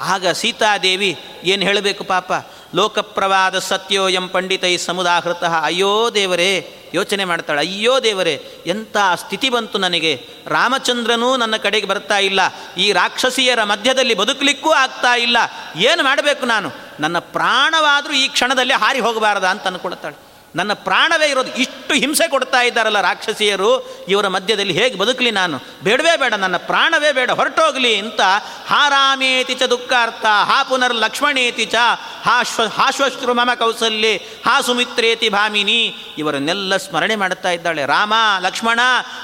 ಆಗ 0.00 0.28
ಸೀತಾದೇವಿ 0.28 1.18
ಏನು 1.44 1.62
ಹೇಳಬೇಕು 1.62 2.04
ಪಾಪ? 2.04 2.32
ಲೋಕಪ್ರವಾದ 2.74 3.58
ಸತ್ಯೋಯಂ 3.58 4.28
ಪಂಡಿತೈ 4.28 4.76
ಸಮುದಾಹೃತ, 4.76 5.44
ಅಯ್ಯೋ 5.44 6.10
ದೇವರೇ, 6.10 6.76
ಯೋಚನೆ 6.94 7.24
ಮಾಡ್ತಾಳೆ, 7.24 7.60
ಅಯ್ಯೋ 7.60 8.00
ದೇವರೇ, 8.00 8.62
ಎಂಥ 8.66 8.96
ಸ್ಥಿತಿ 9.14 9.50
ಬಂತು 9.50 9.78
ನನಗೆ. 9.78 10.28
ರಾಮಚಂದ್ರನೂ 10.46 11.36
ನನ್ನ 11.36 11.56
ಕಡೆಗೆ 11.56 11.86
ಬರ್ತಾ 11.86 12.18
ಇಲ್ಲ. 12.18 12.40
ಈ 12.78 12.92
ರಾಕ್ಷಸಿಯರ 12.92 13.64
ಮಧ್ಯದಲ್ಲಿ 13.64 14.14
ಬದುಕಲಿಕ್ಕೂ 14.14 14.70
ಆಗ್ತಾ 14.70 15.14
ಇಲ್ಲ. 15.14 15.36
ಏನು 15.76 16.04
ಮಾಡಬೇಕು 16.04 16.46
ನಾನು? 16.46 16.72
ನನ್ನ 17.00 17.18
ಪ್ರಾಣವಾದರೂ 17.18 18.12
ಈ 18.12 18.28
ಕ್ಷಣದಲ್ಲಿ 18.28 18.72
ಹಾರಿ 18.72 19.00
ಹೋಗಬಾರದಾ 19.00 19.50
ಅಂತ 19.50 19.66
ಅಂದ್ಕೊಳ್ತಾಳೆ 19.66 20.33
ನನ್ನ 20.54 20.72
ಪ್ರಾಣವೇ 20.72 21.26
ಇರೋದು. 21.26 21.54
ಇಷ್ಟು 21.54 21.94
ಹಿಂಸೆ 21.94 22.28
ಕೊಡ್ತಾ 22.28 22.60
ಇದ್ದಾರಲ್ಲ 22.60 23.00
ರಾಕ್ಷಸಿಯರು. 23.00 24.04
ಇವರ 24.08 24.28
ಮಧ್ಯದಲ್ಲಿ 24.28 24.72
ಹೇಗೆ 24.72 24.94
ಬದುಕಲಿ 24.94 25.30
ನಾನು? 25.30 25.60
ಬೇಡವೇ 25.82 26.16
ಬೇಡ, 26.16 26.34
ನನ್ನ 26.34 26.56
ಪ್ರಾಣವೇ 26.56 27.12
ಬೇಡ, 27.12 27.30
ಹೊರಟೋಗಲಿ 27.30 27.96
ಅಂತ 27.96 28.20
ಹಾರಾಮೇತಿ 28.66 29.54
ಚ 29.54 29.62
ದುಃಖಾರ್ಥ, 29.62 30.24
ಹಾ 30.24 30.62
ಪುನರ್ 30.62 30.94
ಲಕ್ಷ್ಮಣೇತಿ 30.94 31.64
ಚ 31.64 31.74
ಹಾಶ್ವ 32.22 32.62
ಹಾಶ್ವಶ್ರು 32.66 33.34
ಮಮ 33.34 33.50
ಕೌಸಲ್ಯೆ, 33.54 34.16
ಹಾ 34.16 34.60
ಸುಮಿತ್ರೇತಿ 34.60 35.28
ಭಾಮಿನಿ. 35.28 35.96
ಇವರನ್ನೆಲ್ಲ 36.18 36.76
ಸ್ಮರಣೆ 36.76 37.16
ಮಾಡುತ್ತಾ 37.16 37.50
ಇದ್ದಾಳೆ. 37.50 37.86
ರಾಮ, 37.86 38.14
ಲಕ್ಷ್ಮಣ, 38.40 38.80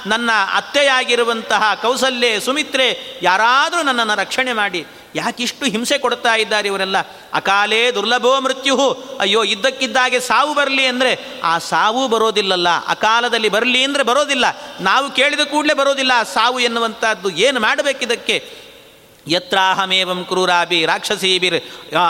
ನನ್ನ 0.06 0.30
ಅತ್ತೆಯಾಗಿರುವಂತಹ 0.54 1.62
ಕೌಸಲ್ಯೆ, 1.82 2.40
ಸುಮಿತ್ರೆ, 2.40 3.18
ಯಾರಾದರೂ 3.22 3.82
ನನ್ನನ್ನು 3.82 4.20
ರಕ್ಷಣೆ 4.20 4.52
ಮಾಡಿ. 4.52 4.86
ಯಾಕಿಷ್ಟು 5.14 5.66
ಹಿಂಸೆ 5.66 5.98
ಕೊಡ್ತಾ 5.98 6.34
ಇದ್ದಾರೆ 6.34 6.68
ಇವರೆಲ್ಲ? 6.68 6.96
ಅಕಾಲೇ 7.34 7.90
ದುರ್ಲಭೋ 7.90 8.40
ಮೃತ್ಯು 8.40 8.76
ಅಯ್ಯೋ, 9.20 9.44
ಇದ್ದಕ್ಕಿದ್ದಾಗೆ 9.44 10.20
ಸಾವು 10.20 10.54
ಬರಲಿ 10.54 10.86
ಅಂದರೆ 10.86 11.18
ಆ 11.44 11.58
ಸಾವು 11.58 12.08
ಬರೋದಿಲ್ಲಲ್ಲ. 12.08 12.68
ಅಕಾಲದಲ್ಲಿ 12.88 13.48
ಬರಲಿ 13.48 13.84
ಅಂದರೆ 13.84 14.02
ಬರೋದಿಲ್ಲ. 14.02 14.44
ನಾವು 14.80 15.10
ಕೇಳಿದ 15.10 15.40
ಕೂಡಲೇ 15.40 15.74
ಬರೋದಿಲ್ಲ 15.74 16.12
ಆ 16.16 16.22
ಸಾವು 16.22 16.60
ಎನ್ನುವಂಥದ್ದು 16.60 17.30
ಏನು 17.30 17.60
ಮಾಡಬೇಕಿದಕ್ಕೆ? 17.60 18.59
ಯತ್ರಾಹಮೇವಂ 19.28 20.24
ಕ್ರೂರಾಭಿ 20.24 20.86
ರಾಕ್ಷಸೀಭಿರ್ 20.86 21.58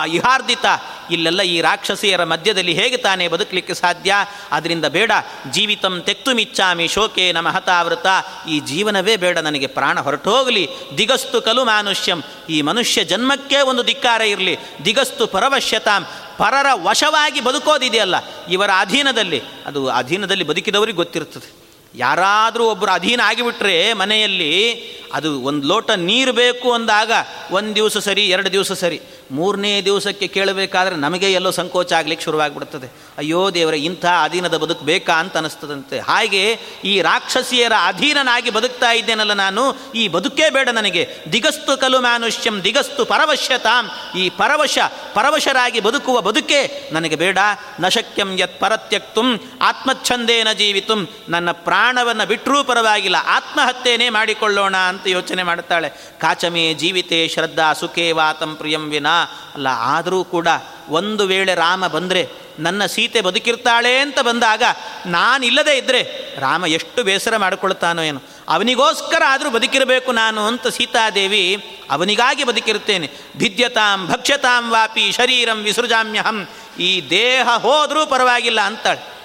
ಇಹಾರ್ದಿತ. 0.09 0.67
ಇಲ್ಲೆಲ್ಲ 1.11 1.43
ಈ 1.43 1.61
ರಾಕ್ಷಸಿಯರ 1.61 2.25
ಮಧ್ಯದಲ್ಲಿ 2.25 2.73
ಹೇಗೆ 2.73 2.97
ತಾನೇ 2.97 3.29
ಬದುಕಲಿಕ್ಕೆ 3.29 3.75
ಸಾಧ್ಯ? 3.75 4.15
ಅದರಿಂದ 4.53 4.85
ಬೇಡ. 4.85 5.13
ಜೀವಿತಂ 5.51 6.03
ತೆಕ್ತು 6.07 6.35
ಮಿಚ್ಚಾಮಿ 6.35 6.89
ಶೋಕೇನ 6.89 7.41
ಮಹತಾವೃತ 7.41 8.07
ಈ 8.49 8.61
ಜೀವನವೇ 8.61 9.17
ಬೇಡ, 9.17 9.39
ನನಗೆ 9.39 9.67
ಪ್ರಾಣ 9.67 10.01
ಹೊರಟೋಗಲಿ. 10.01 10.69
ದಿಗಸ್ತು 10.99 11.41
ಕಲು 11.41 11.65
ಮಾನುಷ್ಯಂ. 11.65 12.23
ಈ 12.51 12.63
ಮನುಷ್ಯ 12.63 13.05
ಜನ್ಮಕ್ಕೆ 13.05 13.61
ಒಂದು 13.61 13.83
ಧಿಕ್ಕಾರ 13.83 14.21
ಇರಲಿ. 14.21 14.59
ದಿಗಸ್ತು 14.85 15.27
ಪರವಶ್ಯತಾಂ. 15.27 16.07
ಪರರ 16.39 16.67
ವಶವಾಗಿ 16.73 17.41
ಬದುಕೋದಿದೆಯಲ್ಲ, 17.41 18.17
ಇವರ 18.51 18.71
ಅಧೀನದಲ್ಲಿ. 18.79 19.43
ಅದು 19.67 19.89
ಅಧೀನದಲ್ಲಿ 19.89 20.45
ಬದುಕಿದವರಿಗೆ 20.45 20.97
ಗೊತ್ತಿರ್ತದೆ 20.97 21.60
ಯಾರಾದರೂ 21.95 22.65
ಒಬ್ಬರು 22.65 22.93
ಅಧೀನ 22.93 23.21
ಆಗಿಬಿಟ್ರೆ 23.25 23.93
ಮನೆಯಲ್ಲಿ 23.93 24.75
ಅದು 25.13 25.41
ಒಂದು 25.41 25.69
ಲೋಟ 25.69 25.91
ನೀರು 25.91 26.33
ಬೇಕು 26.33 26.73
ಅಂದಾಗ 26.73 27.13
ಒಂದು 27.51 27.75
ದಿವಸ 27.75 27.99
ಸರಿ, 27.99 28.27
ಎರಡು 28.27 28.53
ದಿವಸ 28.53 28.73
ಸರಿ, 28.73 29.01
ಮೂರನೇ 29.31 29.83
ದಿವಸಕ್ಕೆ 29.83 30.29
ಕೇಳಬೇಕಾದ್ರೆ 30.29 30.97
ನಮಗೆ 30.97 31.33
ಎಲ್ಲೋ 31.33 31.51
ಸಂಕೋಚ 31.51 31.93
ಆಗ್ಲಿಕ್ಕೆ 31.93 32.25
ಶುರುವಾಗ್ಬಿಡ್ತದೆ. 32.25 32.89
ಅಯ್ಯೋ 33.21 33.51
ದೇವರ, 33.55 33.75
ಇಂಥ 33.75 34.05
ಅಧೀನದ 34.07 34.57
ಬದುಕು 34.57 34.85
ಬೇಕಾ 34.85 35.13
ಅಂತ 35.13 35.37
ಅನಿಸ್ತದಂತೆ. 35.37 36.01
ಹಾಗೆ 36.01 36.59
ಈ 36.85 37.01
ರಾಕ್ಷಸಿಯರ 37.01 37.73
ಅಧೀನನಾಗಿ 37.87 38.51
ಬದುಕ್ತಾ 38.51 38.93
ಇದ್ದೇನಲ್ಲ 38.93 39.33
ನಾನು? 39.33 39.93
ಈ 39.95 40.09
ಬದುಕೇ 40.09 40.51
ಬೇಡ 40.51 40.69
ನನಗೆ. 40.69 41.17
ದಿಗಸ್ತು 41.33 41.81
ಕಲು 41.81 42.01
ಮಾನುಷ್ಯಂ, 42.01 42.65
ದಿಗಸ್ತು 42.65 43.05
ಪರವಶ್ಯತಾಂ. 43.05 44.19
ಈ 44.19 44.31
ಪರವಶ, 44.31 44.79
ಪರವಶರಾಗಿ 45.15 45.81
ಬದುಕುವ 45.81 46.21
ಬದುಕೇ 46.21 46.91
ನನಗೆ 46.93 47.17
ಬೇಡ. 47.17 47.39
ನಶಕ್ಯಂ 47.81 48.39
ಯತ್ 48.39 48.61
ಪರತ್ಯಕ್ತು, 48.61 49.23
ಆತ್ಮಚ್ಛಂದೇನ 49.61 50.53
ಜೀವಿತು. 50.53 50.95
ನನ್ನ 51.29 51.51
ಪ್ರಾಣವನ್ನು 51.51 52.27
ಬಿಟ್ಟರೂ 52.27 52.65
ಪರವಾಗಿಲ್ಲ. 52.65 53.17
ಆತ್ಮಹತ್ಯೆನೇ 53.27 54.09
ಮಾಡಿಕೊಳ್ಳೋಣ 54.09 54.77
ಅಂತ 54.77 55.07
ಯೋಚನೆ 55.07 55.43
ಮಾಡುತ್ತಾಳೆ. 55.43 55.89
ಕಾಚಮೇ 56.21 56.75
ಜೀವಿತೆ 56.75 57.29
ಶ್ರದ್ಧಾ 57.29 57.73
ಸುಖೇ 57.73 58.13
ವಾತಂ 58.13 58.57
ಪ್ರಿಯಂ 58.57 58.91
ವಿನಾ. 58.91 59.23
ಅಲ್ಲ, 59.55 59.67
ಆದರೂ 59.69 60.25
ಕೂಡ 60.25 60.49
ಒಂದು 60.89 61.27
ವೇಳೆ 61.27 61.55
ರಾಮ 61.55 61.87
ಬಂದರೆ 61.87 62.29
ನನ್ನ 62.59 62.87
ಸೀತೆ 62.87 63.21
ಬದುಕಿರ್ತಾಳೆ 63.21 63.99
ಅಂತ 63.99 64.21
ಬಂದಾಗ 64.21 64.63
ನಾನಿಲ್ಲದೆ 65.07 65.77
ಇದ್ದರೆ 65.79 66.03
ರಾಮ 66.39 66.67
ಎಷ್ಟು 66.67 67.05
ಬೇಸರ 67.05 67.37
ಮಾಡಿಕೊಳ್ತಾನೋ 67.37 68.03
ಏನು. 68.03 68.23
ಅವನಿಗೋಸ್ಕರ 68.49 69.23
ಆದರೂ 69.27 69.51
ಬದುಕಿರಬೇಕು 69.51 70.13
ನಾನು 70.13 70.47
ಅಂತ 70.47 70.67
ಸೀತಾದೇವಿ 70.67 71.65
ಅವನಿಗಾಗಿ 71.91 72.45
ಬದುಕಿರುತ್ತೇನೆ. 72.45 73.11
ಭಿದ್ಯತಾಂ 73.37 74.07
ಭಕ್ಷ್ಯತಾಂ 74.07 74.71
ವಾಪಿ 74.71 75.13
ಶರೀರಂ 75.13 75.59
ವಿಸೃಜಾಮ್ಯಹಂ. 75.63 76.49
ಈ 76.81 77.11
ದೇಹ 77.11 77.49
ಹೋದರೂ 77.57 78.07
ಪರವಾಗಿಲ್ಲ 78.07 78.61
ಅಂತಾಳೆ. 78.61 79.21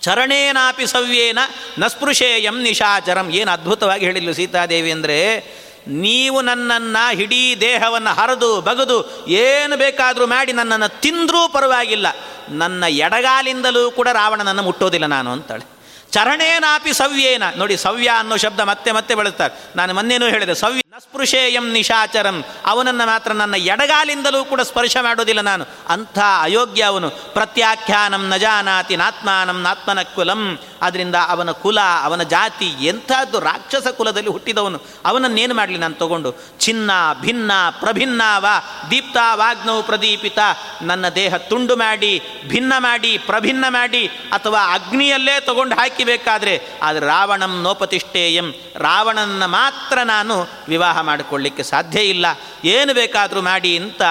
ಚರಣೇನಾಪಿ 0.00 0.86
ಸವ್ಯೇನ 0.86 1.38
ನಸ್ಪೃಶೇಯಂ 1.78 2.62
ನಿಶಾಚರಂ. 2.62 3.30
ಏನು 3.30 3.50
ಅದ್ಭುತವಾಗಿ 3.50 4.04
ಹೇಳಿಲ್ಲ 4.04 4.30
ಸೀತಾದೇವಿ 4.30 4.90
ಅಂದರೆ 4.90 5.44
ನೀವು 5.88 6.40
ನನ್ನನ್ನು 6.42 7.16
ಹಿಡೀ 7.16 7.56
ದೇಹವನ್ನು 7.60 8.14
ಹರಿದು 8.14 8.60
ಬಗದು 8.60 9.26
ಏನು 9.28 9.76
ಬೇಕಾದರೂ 9.76 10.26
ಮಾಡಿ 10.26 10.52
ನನ್ನನ್ನು 10.52 11.00
ತಿಂದರೂ 11.00 11.48
ಪರವಾಗಿಲ್ಲ. 11.48 12.06
ನನ್ನ 12.48 12.84
ಎಡಗಾಲಿಂದಲೂ 12.88 13.90
ಕೂಡ 13.90 14.08
ರಾವಣನನ್ನು 14.08 14.62
ಮುಟ್ಟೋದಿಲ್ಲ 14.62 15.06
ನಾನು 15.06 15.32
ಅಂತಾಳೆ. 15.32 15.64
ಚರಣೇನಾಪಿ 16.12 16.92
ಸವ್ಯೇನ. 16.92 17.42
ನೋಡಿ 17.56 17.76
ಸವ್ಯ 17.76 18.08
ಅನ್ನೋ 18.18 18.36
ಶಬ್ದ 18.36 18.60
ಮತ್ತೆ 18.60 18.92
ಮತ್ತೆ 18.92 19.14
ಬಳಸ್ತಾರೆ 19.14 19.54
ನಾನು 19.76 19.94
ಮೊನ್ನೇನೂ 19.94 20.26
ಹೇಳಿದೆ, 20.26 20.54
ಸವ್ಯ 20.54 20.79
ನಸ್ಪೃಶೇಯಂ 20.96 21.72
ನಿಶಾಚರಂ. 21.72 22.44
ಅವನನ್ನು 22.66 23.06
ಮಾತ್ರ 23.06 23.32
ನನ್ನ 23.32 23.54
ಎಡಗಾಲಿಂದಲೂ 23.54 24.44
ಕೂಡ 24.44 24.60
ಸ್ಪರ್ಶ 24.60 24.96
ಮಾಡೋದಿಲ್ಲ 25.00 25.40
ನಾನು. 25.40 25.66
ಅಂಥ 25.88 26.18
ಅಯೋಗ್ಯ 26.40 26.82
ಅವನು. 26.82 27.10
ಪ್ರತ್ಯಾಖ್ಯಾನಂ 27.10 28.28
ನಜಾನಾತಿ 28.28 28.96
ನಾತ್ಮಾನಂ 28.96 29.60
ನಾತ್ಮನ 29.60 30.02
ಕುಲಂ. 30.02 30.58
ಅದರಿಂದ 30.82 31.14
ಅವನ 31.28 31.50
ಕುಲ, 31.50 31.80
ಅವನ 32.02 32.22
ಜಾತಿ 32.22 32.66
ಎಂಥದ್ದು 32.66 33.40
ರಾಕ್ಷಸ 33.40 33.86
ಕುಲದಲ್ಲಿ 33.86 34.30
ಹುಟ್ಟಿದವನು. 34.30 34.82
ಅವನನ್ನೇನು 35.04 35.54
ಮಾಡಲಿ 35.54 35.78
ನಾನು 35.78 35.94
ತಗೊಂಡು? 35.94 36.34
ಚಿನ್ನ 36.58 36.90
ಭಿನ್ನ 37.20 37.52
ಪ್ರಭಿನ್ನಾವ 37.80 38.46
ದೀಪ್ತಾ, 38.90 39.34
ವಾಗ್ನೌ, 39.34 39.82
ಪ್ರದೀಪಿತ. 39.82 40.38
ನನ್ನ 40.82 41.08
ದೇಹ 41.08 41.36
ತುಂಡು 41.36 41.76
ಮಾಡಿ, 41.76 42.22
ಭಿನ್ನ 42.48 42.72
ಮಾಡಿ, 42.78 43.18
ಪ್ರಭಿನ್ನ 43.18 43.64
ಮಾಡಿ 43.68 44.06
ಅಥವಾ 44.06 44.74
ಅಗ್ನಿಯಲ್ಲೇ 44.74 45.40
ತಗೊಂಡು 45.40 45.76
ಹಾಕಿಬೇಕಾದ್ರೆ 45.76 46.62
ಆದರೆ 46.82 47.06
ರಾವಣಂ 47.06 47.62
ನೋಪತಿಷ್ಠೇಯಂ. 47.62 48.54
ರಾವಣನ 48.76 49.46
ಮಾತ್ರ 49.46 49.98
ನಾನು 50.04 50.48
ವಿವಾಹ 50.80 51.00
ಮಾಡಿಕೊಳ್ಳಿಕ್ಕೆ 51.00 51.62
ಸಾಧ್ಯ 51.62 52.00
ಇಲ್ಲ. 52.00 52.26
ಏನು 52.64 52.94
ಬೇಕಾದರೂ 52.94 53.40
ಮಾಡಿ 53.40 53.72
ಅಂತ 53.78 54.02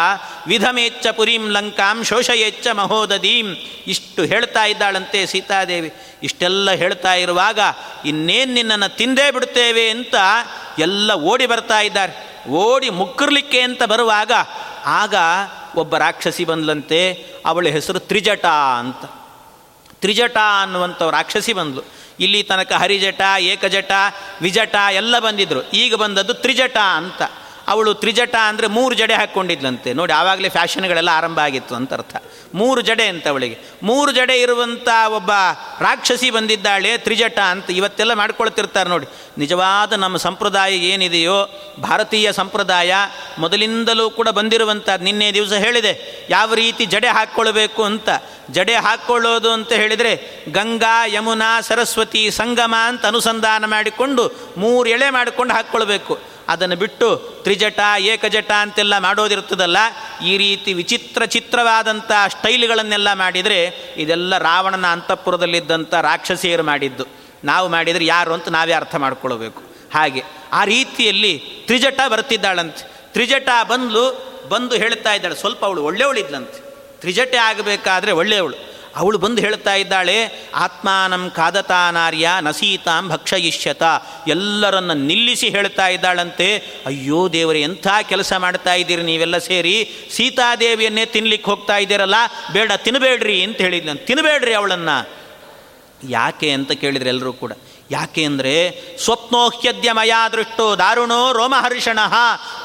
ವಿಧಮೇಚ್ಛ 0.48 1.08
ಪುರೀಂ 1.08 1.44
ಲಂಕಾಂ 1.52 2.04
ಶೋಷಯೆಚ್ಚ 2.04 2.68
ಮಹೋದದೀಂ 2.74 3.48
ಇಷ್ಟು 3.88 4.22
ಹೇಳ್ತಾ 4.24 4.64
ಇದ್ದಾಳಂತೆ 4.66 5.26
ಸೀತಾದೇವಿ. 5.26 5.90
ಇಷ್ಟೆಲ್ಲ 6.24 6.72
ಹೇಳ್ತಾ 6.72 7.14
ಇರುವಾಗ 7.14 7.60
ಇನ್ನೇನು 8.06 8.54
ನಿನ್ನನ್ನು 8.54 8.90
ತಿಂದೇ 8.98 9.32
ಬಿಡ್ತೇವೆ 9.32 9.90
ಅಂತ 9.90 10.16
ಎಲ್ಲ 10.80 11.14
ಓಡಿ 11.14 11.46
ಬರ್ತಾ 11.46 11.80
ಇದ್ದಾರೆ. 11.80 12.14
ಓಡಿ 12.50 12.90
ಮುಕ್ಕರ್ಲಿಕ್ಕೆ 12.90 13.62
ಅಂತ 13.62 13.84
ಬರುವಾಗ 13.84 14.32
ಆಗ 14.86 15.16
ಒಬ್ಬ 15.76 15.98
ರಾಕ್ಷಸಿ 15.98 16.44
ಬಂದ್ಲಂತೆ, 16.46 17.00
ಅವಳ 17.46 17.68
ಹೆಸರು 17.68 18.00
ತ್ರಿಜಟ 18.00 18.46
ಅಂತ. 18.80 19.04
ತ್ರಿಜಟ 20.02 20.38
ಅನ್ನುವಂಥ 20.62 21.02
ರಾಕ್ಷಸಿ 21.02 21.54
ಬಂದ್ಲು. 21.54 21.84
ಇಲ್ಲಿ 22.20 22.44
ತನಕ 22.44 22.72
ಹರಿಜಟ 22.72 23.22
ಏಕಜಟ 23.40 23.92
ವಿಜಟ 24.42 24.76
ಎಲ್ಲ 24.92 25.20
ಬಂದಿದ್ರು. 25.20 25.72
ಈಗ 25.72 25.96
ಬಂದದ್ದು 25.96 26.34
ತ್ರಿಜಟ 26.34 26.78
ಅಂತ. 26.78 27.22
ಅವಳು 27.74 27.92
ತ್ರಿಜಟ 28.02 28.36
ಅಂದರೆ 28.50 28.68
ಮೂರು 28.78 28.94
ಜಡೆ 29.00 29.16
ಹಾಕ್ಕೊಂಡಿದ್ಲಂತೆ 29.22 29.90
ನೋಡಿ, 30.00 30.14
ಆವಾಗಲೇ 30.20 30.50
ಫ್ಯಾಷನ್ಗಳೆಲ್ಲ 30.58 31.12
ಆರಂಭ 31.20 31.40
ಆಗಿತ್ತು 31.48 31.74
ಅಂತ 31.80 31.92
ಅರ್ಥ. 31.98 32.16
ಮೂರು 32.60 32.82
ಜಡೆ 32.88 33.06
ಅಂತ 33.14 33.26
ಅವಳಿಗೆ. 33.34 33.58
ಮೂರು 33.90 34.12
ಜಡೆ 34.18 34.36
ಇರುವಂಥ 34.44 34.90
ಒಬ್ಬ 35.18 35.32
ರಾಕ್ಷಸಿ 35.88 36.30
ಬಂದಿದ್ದಾಳೆ 36.38 36.92
ತ್ರಿಜಟ 37.06 37.40
ಅಂತ 37.54 37.70
ಇವತ್ತೆಲ್ಲ 37.80 38.14
ಮಾಡ್ಕೊಳ್ತಿರ್ತಾರೆ 38.22 38.90
ನೋಡಿ. 38.94 39.08
ನಿಜವಾದ 39.38 39.92
ನಮ್ಮ 40.04 40.18
ಸಂಪ್ರದಾಯ 40.28 40.72
ಏನಿದೆಯೋ, 40.92 41.38
ಭಾರತೀಯ 41.88 42.28
ಸಂಪ್ರದಾಯ 42.40 42.94
ಮೊದಲಿಂದಲೂ 43.44 44.06
ಕೂಡ 44.18 44.28
ಬಂದಿರುವಂಥ 44.40 44.90
ನಿನ್ನೆ 45.08 45.28
ದಿವಸ 45.38 45.54
ಹೇಳಿದೆ, 45.66 45.94
ಯಾವ 46.30 46.50
ರೀತಿ 46.64 46.86
ಜಡೆ 46.96 47.12
ಹಾಕ್ಕೊಳ್ಬೇಕು 47.18 47.84
ಅಂತ. 47.92 48.10
ಜಡೆ 48.58 48.76
ಹಾಕ್ಕೊಳ್ಳೋದು 48.86 49.50
ಅಂತ 49.58 49.72
ಹೇಳಿದರೆ 49.82 50.14
ಗಂಗಾ, 50.52 50.96
ಯಮುನಾ, 51.16 51.52
ಸರಸ್ವತಿ, 51.68 52.24
ಸಂಗಮ 52.40 52.76
ಅಂತ 52.90 53.04
ಅನುಸಂಧಾನ 53.06 53.66
ಮಾಡಿಕೊಂಡು 53.76 54.26
ಮೂರು 54.58 54.88
ಎಳೆ 54.90 55.10
ಮಾಡಿಕೊಂಡು 55.18 55.54
ಹಾಕ್ಕೊಳ್ಬೇಕು 55.54 56.14
ಅದನ್ನು 56.54 56.76
ಬಿಟ್ಟು 56.84 57.08
ತ್ರಿಜಟ, 57.44 57.80
ಏಕಜಟ 58.12 58.52
ಅಂತೆಲ್ಲ 58.64 58.98
ಮಾಡೋದಿರ್ತದಲ್ಲ 59.06 59.78
ಈ 60.30 60.34
ರೀತಿ 60.44 60.72
ವಿಚಿತ್ರ 60.82 61.26
ಚಿತ್ರವಾದಂಥ 61.36 62.12
ಸ್ಟೈಲ್ಗಳನ್ನೆಲ್ಲ 62.36 63.10
ಮಾಡಿದರೆ 63.24 63.60
ಇದೆಲ್ಲ 64.04 64.38
ರಾವಣನ 64.50 64.88
ಅಂತಃಪುರದಲ್ಲಿದ್ದಂಥ 64.96 65.94
ರಾಕ್ಷಸಿಯರು 66.10 66.66
ಮಾಡಿದ್ದು. 66.72 67.06
ನಾವು 67.52 67.68
ಮಾಡಿದರೆ 67.76 68.06
ಯಾರು 68.06 68.32
ಅಂತ 68.34 68.48
ನಾವೇ 68.58 68.74
ಅರ್ಥ 68.82 68.96
ಮಾಡ್ಕೊಳ್ಬೇಕು. 68.96 69.62
ಹಾಗೆ 69.94 70.22
ಆ 70.54 70.64
ರೀತಿಯಲ್ಲಿ 70.66 71.34
ತ್ರಿಜಟ 71.68 72.00
ಬರ್ತಿದ್ದಾಳಂತೆ 72.14 72.84
ತ್ರಿಜಟ 73.14 73.50
ಬಂದು 73.70 74.04
ಬಂದು 74.50 74.76
ಹೇಳ್ತಾ 74.76 75.12
ಇದ್ದಾಳೆ, 75.14 75.36
ಸ್ವಲ್ಪ 75.36 75.62
ಅವಳು 75.66 75.82
ಒಳ್ಳೆಯವಳಿದ್ಲಂತೆ 75.90 76.60
ತ್ರಿಜಟೆ 77.02 77.38
ಆಗಬೇಕಾದ್ರೆ 77.50 78.12
ಒಳ್ಳೆಯವಳು. 78.22 78.58
ಅವಳು 78.96 79.18
ಬಂದು 79.18 79.42
ಹೇಳ್ತಾ 79.42 79.76
ಇದ್ದಾಳೆ, 79.76 80.48
ಆತ್ಮಾನಂ 80.56 81.32
ಕಾದತಾನಾರ್ಯ 81.36 82.30
ನಸೀತಾಂ 82.42 83.10
ಭಕ್ಷಯಿಷ್ಯತ. 83.10 83.84
ಎಲ್ಲರನ್ನು 84.28 84.94
ನಿಲ್ಲಿಸಿ 84.94 85.50
ಹೇಳ್ತಾ 85.50 85.88
ಇದ್ದಾಳಂತೆ. 85.88 86.58
ಅಯ್ಯೋ 86.86 87.34
ದೇವರೇ, 87.34 87.62
ಎಂಥ 87.62 87.88
ಕೆಲಸ 88.10 88.34
ಮಾಡ್ತಾ 88.34 88.74
ಇದ್ದೀರಿ 88.74 89.04
ನೀವೆಲ್ಲ 89.04 89.38
ಸೇರಿ? 89.38 90.08
ಸೀತಾದೇವಿಯನ್ನೇ 90.12 91.06
ತಿನ್ಲಿಕ್ಕೆ 91.06 91.52
ಹೋಗ್ತಾ 91.52 91.78
ಇದ್ದೀರಲ್ಲ, 91.78 92.16
ಬೇಡ 92.54 92.72
ತಿನ್ನಬೇಡ್ರಿ 92.78 93.44
ಅಂತ 93.44 93.58
ಹೇಳಿದ್ನ 93.58 93.94
ತಿನ್ನಬೇಡ್ರಿ 93.94 94.54
ಅವಳನ್ನು. 94.54 95.20
ಯಾಕೆ 96.10 96.52
ಅಂತ 96.52 96.72
ಕೇಳಿದ್ರೆ 96.72 97.10
ಎಲ್ಲರೂ 97.10 97.34
ಕೂಡ 97.34 97.52
ಯಾಕೆ 97.92 98.24
ಅಂದರೆ 98.24 98.54
ಸ್ವಪ್ನೋಹ್ಯದ್ಯ 99.04 99.92
ಮಯಾ 99.92 100.30
ದೃಷ್ಟೋ 100.30 100.76
ದಾರುಣೋ 100.76 101.32
ರೋಮಹರ್ಷಣ. 101.32 102.00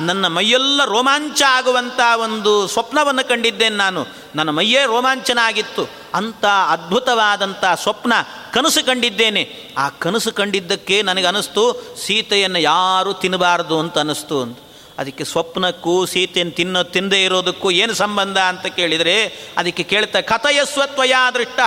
ನನ್ನ 0.00 0.26
ಮೈಯೆಲ್ಲ 0.26 0.84
ರೋಮಾಂಚ 0.84 1.42
ಆಗುವಂಥ 1.42 2.00
ಒಂದು 2.16 2.66
ಸ್ವಪ್ನವನ್ನು 2.66 3.28
ಕಂಡಿದ್ದೇನೆ 3.28 3.76
ನಾನು. 3.76 4.06
ನನ್ನ 4.34 4.50
ಮೈಯೇ 4.50 4.84
ರೋಮಾಂಚನ 4.86 5.38
ಆಗಿತ್ತು 5.42 5.88
ಅಂಥ 6.14 6.44
ಅದ್ಭುತವಾದಂಥ 6.44 7.64
ಸ್ವಪ್ನ 7.82 8.12
ಕನಸು 8.52 8.86
ಕಂಡಿದ್ದೇನೆ. 8.86 9.74
ಆ 9.78 9.88
ಕನಸು 9.88 10.32
ಕಂಡಿದ್ದಕ್ಕೆ 10.32 11.02
ನನಗೆ 11.02 11.26
ಅನ್ನಿಸ್ತು 11.26 11.64
ಸೀತೆಯನ್ನು 12.06 12.58
ಯಾರೂ 12.58 13.12
ತಿನ್ನಬಾರದು 13.12 13.78
ಅಂತ 13.78 13.98
ಅನ್ನಿಸ್ತು 13.98 14.42
ಅಂತ. 14.42 14.58
ಅದಕ್ಕೆ 14.98 15.24
ಸ್ವಪ್ನಕ್ಕೂ 15.24 16.06
ಸೀತೆಯನ್ನು 16.06 16.54
ತಿನ್ನೋ, 16.54 16.82
ತಿಂದೇ 16.82 17.24
ಇರೋದಕ್ಕೂ 17.24 17.70
ಏನು 17.70 17.94
ಸಂಬಂಧ 17.94 18.38
ಅಂತ 18.38 18.66
ಕೇಳಿದರೆ 18.66 19.16
ಅದಕ್ಕೆ 19.56 19.82
ಕೇಳ್ತಾ 19.82 20.20
ಕಥಯಸ್ವತ್ವಯ 20.20 21.14
ದೃಷ್ಟ, 21.34 21.60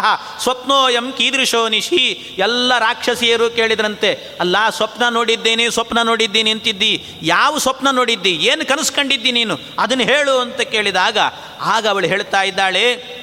ಸ್ವಪ್ನೋಯಂ 0.44 1.13
ಕೀದೃಶೋ 1.18 1.68
ನಿಶಿ. 1.68 2.36
ಎಲ್ಲ 2.38 2.80
ರಾಕ್ಷಸಿಯರು 2.80 3.50
ಕೇಳಿದ್ರಂತೆ, 3.50 4.13
ಅಲ್ಲ, 4.40 4.70
ಸ್ವಪ್ನ 4.70 5.04
ನೋಡಿದ್ದೀನಿ 5.10 5.70
ಸ್ವಪ್ನ 5.70 5.98
ನೋಡಿದ್ದೀನಿ 6.04 6.52
ಅಂತಿದ್ದಿ, 6.52 7.06
ಯಾವ 7.24 7.58
ಸ್ವಪ್ನ 7.58 7.88
ನೋಡಿದ್ದಿ, 7.92 8.32
ಏನು 8.32 8.66
ಕನಸು 8.66 8.94
ಕಂಡಿದ್ದಿ 8.94 9.32
ನೀನು? 9.32 9.58
ಅದನ್ನು 9.80 10.04
ಹೇಳು 10.04 10.40
ಅಂತ 10.40 10.62
ಕೇಳಿದಾಗ, 10.62 11.18
ಆಗ 11.62 11.88
ಅವಳು 11.88 12.08
ಹೇಳ್ತಾ 12.08 12.44
ಇದ್ದಾಳೆ 12.44 13.18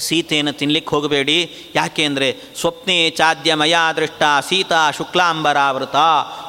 ಸೀತೆಯನ್ನು 0.00 0.52
ತಿನ್ಲಿಕ್ಕೆ 0.52 0.90
ಹೋಗಬೇಡಿ. 0.90 1.56
ಯಾಕೆ 1.74 2.04
ಅಂದರೆ 2.04 2.36
ಸ್ವಪ್ನೇ 2.60 3.10
ಚಾದ್ಯ 3.10 3.54
ಮಯಾ 3.54 3.92
ದೃಷ್ಟ 3.92 4.22
ಸೀತಾ 4.48 4.90
ಶುಕ್ಲಾಂಬರಾವೃತ 4.90 5.94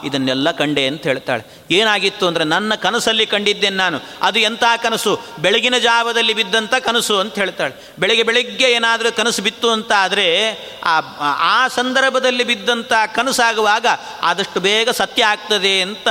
ಇದನ್ನೆಲ್ಲ 0.04 0.52
ಕಂಡೆ 0.52 0.88
ಅಂತ 0.88 1.04
ಹೇಳ್ತಾಳೆ. 1.04 1.44
ಏನಾಗಿತ್ತು 1.72 2.28
ಅಂದರೆ 2.28 2.44
ನನ್ನ 2.44 2.76
ಕನಸಲ್ಲಿ 2.76 3.26
ಕಂಡಿದ್ದೇನೆ 3.26 3.76
ನಾನು. 3.76 4.00
ಅದು 4.22 4.40
ಎಂಥ 4.40 4.64
ಕನಸು? 4.84 5.20
ಬೆಳಗಿನ 5.40 5.78
ಜಾವದಲ್ಲಿ 5.78 6.34
ಬಿದ್ದಂಥ 6.34 6.74
ಕನಸು 6.74 7.20
ಅಂತ 7.20 7.36
ಹೇಳ್ತಾಳೆ. 7.36 7.92
ಬೆಳಗ್ಗೆ 8.00 8.24
ಬೆಳಗ್ಗೆ 8.24 8.72
ಏನಾದರೂ 8.72 9.16
ಕನಸು 9.16 9.42
ಬಿತ್ತು 9.42 9.70
ಅಂತ 9.70 9.92
ಆದರೆ 9.98 10.52
ಆ 10.84 11.02
ಆ 11.40 11.68
ಸಂದರ್ಭದಲ್ಲಿ 11.68 12.44
ಬಿದ್ದಂಥ 12.44 12.94
ಕನಸಾಗುವಾಗ 13.16 13.86
ಆದಷ್ಟು 14.22 14.60
ಬೇಗ 14.60 14.90
ಸತ್ಯ 14.90 15.26
ಆಗ್ತದೆ 15.26 15.82
ಅಂತ 15.82 16.08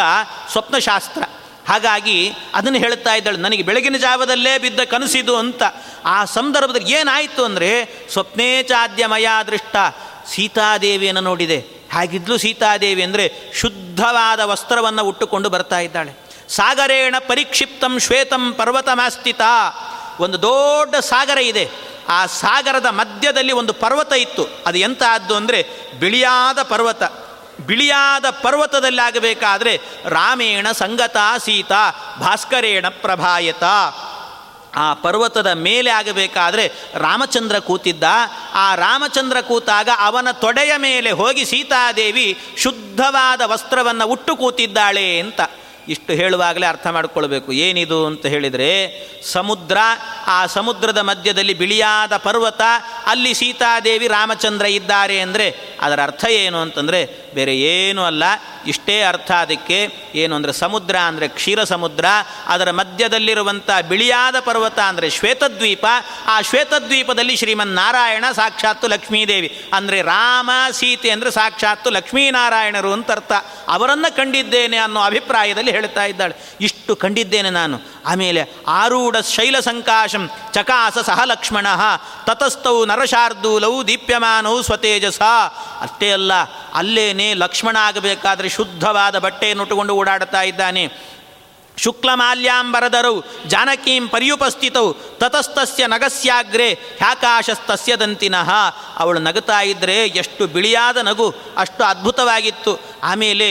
ಸ್ವಪ್ನಶಾಸ್ತ್ರ. 0.52 1.22
ಹಾಗಾಗಿ 1.70 2.32
ಅದನ್ನು 2.54 2.78
ಹೇಳ್ತಾ 2.78 3.14
ಇದ್ದಾಳೆ, 3.14 3.38
ನನಗೆ 3.38 3.62
ಬೆಳಗಿನ 3.62 3.96
ಜಾವದಲ್ಲೇ 3.96 4.58
ಬಿದ್ದ 4.58 4.80
ಕನಸಿದು 4.80 5.36
ಅಂತ. 5.36 5.62
ಆ 6.04 6.24
ಸಂದರ್ಭದಲ್ಲಿ 6.24 6.92
ಏನಾಯಿತು 6.92 7.44
ಅಂದರೆ, 7.44 7.70
ಸ್ವಪ್ನೇ 8.12 8.62
ಚಾದ್ಯಮಯ 8.62 9.28
ದೃಷ್ಟ, 9.46 9.76
ಸೀತಾದೇವಿಯನ್ನು 10.30 11.20
ನೋಡಿದೆ. 11.20 11.58
ಹಾಗಿದ್ಲು 11.92 12.38
ಸೀತಾದೇವಿ 12.38 13.02
ಅಂದರೆ 13.02 13.32
ಶುದ್ಧವಾದ 13.54 14.40
ವಸ್ತ್ರವನ್ನು 14.40 15.04
ಉಟ್ಟುಕೊಂಡು 15.04 15.48
ಬರ್ತಾ 15.50 15.78
ಇದ್ದಾಳೆ. 15.78 16.12
ಸಾಗರೇಣ 16.48 17.14
ಪರಿಕ್ಷಿಪ್ತಂ 17.28 17.98
ಶ್ವೇತಂ 17.98 18.52
ಪರ್ವತಮಾಸ್ತಿತ. 18.52 19.40
ಒಂದು 20.20 20.42
ದೊಡ್ಡ 20.42 20.94
ಸಾಗರ 20.94 21.38
ಇದೆ. 21.38 21.64
ಆ 22.08 22.26
ಸಾಗರದ 22.26 22.86
ಮಧ್ಯದಲ್ಲಿ 22.86 23.52
ಒಂದು 23.52 23.72
ಪರ್ವತ 23.72 24.12
ಇತ್ತು. 24.12 24.44
ಅದು 24.66 24.78
ಎಂಥ 24.78 25.02
ಆದ್ದು 25.08 25.34
ಅಂದರೆ, 25.36 25.60
ಬಿಳಿಯಾದ 26.00 26.62
ಪರ್ವತ. 26.62 27.02
ಬಿಳಿಯಾದ 27.66 28.30
ಪರ್ವತದಲ್ಲಿ 28.30 29.00
ಆಗಬೇಕಾದ್ರೆ 29.00 29.80
ರಾಮೇಣ 30.04 30.72
ಸಂಗತ 30.72 31.16
ಸೀತಾ 31.44 32.16
ಭಾಸ್ಕರೇಣ 32.20 32.88
ಪ್ರಭಾಯತ. 32.88 33.64
ಆ 34.76 34.94
ಪರ್ವತದ 34.94 35.46
ಮೇಲೆ 35.46 35.90
ಆಗಬೇಕಾದ್ರೆ 35.90 36.72
ರಾಮಚಂದ್ರ 36.94 37.58
ಕೂತಿದ್ದ. 37.58 38.04
ಆ 38.54 38.74
ರಾಮಚಂದ್ರ 38.74 39.40
ಕೂತಾಗ 39.40 39.88
ಅವನ 39.98 40.30
ತೊಡೆಯ 40.30 40.72
ಮೇಲೆ 40.76 41.10
ಹೋಗಿ 41.10 41.44
ಸೀತಾದೇವಿ 41.44 42.38
ಶುದ್ಧವಾದ 42.58 43.40
ವಸ್ತ್ರವನ್ನು 43.44 44.06
ಉಟ್ಟು 44.06 44.36
ಕೂತಿದ್ದಾಳೆ 44.36 45.18
ಅಂತ. 45.18 45.40
ಇಷ್ಟು 45.90 46.12
ಹೇಳುವಾಗಲೇ 46.12 46.66
ಅರ್ಥ 46.66 46.86
ಮಾಡಿಕೊಳ್ಬೇಕು. 46.86 47.52
ಏನಿದು 47.52 48.06
ಅಂತ 48.06 48.26
ಹೇಳಿದರೆ, 48.26 48.70
ಸಮುದ್ರ, 49.32 49.78
ಆ 50.26 50.46
ಸಮುದ್ರದ 50.46 50.98
ಮಧ್ಯದಲ್ಲಿ 50.98 51.54
ಬಿಳಿಯಾದ 51.54 52.16
ಪರ್ವತ, 52.16 52.60
ಅಲ್ಲಿ 53.06 53.34
ಸೀತಾದೇವಿ 53.34 54.06
ರಾಮಚಂದ್ರ 54.06 54.66
ಇದ್ದಾರೆ 54.66 55.20
ಅಂದರೆ 55.20 55.48
ಅದರ 55.80 56.00
ಅರ್ಥ 56.02 56.24
ಏನು 56.24 56.58
ಅಂತಂದರೆ, 56.58 57.30
ಬೇರೆ 57.34 57.56
ಏನೂ 57.58 58.02
ಅಲ್ಲ. 58.02 58.24
ಇಷ್ಟೇ 58.66 59.02
ಅರ್ಥ 59.02 59.30
ಅದಕ್ಕೆ. 59.32 59.78
ಏನು 60.14 60.34
ಅಂದರೆ 60.34 60.52
ಸಮುದ್ರ 60.52 60.96
ಅಂದರೆ 60.98 61.28
ಕ್ಷೀರ 61.28 61.64
ಸಮುದ್ರ 61.64 62.04
ಅದರ 62.46 62.70
ಮಧ್ಯದಲ್ಲಿರುವಂಥ 62.70 63.70
ಬಿಳಿಯಾದ 63.88 64.36
ಪರ್ವತ 64.40 64.78
ಅಂದರೆ 64.78 65.10
ಶ್ವೇತದ್ವೀಪ. 65.10 65.86
ಆ 66.26 66.40
ಶ್ವೇತದ್ವೀಪದಲ್ಲಿ 66.40 67.36
ಶ್ರೀಮನ್ 67.36 67.74
ನಾರಾಯಣ 67.74 68.24
ಸಾಕ್ಷಾತ್ತು 68.32 68.88
ಲಕ್ಷ್ಮೀದೇವಿ. 68.88 69.50
ಅಂದರೆ 69.72 70.02
ರಾಮ, 70.02 70.50
ಸೀತೆ 70.72 71.10
ಅಂದರೆ 71.10 71.30
ಸಾಕ್ಷಾತ್ತು 71.30 71.90
ಲಕ್ಷ್ಮೀನಾರಾಯಣರು 71.90 72.92
ಅಂತ 72.92 73.10
ಅರ್ಥ. 73.10 73.32
ಅವರನ್ನು 73.68 74.16
ಕಂಡಿದ್ದೇನೆ 74.16 74.76
ಅನ್ನೋ 74.76 75.00
ಅಭಿಪ್ರಾಯದಲ್ಲಿ 75.00 75.72
ಹೇಳ್ತಾ 75.80 76.04
ಇದ್ದಾಳೆ, 76.04 76.34
ಇಷ್ಟು 76.60 76.96
ಕಂಡಿದ್ದೇನೆ 76.96 77.50
ನಾನು. 77.50 77.80
ಆಮೇಲೆ, 78.06 78.48
ಆರೂಢ 78.68 79.16
ಶೈಲ 79.16 79.60
ಸಂಕಾಶಂ 79.60 80.30
ಚಕಾಸ 80.52 80.98
ಸಹ 80.98 81.20
ಲಕ್ಷ್ಮಣ, 81.24 81.66
ತತಸ್ಥೌ 82.24 82.84
ನರಶಾರ್ದೂಲವು 82.84 83.86
ದೀಪ್ಯಮಾನವು 83.86 84.62
ಸ್ವತೇಜಸ. 84.62 85.22
ಅಷ್ಟೇ 85.80 86.12
ಅಲ್ಲ, 86.12 86.32
ಅಲ್ಲೇನೇ 86.74 87.34
ಲಕ್ಷ್ಮಣ 87.34 87.76
ಆಗಬೇಕಾದ್ರೆ 87.80 88.48
ಶುದ್ಧವಾದ 88.48 89.18
ಬಟ್ಟೆಯನ್ನು 89.18 89.62
ಉಟ್ಟುಕೊಂಡು 89.62 89.94
ಓಡಾಡ್ತಾ 89.94 90.42
ಇದ್ದಾನೆ. 90.42 91.10
ಶುಕ್ಲಮಾಲ್ಯಾಂಬರದರು 91.76 93.24
ಜಾನಕೀಂ 93.46 94.08
ಪರ್ಯುಪಸ್ಥಿತವು 94.08 94.94
ತತಸ್ತಸ್ಯ 94.94 95.86
ನಗಸ್ಯಾಗ್ರೆ 95.86 96.72
ಹ್ಯಾಕಾಶಸ್ತಸ್ಯ 96.72 97.96
ದಂತಿನಃ 97.96 98.50
ಅವಳು 98.96 99.20
ನಗುತ್ತಾ 99.20 99.60
ಇದ್ದರೆ 99.60 100.06
ಎಷ್ಟು 100.06 100.46
ಬಿಳಿಯಾದ 100.46 100.96
ನಗು, 100.96 101.34
ಅಷ್ಟು 101.56 101.84
ಅದ್ಭುತವಾಗಿತ್ತು. 101.84 102.80
ಆಮೇಲೆ 103.02 103.48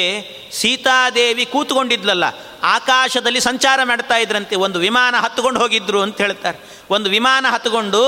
ಸೀತಾದೇವಿ 0.52 1.46
ಕೂತ್ಕೊಂಡಿದ್ಲಲ್ಲ, 1.46 2.24
ಆಕಾಶದಲ್ಲಿ 2.64 3.40
ಸಂಚಾರ 3.40 3.80
ಮಾಡ್ತಾ 3.84 4.18
ಇದ್ರಂತೆ, 4.18 4.56
ಒಂದು 4.56 4.80
ವಿಮಾನ 4.80 5.16
ಹತ್ತುಕೊಂಡು 5.18 5.60
ಹೋಗಿದ್ರು 5.60 6.02
ಅಂತ 6.02 6.18
ಹೇಳ್ತಾರೆ. 6.18 6.58
ಒಂದು 6.90 7.10
ವಿಮಾನ 7.10 7.46
ಹತ್ತುಕೊಂಡು 7.50 8.02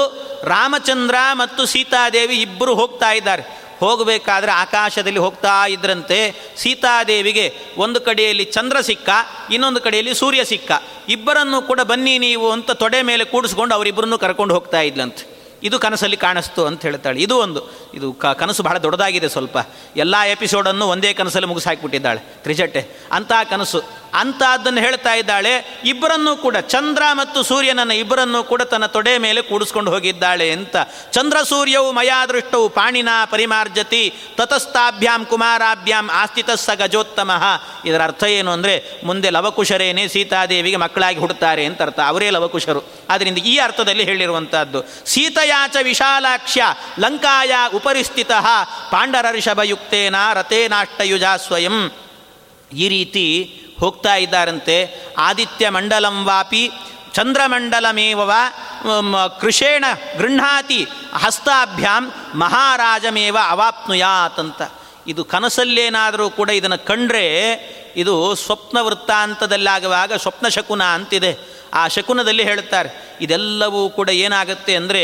ರಾಮಚಂದ್ರ 0.43 1.15
ಮತ್ತು 1.33 1.65
ಸೀತಾದೇವಿ 1.65 2.37
ಇಬ್ಬರು 2.41 2.75
ಹೋಗ್ತಾ 2.75 3.11
ಇದ್ದಾರೆ. 3.11 3.60
ಹೋಗಬೇಕಾದ್ರೆ 3.81 4.51
ಆಕಾಶದಲ್ಲಿ 4.51 5.19
ಹೋಗ್ತಾ 5.19 5.67
ಇದ್ರಂತೆ 5.67 6.35
ಸೀತಾದೇವಿಗೆ 6.57 7.55
ಒಂದು 7.77 8.01
ಕಡೆಯಲ್ಲಿ 8.01 8.43
ಚಂದ್ರ 8.43 8.81
ಸಿಕ್ಕ, 8.81 9.09
ಇನ್ನೊಂದು 9.51 9.81
ಕಡೆಯಲ್ಲಿ 9.81 10.13
ಸೂರ್ಯ 10.13 10.43
ಸಿಕ್ಕ. 10.45 10.71
ಇಬ್ಬರನ್ನು 11.09 11.61
ಕೂಡ 11.61 11.81
ಬನ್ನಿ 11.81 12.17
ನೀವು 12.17 12.51
ಅಂತ 12.51 12.71
ತೊಡೆ 12.71 13.01
ಮೇಲೆ 13.01 13.25
ಕೂಡಿಸ್ಕೊಂಡು 13.25 13.75
ಅವರಿಬ್ಬರನ್ನು 13.75 14.17
ಕರ್ಕೊಂಡು 14.17 14.53
ಹೋಗ್ತಾ 14.53 14.81
ಇದ್ಲಂತೆ. 14.81 15.31
ಇದು 15.63 15.79
ಕನಸಲ್ಲಿ 15.79 16.17
ಕಾಣಿಸ್ತು 16.17 16.65
ಅಂತ 16.65 16.81
ಹೇಳ್ತಾಳೆ. 16.81 17.21
ಇದು 17.21 17.37
ಒಂದು, 17.37 17.91
ಇದು 17.93 18.13
ಕ, 18.13 18.25
ಕನಸು 18.25 18.63
ಬಹಳ 18.63 18.77
ದೊಡ್ಡದಾಗಿದೆ 18.77 19.29
ಸ್ವಲ್ಪ. 19.29 19.57
ಎಲ್ಲ 19.97 20.15
ಎಪಿಸೋಡನ್ನು 20.17 20.87
ಒಂದೇ 20.87 21.13
ಕನಸಲ್ಲಿ 21.13 21.47
ಮುಗಿಸಾಕ್ಬಿಟ್ಟಿದ್ದಾಳೆ 21.47 22.19
ತ್ರಿಜಟ್ಟೆ. 22.19 22.87
ಅಂತಹ 23.11 23.43
ಕನಸು. 23.49 24.00
ಅಂಥದ್ದನ್ನು 24.13 24.81
ಹೇಳ್ತಾ 24.81 25.13
ಇದ್ದಾಳೆ. 25.13 25.79
ಇಬ್ಬರನ್ನೂ 25.85 26.35
ಕೂಡ 26.35 26.57
ಚಂದ್ರ 26.57 27.03
ಮತ್ತು 27.13 27.43
ಸೂರ್ಯನನ್ನು 27.43 27.93
ಇಬ್ಬರನ್ನೂ 27.93 28.43
ಕೂಡ 28.43 28.61
ತನ್ನ 28.61 28.85
ತೊಡೆ 28.85 29.17
ಮೇಲೆ 29.17 29.41
ಕೂಡಿಸ್ಕೊಂಡು 29.41 29.91
ಹೋಗಿದ್ದಾಳೆ 29.91 30.51
ಅಂತ. 30.51 30.75
ಚಂದ್ರ 31.11 31.43
ಸೂರ್ಯವು 31.43 31.91
ಮಯಾದೃಷ್ಟವು 31.91 32.69
ಪಾಣಿನ 32.69 33.09
ಪರಿಮಾರ್ಜತಿ 33.25 34.13
ತತಸ್ಥಾಭ್ಯಾಂ 34.37 35.25
ಕುಮಾರಾಭ್ಯಾಂ 35.25 36.09
ಆಸ್ಥಿತಸ್ಸ 36.09 36.69
ಗಜೋತ್ತಮ. 36.69 37.31
ಇದರ 37.85 38.03
ಅರ್ಥ 38.03 38.23
ಏನು 38.23 38.51
ಅಂದರೆ 38.51 39.01
ಮುಂದೆ 39.03 39.29
ಲವಕುಶರೇನೇ 39.29 40.07
ಸೀತಾದೇವಿಗೆ 40.07 40.75
ಮಕ್ಕಳಾಗಿ 40.75 41.19
ಹುಡ್ತಾರೆ 41.19 41.65
ಅಂತ 41.65 41.81
ಅರ್ಥ. 41.81 41.99
ಅವರೇ 42.07 42.29
ಲವಕುಶರು. 42.29 42.83
ಆದ್ದರಿಂದ 43.09 43.37
ಈ 43.37 43.57
ಅರ್ಥದಲ್ಲಿ 43.57 44.03
ಹೇಳಿರುವಂತಹದ್ದು 44.03 44.81
ಸೀತಯಾಚ 45.05 45.75
ವಿಶಾಲಾಕ್ಷ್ಯ 45.81 46.63
ಲಂಕಾಯ 46.99 47.55
ಉಪರಿಸ್ಥಿತ 47.73 48.31
ಪಾಂಡರರ್ಷಭಯುಕ್ತೇನ 48.91 50.15
ರಥೇನಾಷ್ಟಯುಜ 50.33 51.23
ಸ್ವಯಂ 51.23 51.91
ಈ 52.73 52.89
ರೀತಿ 52.89 53.25
ಹೋಗ್ತಾ 53.81 54.15
ಇದ್ದಾರಂತೆ. 54.15 54.77
ಆದಿತ್ಯ 55.17 55.69
ಮಂಡಲಂ 55.69 56.17
ವಾಪಿ 56.25 56.63
ಚಂದ್ರಮಂಡಲಮೇವ 57.13 58.31
ಕೃಷೇಣ 59.41 59.85
ಗೃಹಾತಿ, 60.17 60.81
ಹಸ್ತಾಭ್ಯಾಂ, 61.23 62.03
ಮಹಾರಾಜಮೇವ 62.35 63.37
ಅವಾಪ್ನುಯಾತಂತ. 63.49 64.61
ಇದು 65.07 65.21
ಕನಸಲ್ಲೇನಾದರೂ 65.25 66.25
ಕೂಡ 66.29 66.49
ಇದನ್ನು 66.59 66.79
ಕಂಡ್ರೆ 66.87 67.25
ಇದು 67.95 68.13
ಸ್ವಪ್ನ 68.35 68.77
ವೃತ್ತಾಂತದಲ್ಲಾಗುವಾಗ 68.81 70.11
ಸ್ವಪ್ನ 70.15 70.47
ಶಕುನ 70.47 70.83
ಅಂತಿದೆ. 70.97 71.31
ಆ 71.73 71.81
ಶಕುನದಲ್ಲಿ 71.87 72.43
ಹೇಳುತ್ತಾರೆ, 72.43 72.89
ಇದೆಲ್ಲವೂ 73.21 73.81
ಕೂಡ 73.89 74.09
ಏನಾಗುತ್ತೆ 74.23 74.73
ಅಂದರೆ 74.75 75.03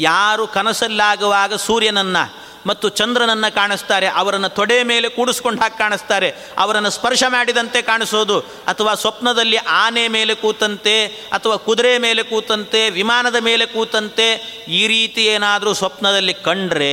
ಯಾರು 0.00 0.44
ಕನಸಲ್ಲಾಗುವಾಗ 0.46 1.54
ಸೂರ್ಯನನ್ನು 1.66 2.24
ಮತ್ತು 2.66 2.88
ಚಂದ್ರನನ್ನು 2.88 3.54
ಕಾಣಿಸ್ತಾರೆ, 3.54 4.06
ಅವರನ್ನು 4.06 4.48
ತೊಡೆ 4.48 4.82
ಮೇಲೆ 4.82 5.08
ಕೂಡಿಸ್ಕೊಂಡು 5.08 5.62
ಹಾಕಿ 5.62 5.78
ಕಾಣಿಸ್ತಾರೆ, 5.78 6.28
ಅವರನ್ನು 6.58 6.90
ಸ್ಪರ್ಶ 6.90 7.24
ಮಾಡಿದಂತೆ 7.28 7.82
ಕಾಣಿಸೋದು, 7.82 8.40
ಅಥವಾ 8.40 8.94
ಸ್ವಪ್ನದಲ್ಲಿ 8.94 9.56
ಆನೆ 9.56 10.08
ಮೇಲೆ 10.08 10.34
ಕೂತಂತೆ, 10.34 11.06
ಅಥವಾ 11.06 11.56
ಕುದುರೆ 11.56 11.98
ಮೇಲೆ 11.98 12.22
ಕೂತಂತೆ, 12.22 12.90
ವಿಮಾನದ 12.90 13.36
ಮೇಲೆ 13.40 13.66
ಕೂತಂತೆ, 13.66 14.28
ಈ 14.68 14.86
ರೀತಿ 14.86 15.24
ಏನಾದರೂ 15.26 15.74
ಸ್ವಪ್ನದಲ್ಲಿ 15.74 16.34
ಕಂಡ್ರೆ 16.34 16.92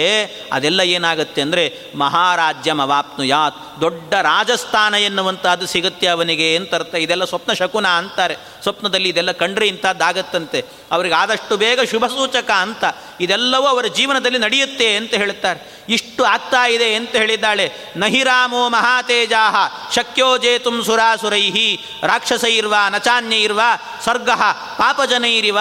ಅದೆಲ್ಲ 0.51 0.81
ಏನಾಗುತ್ತೆ 0.81 1.41
ಅಂದರೆ 1.41 1.91
ಮಹಾರಾಜ್ಯಂ 1.95 2.79
ಅವಾಪ್ನುಯಾತ್, 2.79 3.81
ದೊಡ್ಡ 3.81 4.13
ರಾಜಸ್ಥಾನ 4.13 4.93
ಎನ್ನುವಂಥದ್ದು 4.93 5.65
ಸಿಗುತ್ತೆ 5.65 6.07
ಅವನಿಗೆ 6.07 6.55
ಅಂತ 6.55 6.73
ಅರ್ಥ. 6.75 6.95
ಇದೆಲ್ಲ 6.95 7.25
ಸ್ವಪ್ನ 7.25 7.53
ಶಕುನ 7.53 7.85
ಅಂತಾರೆ. 7.85 8.35
ಸ್ವಪ್ನದಲ್ಲಿ 8.63 9.09
ಇದೆಲ್ಲ 9.09 9.31
ಕಂಡ್ರೆ 9.31 9.67
ಇಂಥದ್ದಾಗತ್ತಂತೆ. 9.67 10.59
ಅವರಿಗೆ 10.91 11.15
ಆದಷ್ಟು 11.15 11.57
ಬೇಗ 11.57 11.79
ಶುಭ 11.91 12.05
ಸೂಚಕ 12.07 12.51
ಅಂತ. 12.51 12.83
ಇದೆಲ್ಲವೂ 13.21 13.67
ಅವರ 13.67 13.85
ಜೀವನದಲ್ಲಿ 13.87 14.37
ನಡೆಯುತ್ತೆ 14.37 14.95
ಅಂತ 14.95 15.13
ಹೇಳುತ್ತಾರೆ 15.13 15.59
ಇಷ್ಟು 15.89 16.23
ಆಗ್ತಾ 16.23 16.67
ಇದೆ 16.67 16.95
ಅಂತ 16.95 17.09
ಹೇಳಿದ್ದಾಳೆ. 17.09 17.71
ನಹಿರಾಮೋ 17.97 18.69
ಮಹಾತೇಜಾಹ, 18.69 19.55
ಶಕ್ಯೋ 19.93 20.37
ಜೇತುಂ 20.37 20.83
ಸುರಾಸುರೈಹಿ 20.83 21.85
ರಾಕ್ಷಸೈರ್ವ 22.03 22.75
ನಚಾನ್ಯೈರ್ವ 22.89 23.61
ಸರ್ಗ 24.05 24.29
ಪಾಪಜನೈರಿವ. 24.77 25.57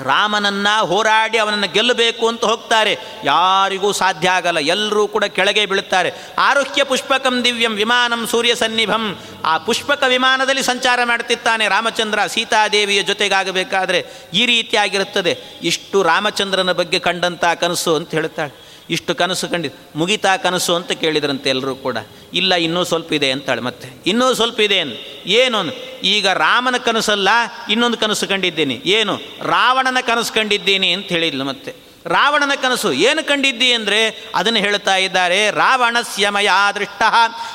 ರಾಮನನ್ನ 0.00 0.68
ಹೋರಾಡಿ 0.80 1.38
ಅವನನ್ನು 1.38 1.72
ಗೆಲ್ಲಬೇಕು 1.72 2.28
ಅಂತ 2.28 2.44
ಹೋಗ್ತಾರೆ. 2.44 2.98
ಯಾರಿಗೂ 3.24 3.92
ಸಾಧ್ಯ 3.92 4.30
ಆಗಲ್ಲ 4.30 4.58
ಎಲ್ಲರೂ 4.58 5.08
ಕೂಡ 5.08 5.24
ಕೆಳಗೆ 5.24 5.66
ಬೀಳುತ್ತಾರೆ. 5.66 6.12
ಆರೋಗ್ಯ 6.38 6.84
ಪುಷ್ಪಕಂ 6.84 7.44
ದಿವ್ಯಂ 7.44 7.72
ವಿಮಾನಂ 7.72 8.26
ಸೂರ್ಯ 8.26 8.54
ಸನ್ನಿಭಂ. 8.54 9.18
ಆ 9.44 9.58
ಪುಷ್ಪಕ 9.58 10.04
ವಿಮಾನದಲ್ಲಿ 10.08 10.62
ಸಂಚಾರ 10.62 11.00
ಮಾಡ್ತಿತ್ತಾನೆ 11.04 11.68
ರಾಮಚಂದ್ರ 11.68 12.26
ಸೀತಾದೇವಿಯ 12.26 13.02
ಜೊತೆಗಾಗಬೇಕಾದ್ರೆ 13.02 14.06
ಈ 14.34 14.46
ರೀತಿಯಾಗಿರುತ್ತದೆ. 14.46 15.38
ಇಷ್ಟು 15.62 16.02
ರಾಮಚಂದ್ರನ 16.02 16.72
ಬಗ್ಗೆ 16.72 16.98
ಕಂಡಂಥ 16.98 17.44
ಕನಸು 17.44 17.96
ಅಂತ 17.96 18.10
ಹೇಳ್ತಾಳೆ. 18.10 18.67
ಇಷ್ಟು 18.90 19.14
ಕನಸು 19.14 19.48
ಕಂಡಿ 19.48 19.68
ಮುಗಿತಾ 19.96 20.36
ಕನಸು 20.36 20.74
ಅಂತ 20.74 20.92
ಕೇಳಿದ್ರಂತೆ 20.92 21.48
ಎಲ್ಲರೂ 21.50 21.74
ಕೂಡ. 21.74 21.96
ಇಲ್ಲ, 22.34 22.54
ಇನ್ನೂ 22.54 22.84
ಸ್ವಲ್ಪ 22.84 23.12
ಇದೆ 23.12 23.30
ಅಂತಾಳೆ 23.30 23.60
ಮತ್ತೆ. 23.60 23.88
ಇನ್ನೂ 24.06 24.34
ಸ್ವಲ್ಪ 24.34 24.60
ಇದೆ 24.60 24.78
ಏನು 25.26 25.58
ಈಗ 26.02 26.28
ರಾಮನ 26.28 26.76
ಕನಸಲ್ಲ, 26.76 27.28
ಇನ್ನೊಂದು 27.70 27.98
ಕನಸು 27.98 28.26
ಕಂಡಿದ್ದೀನಿ. 28.28 28.82
ಏನು? 28.84 29.16
ರಾವಣನ 29.42 30.00
ಕನಸು 30.06 30.32
ಕಂಡಿದ್ದೀನಿ 30.34 30.92
ಅಂತ 30.92 31.06
ಹೇಳಿದ್ಲು 31.06 31.44
ಮತ್ತೆ. 31.44 31.74
ರಾವಣನ 32.06 32.52
ಕನಸು 32.62 32.92
ಏನು 32.92 33.22
ಕಂಡಿದ್ದಿ 33.28 33.72
ಅಂದರೆ, 33.72 34.30
ಅದನ್ನು 34.34 34.60
ಹೇಳ್ತಾ 34.60 34.96
ಇದ್ದಾರೆ, 34.96 35.50
ರಾವಣಸ್ಯ 35.50 36.28
ಮಯಾ 36.28 36.72
ದೃಷ್ಟ 36.72 37.02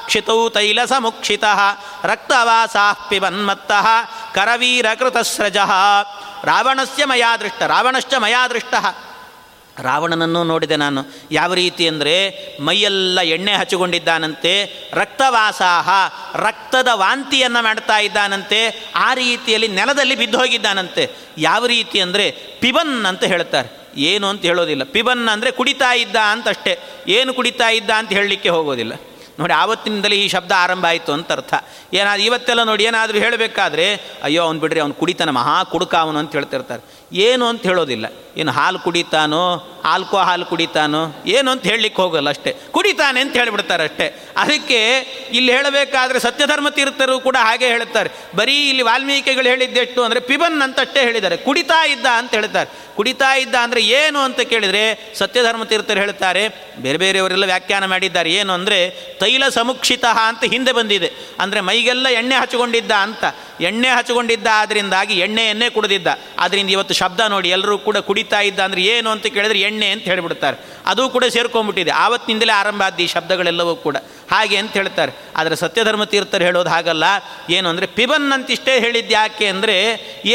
ಕ್ಷಿತೌ 0.06 0.50
ತೈಲ 0.50 0.86
ಸಮುಕ್ಷಿತ 0.86 1.44
ರಕ್ತವಾಸಾ 2.04 2.94
ಪಿಬನ್ಮತ್ತಃ 3.10 3.88
ಕರವೀರ 4.34 4.86
ಕೃತಸ್ರಜ. 5.00 5.58
ರಾವಣಸ್ಯ 6.44 7.06
ಮಯಾ 7.06 7.38
ದೃಷ್ಟ, 7.38 7.62
ರಾವಣಶ್ಚ 7.64 8.14
ಮಯಾ 8.18 8.48
ದೃಷ್ಟ. 8.48 8.74
ರಾವಣನನ್ನು 9.78 10.44
ನೋಡಿದೆ 10.44 10.76
ನಾನು. 10.76 11.02
ಯಾವ 11.32 11.54
ರೀತಿ 11.54 11.88
ಅಂದರೆ 11.88 12.16
ಮೈಯೆಲ್ಲ 12.60 13.22
ಎಣ್ಣೆ 13.22 13.54
ಹಚ್ಚಿಕೊಂಡಿದ್ದಾನಂತೆ, 13.54 14.54
ರಕ್ತವಾಸಾಹ, 14.94 15.90
ರಕ್ತದ 16.36 16.88
ವಾಂತಿಯನ್ನು 16.94 17.64
ಮಾಡ್ತಾ 17.64 17.98
ಇದ್ದಾನಂತೆ, 18.00 18.92
ಆ 18.96 19.14
ರೀತಿಯಲ್ಲಿ 19.14 19.68
ನೆಲದಲ್ಲಿ 19.68 20.16
ಬಿದ್ದು 20.16 20.38
ಹೋಗಿದ್ದಾನಂತೆ. 20.38 21.16
ಯಾವ 21.38 21.66
ರೀತಿ 21.66 22.00
ಅಂದರೆ 22.00 22.32
ಪಿಬನ್ 22.32 23.06
ಅಂತ 23.06 23.24
ಹೇಳ್ತಾರೆ. 23.24 23.70
ಏನು 23.98 24.28
ಅಂತ 24.28 24.42
ಹೇಳೋದಿಲ್ಲ. 24.42 24.84
ಪಿಬನ್ 24.84 25.28
ಅಂದರೆ 25.28 25.52
ಕುಡಿತಾ 25.52 25.94
ಇದ್ದ 25.94 26.16
ಅಂತಷ್ಟೇ. 26.16 26.80
ಏನು 27.08 27.34
ಕುಡಿತಾ 27.34 27.70
ಇದ್ದ 27.70 27.90
ಅಂತ 27.90 28.10
ಹೇಳಲಿಕ್ಕೆ 28.10 28.50
ಹೋಗೋದಿಲ್ಲ. 28.50 28.94
ನೋಡಿ, 29.40 29.54
ಆವತ್ತಿನಿಂದಲೇ 29.54 30.16
ಈ 30.16 30.28
ಶಬ್ದ 30.28 30.52
ಆರಂಭ 30.56 30.86
ಆಯಿತು 30.86 31.14
ಅಂತ 31.14 31.32
ಅರ್ಥ. 31.32 31.54
ಏನಾದ್ರು 31.94 32.24
ಇವತ್ತೆಲ್ಲ 32.24 32.64
ನೋಡಿ 32.64 32.84
ಏನಾದರೂ 32.84 33.18
ಹೇಳಬೇಕಾದ್ರೆ, 33.18 33.94
ಅಯ್ಯೋ, 34.24 34.44
ಅವ್ನು 34.44 34.60
ಬಿಡ್ರಿ, 34.60 34.80
ಅವ್ನು 34.80 34.96
ಕುಡಿತಾನೆ 34.96 35.32
ಮಹಾ 35.32 35.64
ಕುಡುಕ 35.64 35.96
ಅವನು 35.96 36.20
ಅಂತ 36.20 36.32
ಹೇಳ್ತಿರ್ತಾರೆ. 36.32 36.82
ಏನು 37.14 37.46
ಅಂತ 37.46 37.64
ಹೇಳೋದಿಲ್ಲ. 37.68 38.06
ಏನು 38.38 38.52
ಹಾಲು 38.52 38.80
ಕುಡಿತಾನೋ 38.80 39.42
ಆಲ್ಕೋ 39.86 40.18
ಹಾಲು 40.18 40.46
ಕುಡಿತಾನೋ, 40.46 41.02
ಏನು 41.28 41.52
ಅಂತ 41.52 41.64
ಹೇಳಲಿಕ್ಕೆ 41.68 42.02
ಹೋಗಲ್ಲ 42.02 42.30
ಅಷ್ಟೇ. 42.30 42.52
ಕುಡಿತಾನೆ 42.72 43.20
ಅಂತ 43.22 43.34
ಹೇಳಿಬಿಡ್ತಾರೆ 43.38 43.84
ಅಷ್ಟೇ. 43.84 44.06
ಅದಕ್ಕೆ 44.38 44.80
ಇಲ್ಲಿ 45.38 45.52
ಹೇಳಬೇಕಾದ್ರೆ 45.52 46.20
ಸತ್ಯಧರ್ಮ 46.20 46.70
ತೀರ್ಥರು 46.70 47.20
ಕೂಡ 47.20 47.38
ಹಾಗೆ 47.40 47.68
ಹೇಳುತ್ತಾರೆ. 47.68 48.10
ಬರೀ 48.36 48.70
ಇಲ್ಲಿ 48.70 48.84
ವಾಲ್ಮೀಕಿಗಳು 48.84 49.48
ಹೇಳಿದ್ದೆಷ್ಟು 49.48 50.04
ಅಂದರೆ 50.04 50.20
ಪಿಬನ್ 50.20 50.62
ಅಂತಷ್ಟೇ 50.62 51.02
ಹೇಳಿದ್ದಾರೆ. 51.04 51.38
ಕುಡಿತಾ 51.38 51.86
ಇದ್ದ 51.86 52.06
ಅಂತ 52.06 52.32
ಹೇಳ್ತಾರೆ. 52.34 52.70
ಕುಡಿತಾ 52.98 53.36
ಇದ್ದ 53.36 53.56
ಅಂದರೆ 53.56 53.82
ಏನು 53.82 54.20
ಅಂತ 54.20 54.40
ಕೇಳಿದರೆ 54.40 55.14
ಸತ್ಯಧರ್ಮ 55.20 55.64
ತೀರ್ಥರು 55.64 56.00
ಹೇಳ್ತಾರೆ, 56.00 56.44
ಬೇರೆ 56.80 56.98
ಬೇರೆಯವರೆಲ್ಲ 56.98 57.46
ವ್ಯಾಖ್ಯಾನ 57.46 57.86
ಮಾಡಿದ್ದಾರೆ. 57.86 58.32
ಏನು 58.32 58.54
ಅಂದರೆ 58.54 58.80
ತೈಲ 59.20 59.44
ಸಮುಕ್ಷಿತ 59.50 60.06
ಅಂತ 60.30 60.44
ಹಿಂದೆ 60.44 60.72
ಬಂದಿದೆ. 60.72 61.12
ಅಂದರೆ 61.40 61.62
ಮೈಗೆಲ್ಲ 61.62 62.08
ಎಣ್ಣೆ 62.08 62.36
ಹಚ್ಚಿಕೊಂಡಿದ್ದ 62.36 62.92
ಅಂತ. 62.92 63.24
ಎಣ್ಣೆ 63.62 63.90
ಹಚ್ಚಿಕೊಂಡಿದ್ದ 63.90 64.48
ಆದ್ದರಿಂದಾಗಿ 64.52 65.14
ಎಣ್ಣೆಯನ್ನೇ 65.20 65.70
ಕುಡಿದಿದ್ದ. 65.70 66.08
ಅದರಿಂದ 66.40 66.70
ಇವತ್ತು 66.70 66.94
ಶಬ್ದ 67.04 67.22
ನೋಡಿ 67.34 67.50
ಎಲ್ಲರೂ 67.58 67.78
ಕೂಡ 67.88 67.98
ಕುಡಿತಾ 68.10 68.42
ಇದ್ದ 68.50 68.60
ಅಂದರೆ 68.68 68.82
ಏನು 68.94 69.10
ಅಂತ 69.16 69.26
ಕೇಳಿದ್ರೆ 69.36 69.60
ಎಣ್ಣೆ 69.68 69.88
ಅಂತ 69.94 70.06
ಹೇಳಿಬಿಡ್ತಾರೆ. 70.12 70.58
ಅದು 70.92 71.04
ಕೂಡ 71.10 71.26
ಸೇರ್ಕೊಂಡ್ಬಿಟ್ಟಿದೆ 71.36 71.92
ಆವತ್ತಿನಿಂದಲೇ 72.06 72.54
ಆರಂಭ 72.62 72.82
ಆದ 72.88 73.00
ಈ 73.06 73.08
ಶಬ್ದಗಳೆಲ್ಲವೂ 73.08 73.74
ಕೂಡ. 73.86 73.98
ಹಾಗೆ 74.32 74.58
ಅಂತ 74.62 74.74
ಹೇಳ್ತಾರೆ. 74.80 75.12
ಆದರೆ 75.40 75.56
ಸತ್ಯಧರ್ಮ 75.56 76.04
ತೀರ್ಥರು 76.04 76.44
ಹೇಳೋದು 76.44 76.70
ಹಾಗಲ್ಲ. 76.70 77.06
ಏನು 77.50 77.68
ಅಂದರೆ 77.70 77.88
ಪಿಬನ್ 77.98 78.28
ಅಂತಿಷ್ಟೇ 78.36 78.74
ಹೇಳಿದ್ದು 78.86 79.14
ಯಾಕೆ 79.14 79.48
ಅಂದರೆ 79.48 79.76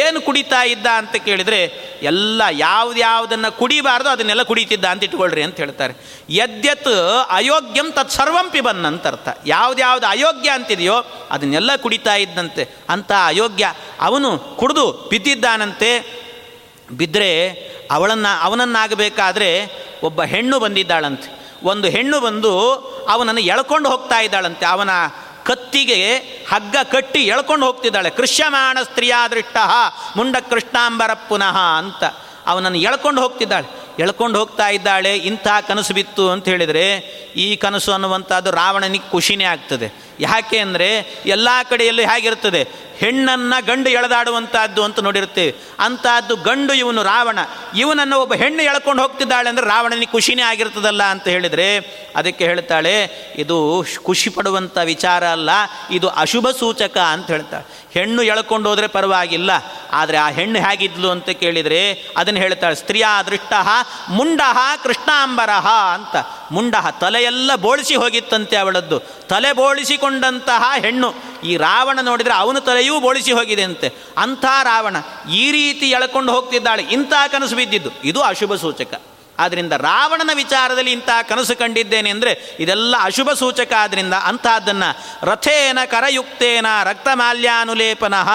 ಏನು 0.02 0.18
ಕುಡಿತಾ 0.26 0.60
ಇದ್ದ 0.62 0.86
ಅಂತ 1.00 1.16
ಕೇಳಿದರೆ 1.26 1.60
ಎಲ್ಲ 2.02 2.42
ಯಾವುದ್ಯಾವುದನ್ನು 2.52 3.50
ಕುಡಿಬಾರ್ದು 3.58 4.08
ಅದನ್ನೆಲ್ಲ 4.08 4.42
ಕುಡಿತಿದ್ದ 4.42 4.84
ಅಂತ 4.92 5.02
ಇಟ್ಕೊಳ್ರಿ 5.04 5.42
ಅಂತ 5.42 5.56
ಹೇಳ್ತಾರೆ. 5.56 5.94
ಯದ್ಯತ್ 6.30 6.92
ಅಯೋಗ್ಯಂ 7.28 7.88
ತತ್ 7.92 8.10
ಸರ್ವಂ 8.10 8.48
ಪಿಬನ್ 8.50 8.84
ಅಂತ 8.84 9.06
ಅರ್ಥ. 9.06 9.28
ಯಾವ್ದ್ಯಾವ್ದು 9.46 10.06
ಅಯೋಗ್ಯ 10.06 10.50
ಅಂತಿದೆಯೋ 10.50 10.98
ಅದನ್ನೆಲ್ಲ 11.30 11.70
ಕುಡಿತಾ 11.76 12.16
ಇದ್ದಂತೆ. 12.16 12.64
ಅಂತ 12.88 13.12
ಅಯೋಗ್ಯ 13.24 13.66
ಅವನು 14.00 14.30
ಕುಡಿದು 14.56 14.86
ಬಿದ್ದಿದ್ದಾನಂತೆ. 15.10 15.90
ಬಿದ್ದರೆ 16.92 17.50
ಅವಳನ್ನು, 17.90 18.42
ಅವನನ್ನಾಗಬೇಕಾದ್ರೆ 18.42 19.66
ಒಬ್ಬ 20.02 20.22
ಹೆಣ್ಣು 20.22 20.60
ಬಂದಿದ್ದಾಳಂತೆ. 20.60 21.38
ಒಂದು 21.62 21.88
ಹೆಣ್ಣು 21.88 22.20
ಬಂದು 22.20 22.70
ಅವನನ್ನು 23.08 23.40
ಎಳ್ಕೊಂಡು 23.40 23.90
ಹೋಗ್ತಾ 23.90 24.20
ಇದ್ದಾಳಂತೆ. 24.20 24.66
ಅವನ 24.66 24.90
ಕತ್ತಿಗೆ 25.44 26.16
ಹಗ್ಗ 26.48 26.76
ಕಟ್ಟಿ 26.90 27.18
ಎಳ್ಕೊಂಡು 27.18 27.66
ಹೋಗ್ತಿದ್ದಾಳೆ. 27.66 28.10
ಕೃಷ್ಯಮಾಣ 28.10 28.78
ಸ್ತ್ರೀಯ 28.82 29.14
ದೃಷ್ಟ 29.30 29.56
ಮುಂಡ 30.16 30.36
ಕೃಷ್ಣಾಂಬರ 30.50 31.12
ಪುನಃ 31.28 31.58
ಅಂತ 31.58 32.04
ಅವನನ್ನು 32.46 32.78
ಎಳ್ಕೊಂಡು 32.78 33.22
ಹೋಗ್ತಿದ್ದಾಳೆ. 33.22 33.66
ಎಳ್ಕೊಂಡು 33.98 34.38
ಹೋಗ್ತಾ 34.38 34.68
ಇದ್ದಾಳೆ. 34.68 35.16
ಇಂಥ 35.16 35.48
ಕನಸು 35.68 35.94
ಬಿತ್ತು 35.94 36.30
ಅಂತ 36.30 36.48
ಹೇಳಿದರೆ 36.48 36.96
ಈ 37.36 37.56
ಕನಸು 37.56 37.92
ಅನ್ನುವಂಥದ್ದು 37.92 38.50
ರಾವಣನಿಗೆ 38.50 39.10
ಖುಷಿನೇ 39.10 39.44
ಆಗ್ತದೆ. 39.44 40.07
ಯಾಕೆ 40.26 40.58
ಅಂದರೆ 40.66 40.90
ಎಲ್ಲ 41.34 41.48
ಕಡೆಯಲ್ಲೂ 41.70 42.04
ಹೇಗಿರ್ತದೆ 42.10 42.62
ಹೆಣ್ಣನ್ನು 43.00 43.58
ಗಂಡು 43.66 43.88
ಎಳೆದಾಡುವಂಥದ್ದು 43.98 44.80
ಅಂತ 44.86 44.98
ನೋಡಿರ್ತೇವೆ 45.06 45.52
ಅಂಥದ್ದು 45.84 46.34
ಗಂಡು 46.46 46.72
ಇವನು 46.82 47.00
ರಾವಣ. 47.10 47.38
ಇವನನ್ನು 47.82 48.16
ಒಬ್ಬ 48.22 48.34
ಹೆಣ್ಣು 48.40 48.62
ಎಳ್ಕೊಂಡು 48.70 49.00
ಹೋಗ್ತಿದ್ದಾಳೆ 49.02 49.48
ಅಂದರೆ 49.52 49.66
ರಾವಣನಿಗೆ 49.74 50.12
ಖುಷಿನೇ 50.14 50.44
ಆಗಿರ್ತದಲ್ಲ 50.52 51.02
ಅಂತ 51.14 51.26
ಹೇಳಿದರೆ 51.34 51.68
ಅದಕ್ಕೆ 52.20 52.44
ಹೇಳ್ತಾಳೆ, 52.50 52.94
ಇದು 53.42 53.56
ಖುಷಿ 54.06 54.30
ಪಡುವಂಥ 54.36 54.76
ವಿಚಾರ 54.92 55.24
ಅಲ್ಲ, 55.36 55.50
ಇದು 55.98 56.08
ಅಶುಭ 56.22 56.50
ಸೂಚಕ 56.60 56.96
ಅಂತ 57.14 57.26
ಹೇಳ್ತಾಳೆ. 57.34 57.66
ಹೆಣ್ಣು 57.96 58.22
ಎಳ್ಕೊಂಡು 58.32 58.66
ಹೋದರೆ 58.70 58.88
ಪರವಾಗಿಲ್ಲ, 58.96 59.50
ಆದರೆ 60.00 60.18
ಆ 60.24 60.26
ಹೆಣ್ಣು 60.38 60.58
ಹೇಗಿದ್ಲು 60.66 61.08
ಅಂತ 61.14 61.30
ಕೇಳಿದರೆ 61.42 61.80
ಅದನ್ನು 62.20 62.40
ಹೇಳ್ತಾಳೆ, 62.44 62.76
ಸ್ತ್ರೀಯ 62.82 63.06
ದೃಷ್ಟ 63.30 63.52
ಮುಂಡಹ 64.18 64.58
ಕೃಷ್ಣಾಂಬರಹ 64.86 65.68
ಅಂತ. 65.94 66.16
ಮುಂಡಹ 66.56 66.86
ತಲೆಯೆಲ್ಲ 67.04 67.50
ಬೋಳಿಸಿ 67.66 67.94
ಹೋಗಿತ್ತಂತೆ 68.02 68.58
ಅವಳದ್ದು. 68.64 68.98
ತಲೆ 69.32 69.50
ಬೋಳಿಸಿಕೊಂಡಂತಹ 70.08 70.64
ಹೆಣ್ಣು, 70.84 71.10
ಈ 71.48 71.52
ರಾವಣ 71.66 71.98
ನೋಡಿದರೆ 72.08 72.34
ಅವನ 72.42 72.58
ತಲೆಯೂ 72.68 72.94
ಬೋಳಿಸಿ 73.04 73.32
ಹೋಗಿದೆ 73.38 73.64
ಅಂತೆ. 73.68 73.88
ಅಂಥ 74.24 74.44
ರಾವಣ 74.70 74.96
ಈ 75.40 75.44
ರೀತಿ 75.58 75.86
ಎಳ್ಕೊಂಡು 75.98 76.30
ಹೋಗ್ತಿದ್ದಾಳೆ. 76.34 76.82
ಇಂಥ 76.96 77.12
ಕನಸು 77.32 77.56
ಬಿದ್ದಿದ್ದು. 77.60 77.90
ಇದು 78.10 78.20
ಅಶುಭ 78.32 78.54
ಸೂಚಕ. 78.64 78.92
ಆದ್ದರಿಂದ 79.38 79.74
ರಾವಣನ 79.86 80.32
ವಿಚಾರದಲ್ಲಿ 80.34 80.92
ಇಂಥ 80.98 81.10
ಕನಸು 81.28 81.54
ಕಂಡಿದ್ದೇನೆ 81.58 82.08
ಅಂದರೆ 82.14 82.32
ಇದೆಲ್ಲ 82.62 82.94
ಅಶುಭ 83.08 83.28
ಸೂಚಕ 83.40 83.72
ಆದ್ದರಿಂದ 83.82 84.16
ಅಂಥದ್ದನ್ನು 84.30 84.88
ರಥೇನ 85.30 85.78
ಕರಯುಕ್ತೇನ 85.92 86.66
ರಕ್ತಮಾಲ್ಯಾನುಲೇಪನಃ 86.88 88.30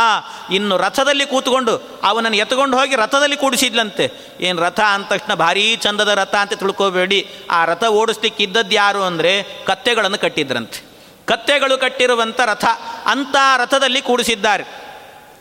ಇನ್ನು 0.58 0.78
ರಥದಲ್ಲಿ 0.86 1.26
ಕೂತ್ಕೊಂಡು 1.34 1.74
ಅವನನ್ನು 2.10 2.38
ಎತ್ಕೊಂಡು 2.44 2.78
ಹೋಗಿ 2.80 2.96
ರಥದಲ್ಲಿ 3.04 3.38
ಕೂಡಿಸಿದ್ಲಂತೆ. 3.44 4.08
ಏನು 4.48 4.58
ರಥ 4.68 4.80
ಅಂದ 4.94 5.06
ತಕ್ಷಣ 5.12 5.36
ಭಾರೀ 5.44 5.66
ಚಂದದ 5.84 6.14
ರಥ 6.22 6.36
ಅಂತ 6.44 6.54
ತಿಳ್ಕೋಬೇಡಿ. 6.64 7.20
ಆ 7.52 7.60
ರಥ 7.72 7.84
ಓಡಿಸ್ಲಿಕ್ಕಿದ್ದದ್ದು 8.00 8.76
ಯಾರು 8.82 9.04
ಅಂದರೆ 9.10 9.36
ಕತ್ತೆಗಳನ್ನು 9.68 10.22
ಕಟ್ಟಿದ್ರಂತೆ. 10.26 10.80
ಕತ್ತೆಗಳು 11.28 11.78
ಕಟ್ಟಿರುವಂಥ 11.78 12.40
ರಥ 12.40 12.66
ಅಂಥ 13.06 13.36
ರಥದಲ್ಲಿ 13.58 14.02
ಕೂಡಿಸಿದ್ದಾರೆ. 14.02 14.64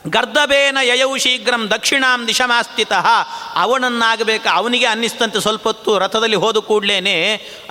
ಗರ್ದಬೇನ 0.05 0.79
ಯಯೌ 0.83 1.11
ಶೀಘ್ರಂ 1.25 1.63
ದಕ್ಷಿಣಾಂ 1.71 2.21
ದಿಶಮಾಸ್ತಿತಃ. 2.29 3.07
ಅವನನ್ನಾಗಬೇಕು, 3.65 4.49
ಅವನಿಗೆ 4.59 4.87
ಅನ್ನಿಸ್ತಂತೆ 4.87 5.41
ಸ್ವಲ್ಪ 5.41 5.65
ಹೊತ್ತು 5.71 5.93
ರಥದಲ್ಲಿ 5.99 6.39
ಹೋದ 6.45 6.59
ಕೂಡಲೇ 6.71 6.97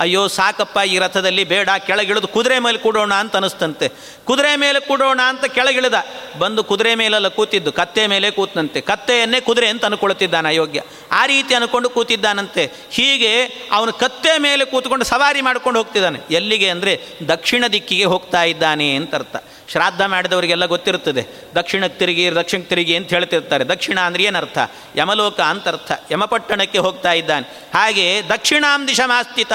ಅಯ್ಯೋ 0.04 0.22
ಸಾಕಪ್ಪ 0.36 0.78
ಈ 0.92 0.96
ರಥದಲ್ಲಿ 0.98 1.44
ಬೇಡ, 1.52 1.68
ಕೆಳಗಿಳಿದು 1.88 2.28
ಕುದುರೆ 2.36 2.58
ಮೇಲೆ 2.58 2.78
ಕೂಡೋಣ 2.78 3.12
ಅಂತ 3.22 3.36
ಅನಿಸ್ತಂತೆ 3.36 3.88
ಕುದುರೆ 4.24 4.52
ಮೇಲೆ 4.64 4.80
ಕೂಡೋಣ 4.80 5.20
ಅಂತ 5.32 5.44
ಕೆಳಗಿಳಿದ, 5.56 5.98
ಬಂದು 6.38 6.64
ಕುದುರೆ 6.64 6.94
ಮೇಲೆಲ್ಲ 6.94 7.28
ಕೂತಿದ್ದು, 7.38 7.72
ಕತ್ತೆ 7.72 8.06
ಮೇಲೆ 8.06 8.30
ಕೂತಂತೆ 8.38 8.80
ಕತ್ತೆಯನ್ನೇ 8.80 9.40
ಕುದುರೆ 9.40 9.68
ಅಂತ 9.68 9.84
ಅನ್ಕೊಳ್ತಿದ್ದಾನೆ 9.84 10.48
ಅಯೋಗ್ಯ. 10.48 10.80
ಆ 11.12 11.22
ರೀತಿ 11.26 11.52
ಅನ್ಕೊಂಡು 11.54 11.90
ಕೂತಿದ್ದಾನಂತೆ. 11.90 12.64
ಹೀಗೆ 12.90 13.32
ಅವನು 13.72 13.92
ಕತ್ತೆ 13.92 14.34
ಮೇಲೆ 14.38 14.64
ಕೂತ್ಕೊಂಡು 14.64 15.04
ಸವಾರಿ 15.04 15.40
ಮಾಡ್ಕೊಂಡು 15.40 15.80
ಹೋಗ್ತಿದ್ದಾನೆ. 15.80 16.20
ಎಲ್ಲಿಗೆ 16.30 16.70
ಅಂದರೆ 16.70 16.94
ದಕ್ಷಿಣ 17.28 17.64
ದಿಕ್ಕಿಗೆ 17.72 18.04
ಹೋಗ್ತಾ 18.04 18.42
ಇದ್ದಾನೆ 18.44 18.88
ಅಂತ 18.96 19.14
ಅರ್ಥ. 19.14 19.36
ಶ್ರಾದ್ದ 19.68 20.00
ಮಾಡಿದವರಿಗೆಲ್ಲ 20.00 20.64
ಗೊತ್ತಿರುತ್ತದೆ. 20.64 21.26
ದಕ್ಷಿಣಕ್ಕೆ 21.54 21.98
ತಿರುಗಿ 21.98 22.34
ದಕ್ಷಿಣಕ್ಕೆ 22.34 22.68
ತಿರುಗಿ 22.68 22.96
ಅಂತ 22.96 23.08
ಹೇಳ್ತಿರ್ತಾರೆ. 23.08 23.64
ದಕ್ಷಿಣ 23.64 24.00
ಅಂದ್ರೆ 24.00 24.22
ಏನರ್ಥ? 24.22 24.58
ಯಮಲೋಕ 24.96 25.40
ಅಂತ 25.40 25.68
ಅರ್ಥ. 25.68 25.92
ಯಮಪಟ್ಟಣಕ್ಕೆ 26.12 26.78
ಹೋಗ್ತಾ 26.78 27.12
ಇದ್ದಾನೆ. 27.12 27.70
ಹಾಗೆ 27.74 28.22
ದಕ್ಷಿಣಾಂ 28.28 28.88
ದಿಶಮಾಸ್ಥಿತ. 28.88 29.52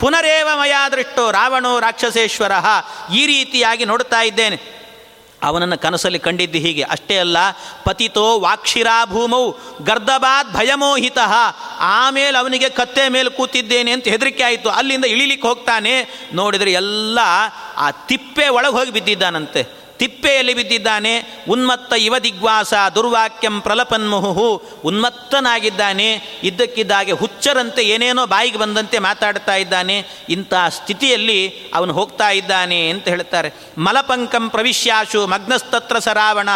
ಪುನರೇವ 0.00 0.48
ಮಯಾ 0.54 0.88
ದೃಷ್ಟೋ 0.88 1.30
ರಾವಣೋ 1.30 1.80
ರಾಕ್ಷಸೇಶ್ವರ 1.80 2.52
ಈ 3.14 3.26
ರೀತಿಯಾಗಿ 3.26 3.84
ನೋಡ್ತಾ 3.84 4.22
ಇದ್ದೇನೆ. 4.22 4.83
ಅವನನ್ನು 5.44 5.78
ಕನಸಲ್ಲಿ 5.78 6.18
ಕಂಡಿದ್ದು 6.18 6.58
ಹೀಗೆ. 6.58 6.82
ಅಷ್ಟೇ 6.82 7.18
ಅಲ್ಲ, 7.18 7.36
ಪತಿತೋ 7.84 8.40
ವಾಕ್ಷಿರಾ 8.40 9.04
ಭೂಮೌ, 9.04 9.52
ಗರ್ದಬಾದ್ 9.82 10.52
ಭಯಮೋಹಿತ, 10.52 11.18
ಆಮೇಲೆ 11.78 12.38
ಅವನಿಗೆ 12.38 12.68
ಕತ್ತೆ 12.68 13.08
ಮೇಲೆ 13.08 13.30
ಕೂತಿದ್ದೇನೆ 13.30 13.90
ಅಂತ 13.90 14.08
ಹೆದರಿಕೆ 14.08 14.42
ಆಯಿತು. 14.42 14.70
ಅಲ್ಲಿಂದ 14.70 15.04
ಇಳಿಲಿಕ್ಕೆ 15.04 15.48
ಹೋಗ್ತಾನೆ. 15.48 15.94
ನೋಡಿದರೆ 16.34 16.72
ಎಲ್ಲ 16.72 17.18
ಆ 17.76 17.90
ತಿಪ್ಪೆ 17.90 18.48
ಒಳಗೆ 18.48 18.72
ಹೋಗಿ 18.72 18.90
ಬಿದ್ದಿದ್ದಾನಂತೆ. 18.90 19.83
ತಿಪ್ಪೆಯಲ್ಲಿ 19.98 20.54
ಬಿದ್ದಿದ್ದಾನೆ. 20.54 21.44
ಉನ್ಮತ್ತ 21.48 21.92
ಯುವ 21.96 22.18
ದಿಗ್ವಾಸ 22.18 22.74
ದುರ್ವಾಕ್ಯಂ 22.94 23.60
ಪ್ರಲಪನ್ಮುಹು 23.60 24.62
ಉನ್ಮತ್ತನಾಗಿದ್ದಾನೆ. 24.84 26.12
ಇದ್ದಕ್ಕಿದ್ದಾಗೆ 26.42 27.12
ಹುಚ್ಚರಂತೆ 27.12 27.82
ಏನೇನೋ 27.82 28.26
ಬಾಯಿಗೆ 28.26 28.58
ಬಂದಂತೆ 28.58 28.98
ಮಾತಾಡ್ತಾ 28.98 29.54
ಇದ್ದಾನೆ. 29.54 30.06
ಇಂಥ 30.28 30.54
ಸ್ಥಿತಿಯಲ್ಲಿ 30.68 31.48
ಅವನು 31.74 31.92
ಹೋಗ್ತಾ 31.92 32.30
ಇದ್ದಾನೆ 32.30 32.88
ಅಂತ 32.88 33.08
ಹೇಳ್ತಾರೆ. 33.08 33.52
ಮಲಪಂಕಂ 33.78 34.50
ಪ್ರವಿಶ್ಯಾಶು 34.50 35.26
ಮಗ್ನಸ್ತತ್ರ 35.26 35.98
ಸರಾವಣ 35.98 36.48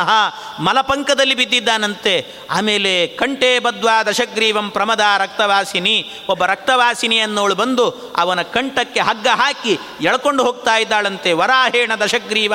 ಮಲಪಂಕದಲ್ಲಿ 0.59 1.34
ಬಿದ್ದಿದ್ದಾನಂತೆ. 1.34 2.26
ಆಮೇಲೆ 2.51 3.07
ಕಂಠೆ 3.07 3.59
ಬದ್ವಾ 3.59 4.03
ದಶಗ್ರೀವಂ 4.03 4.70
ಪ್ರಮದ 4.70 5.01
ರಕ್ತವಾಸಿನಿ. 5.18 6.11
ಒಬ್ಬ 6.28 6.45
ರಕ್ತವಾಸಿನಿ 6.45 7.18
ಅನ್ನೋಳು 7.18 7.55
ಬಂದು 7.55 8.14
ಅವನ 8.16 8.43
ಕಂಠಕ್ಕೆ 8.43 9.01
ಹಗ್ಗ 9.01 9.26
ಹಾಕಿ 9.26 9.78
ಎಳ್ಕೊಂಡು 10.01 10.45
ಹೋಗ್ತಾ 10.45 10.76
ಇದ್ದಾಳಂತೆ. 10.76 11.32
ವರಾಹೇಣ 11.32 11.93
ದಶಗ್ರೀವ. 12.05 12.55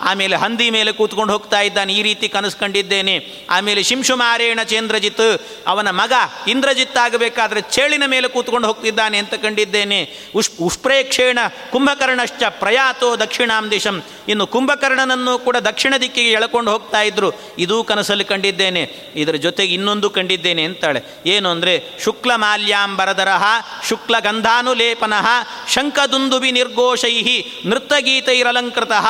ಆಮೇಲೆ 0.00 0.23
ಹಂದಿ 0.32 0.70
ಮೇಲೆ 0.70 0.92
ಕೂತ್ಕೊಂಡು 0.92 1.32
ಹೋಗ್ತಾ 1.32 1.60
ಇದ್ದಾನೆ. 1.60 1.94
ಈ 1.94 2.02
ರೀತಿ 2.02 2.28
ಕನಸು 2.28 2.60
ಕಂಡಿದ್ದೇನೆ. 2.60 3.28
ಆಮೇಲೆ 3.50 3.82
ಶಿಂಶುಮಾರೇಣ 3.82 4.60
ಚೇಂದ್ರಜಿತ್, 4.62 5.42
ಅವನ 5.66 5.90
ಮಗ 5.90 6.12
ಇಂದ್ರಜಿತ್ 6.48 6.96
ಆಗಬೇಕಾದ್ರೆ 6.96 7.60
ಚೇಳಿನ 7.60 8.02
ಮೇಲೆ 8.06 8.28
ಕೂತ್ಕೊಂಡು 8.28 8.68
ಹೋಗ್ತಿದ್ದಾನೆ 8.68 9.18
ಅಂತ 9.18 9.34
ಕಂಡಿದ್ದೇನೆ. 9.34 10.10
ಉಷ್, 10.34 10.50
ಉಷ್ಪ್ರೇಕ್ಷೇಣ 10.60 11.38
ಕುಂಭಕರ್ಣಶ್ಚ 11.72 12.42
ಪ್ರಯಾತೋ 12.48 13.16
ದಕ್ಷಿಣಾಂ 13.16 13.70
ದಿಶಂ. 13.70 14.02
ಇನ್ನು 14.28 14.46
ಕುಂಭಕರ್ಣನನ್ನು 14.46 15.38
ಕೂಡ 15.38 15.56
ದಕ್ಷಿಣ 15.56 15.94
ದಿಕ್ಕಿಗೆ 16.00 16.30
ಎಳ್ಕೊಂಡು 16.30 16.70
ಹೋಗ್ತಾ 16.70 17.02
ಇದ್ರು. 17.02 17.32
ಇದೂ 17.58 17.84
ಕನಸಲ್ಲಿ 17.84 18.24
ಕಂಡಿದ್ದೇನೆ. 18.24 19.12
ಇದರ 19.16 19.32
ಜೊತೆಗೆ 19.32 19.74
ಇನ್ನೊಂದು 19.74 20.10
ಕಂಡಿದ್ದೇನೆ 20.10 20.64
ಅಂತಾಳೆ. 20.64 21.02
ಏನು 21.26 21.48
ಅಂದರೆ, 21.48 21.82
ಶುಕ್ಲ 22.04 22.34
ಮಾಲ್ಯಾಂಬರದರಹ, 22.34 23.44
ಶುಕ್ಲ 23.88 24.18
ಗಂಧಾನುಲೇಪನಃ 24.18 25.26
ಶಂಕದುಂದುಬಿ 25.68 26.52
ನಿರ್ಘೋಷೈ 26.52 27.44
ನೃತ್ಯಗೀತೈರಲಂಕೃತಃ 27.66 29.06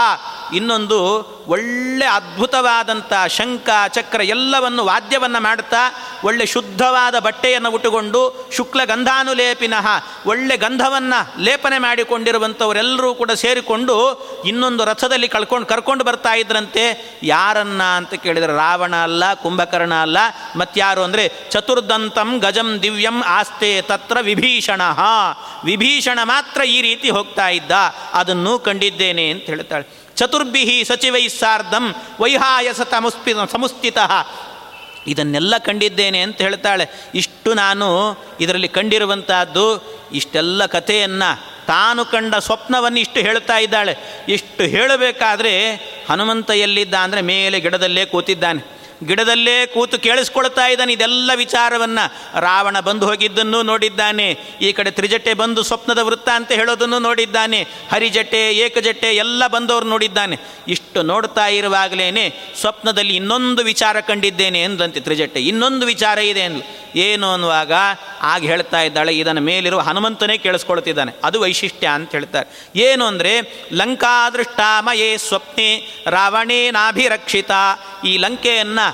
ಇನ್ನೊಂದು 0.53 0.99
ಒಳ್ಳೆ 1.49 2.07
ಅದ್ಭುತವಾದಂಥ 2.07 3.13
ಶಂಖ, 3.29 3.69
ಚಕ್ರ 3.89 4.21
ಎಲ್ಲವನ್ನು 4.21 4.85
ವಾದ್ಯವನ್ನು 4.85 5.43
ಮಾಡುತ್ತಾ 5.43 5.77
ಒಳ್ಳೆ 6.25 6.47
ಶುದ್ಧವಾದ 6.47 7.19
ಬಟ್ಟೆಯನ್ನು 7.19 7.71
ಉಟ್ಟುಕೊಂಡು 7.71 8.51
ಶುಕ್ಲ 8.57 8.85
ಗಂಧಾನುಲೇಪಿನಃ 8.85 9.87
ಒಳ್ಳೆ 10.27 10.57
ಗಂಧವನ್ನು 10.57 11.43
ಲೇಪನೆ 11.43 11.79
ಮಾಡಿಕೊಂಡಿರುವಂಥವರೆಲ್ಲರೂ 11.79 13.15
ಕೂಡ 13.15 13.31
ಸೇರಿಕೊಂಡು 13.31 13.97
ಇನ್ನೊಂದು 14.47 14.85
ರಥದಲ್ಲಿ 14.85 15.29
ಕಳ್ಕೊಂಡು 15.29 15.67
ಕರ್ಕೊಂಡು 15.67 16.05
ಬರ್ತಾ 16.05 16.35
ಇದ್ರಂತೆ. 16.35 17.15
ಯಾರನ್ನ 17.23 17.83
ಅಂತ 17.83 18.15
ಕೇಳಿದರೆ 18.15 18.57
ರಾವಣ 18.57 18.95
ಅಲ್ಲ, 18.97 19.35
ಕುಂಭಕರ್ಣ 19.35 19.95
ಅಲ್ಲ 19.95 20.19
ಮತ್ಯಾರು 20.57 21.03
ಅಂದರೆ 21.03 21.33
ಚತುರ್ದಂತಂ 21.51 22.39
ಗಜಂ 22.39 22.79
ದಿವ್ಯಂ 22.83 23.23
ಆಸ್ತೆ 23.23 23.83
ತತ್ರ 23.83 24.17
ವಿಭೀಷಣ. 24.21 24.83
ವಿಭೀಷಣ 25.65 26.19
ಮಾತ್ರ 26.23 26.65
ಈ 26.65 26.83
ರೀತಿ 26.83 27.11
ಹೋಗ್ತಾ 27.11 27.49
ಇದ್ದ. 27.49 27.71
ಅದನ್ನು 28.13 28.59
ಕಂಡಿದ್ದೇನೆ 28.59 29.31
ಅಂತ 29.31 29.43
ಹೇಳ್ತಾಳೆ. 29.43 30.04
ಚತುರ್ಭಿ 30.17 30.85
ಸಚಿವೈ 30.85 31.29
ಸಾರ್ಧಂ 31.29 31.95
ವೈಹಾಯಸ 32.21 32.81
ತಮುಸ್ಪಿ 32.81 33.33
ಸಮುಸ್ಥಿತ. 33.53 33.99
ಇದನ್ನೆಲ್ಲ 35.07 35.59
ಕಂಡಿದ್ದೇನೆ 35.59 36.21
ಅಂತ 36.21 36.41
ಹೇಳ್ತಾಳೆ. 36.41 36.89
ಇಷ್ಟು 37.15 37.55
ನಾನು 37.55 38.19
ಇದರಲ್ಲಿ 38.41 38.69
ಕಂಡಿರುವಂತಹದ್ದು, 38.69 39.95
ಇಷ್ಟೆಲ್ಲ 40.13 40.67
ಕಥೆಯನ್ನು 40.67 41.55
ತಾನು 41.67 42.05
ಕಂಡ 42.05 42.35
ಸ್ವಪ್ನವನ್ನು 42.35 43.01
ಇಷ್ಟು 43.01 43.21
ಹೇಳ್ತಾ 43.21 43.59
ಇದ್ದಾಳೆ. 43.59 43.97
ಇಷ್ಟು 44.29 44.65
ಹೇಳಬೇಕಾದ್ರೆ 44.65 45.75
ಹನುಮಂತ 46.11 46.51
ಎಲ್ಲಿದ್ದ 46.51 46.95
ಅಂದರೆ 46.95 47.23
ಮೇಲೆ 47.23 47.61
ಗಿಡದಲ್ಲೇ 47.61 48.05
ಕೂತಿದ್ದಾನೆ. 48.05 48.84
ಗಿಡದಲ್ಲೇ 49.07 49.67
ಕೂತು 49.67 49.99
ಕೇಳಿಸ್ಕೊಳ್ತಾ 49.99 50.67
ಇದ್ದಾನೆ. 50.67 50.93
ಇದೆಲ್ಲ 50.93 51.31
ವಿಚಾರವನ್ನು 51.35 52.41
ರಾವಣ 52.41 52.81
ಬಂದು 52.81 53.07
ಹೋಗಿದ್ದನ್ನು 53.07 53.63
ನೋಡಿದ್ದಾನೆ. 53.63 54.39
ಈ 54.61 54.73
ಕಡೆ 54.73 54.91
ತ್ರಿಜಟೆ 54.91 55.35
ಬಂದು 55.35 55.63
ಸ್ವಪ್ನದ 55.63 55.99
ವೃತ್ತ 55.99 56.29
ಅಂತ 56.29 56.53
ಹೇಳೋದನ್ನು 56.53 56.99
ನೋಡಿದ್ದಾನೆ. 56.99 57.67
ಹರಿಜಟೆ 57.93 58.55
ಏಕಜಟ್ಟೆ 58.55 59.17
ಎಲ್ಲ 59.17 59.47
ಬಂದವರು 59.47 59.87
ನೋಡಿದ್ದಾನೆ. 59.87 60.37
ಇಷ್ಟು 60.69 61.03
ನೋಡ್ತಾ 61.03 61.47
ಇರುವಾಗಲೇ 61.47 62.55
ಸ್ವಪ್ನದಲ್ಲಿ 62.61 63.17
ಇನ್ನೊಂದು 63.17 63.65
ವಿಚಾರ 63.65 64.01
ಕಂಡಿದ್ದೇನೆ 64.01 64.63
ಎಂದಂತೆ 64.63 65.01
ತ್ರಿಜಟೆ 65.01 65.41
ಇನ್ನೊಂದು 65.41 65.87
ವಿಚಾರ 65.87 66.19
ಇದೆ 66.19 66.41
ಎಂದು. 66.41 66.85
ಏನು 66.99 67.33
ಅನ್ನುವಾಗ 67.33 67.73
ಆಗ 68.23 68.43
ಹೇಳ್ತಾ 68.43 68.83
ಇದ್ದಾಳೆ, 68.83 69.17
ಇದನ್ನು 69.17 69.41
ಮೇಲಿರುವ 69.41 69.81
ಹನುಮಂತನೇ 69.81 70.39
ಕೇಳಿಸ್ಕೊಳ್ತಿದ್ದಾನೆ. 70.39 71.13
ಅದು 71.25 71.41
ವೈಶಿಷ್ಟ್ಯ 71.41 71.87
ಅಂತ 71.87 72.11
ಹೇಳ್ತಾರೆ. 72.11 72.69
ಏನು 72.77 73.05
ಅಂದರೆ, 73.05 73.65
ಲಂಕಾದೃಷ್ಟಾಮಯೇ 73.73 75.17
ಸ್ವಪ್ನೆ 75.17 75.87
ರಾವಣೇನಾಭಿರಕ್ಷಿತ. 76.07 77.51
ಈ 78.05 78.17
ಲಂಕೆಯನ್ನು 78.17 78.94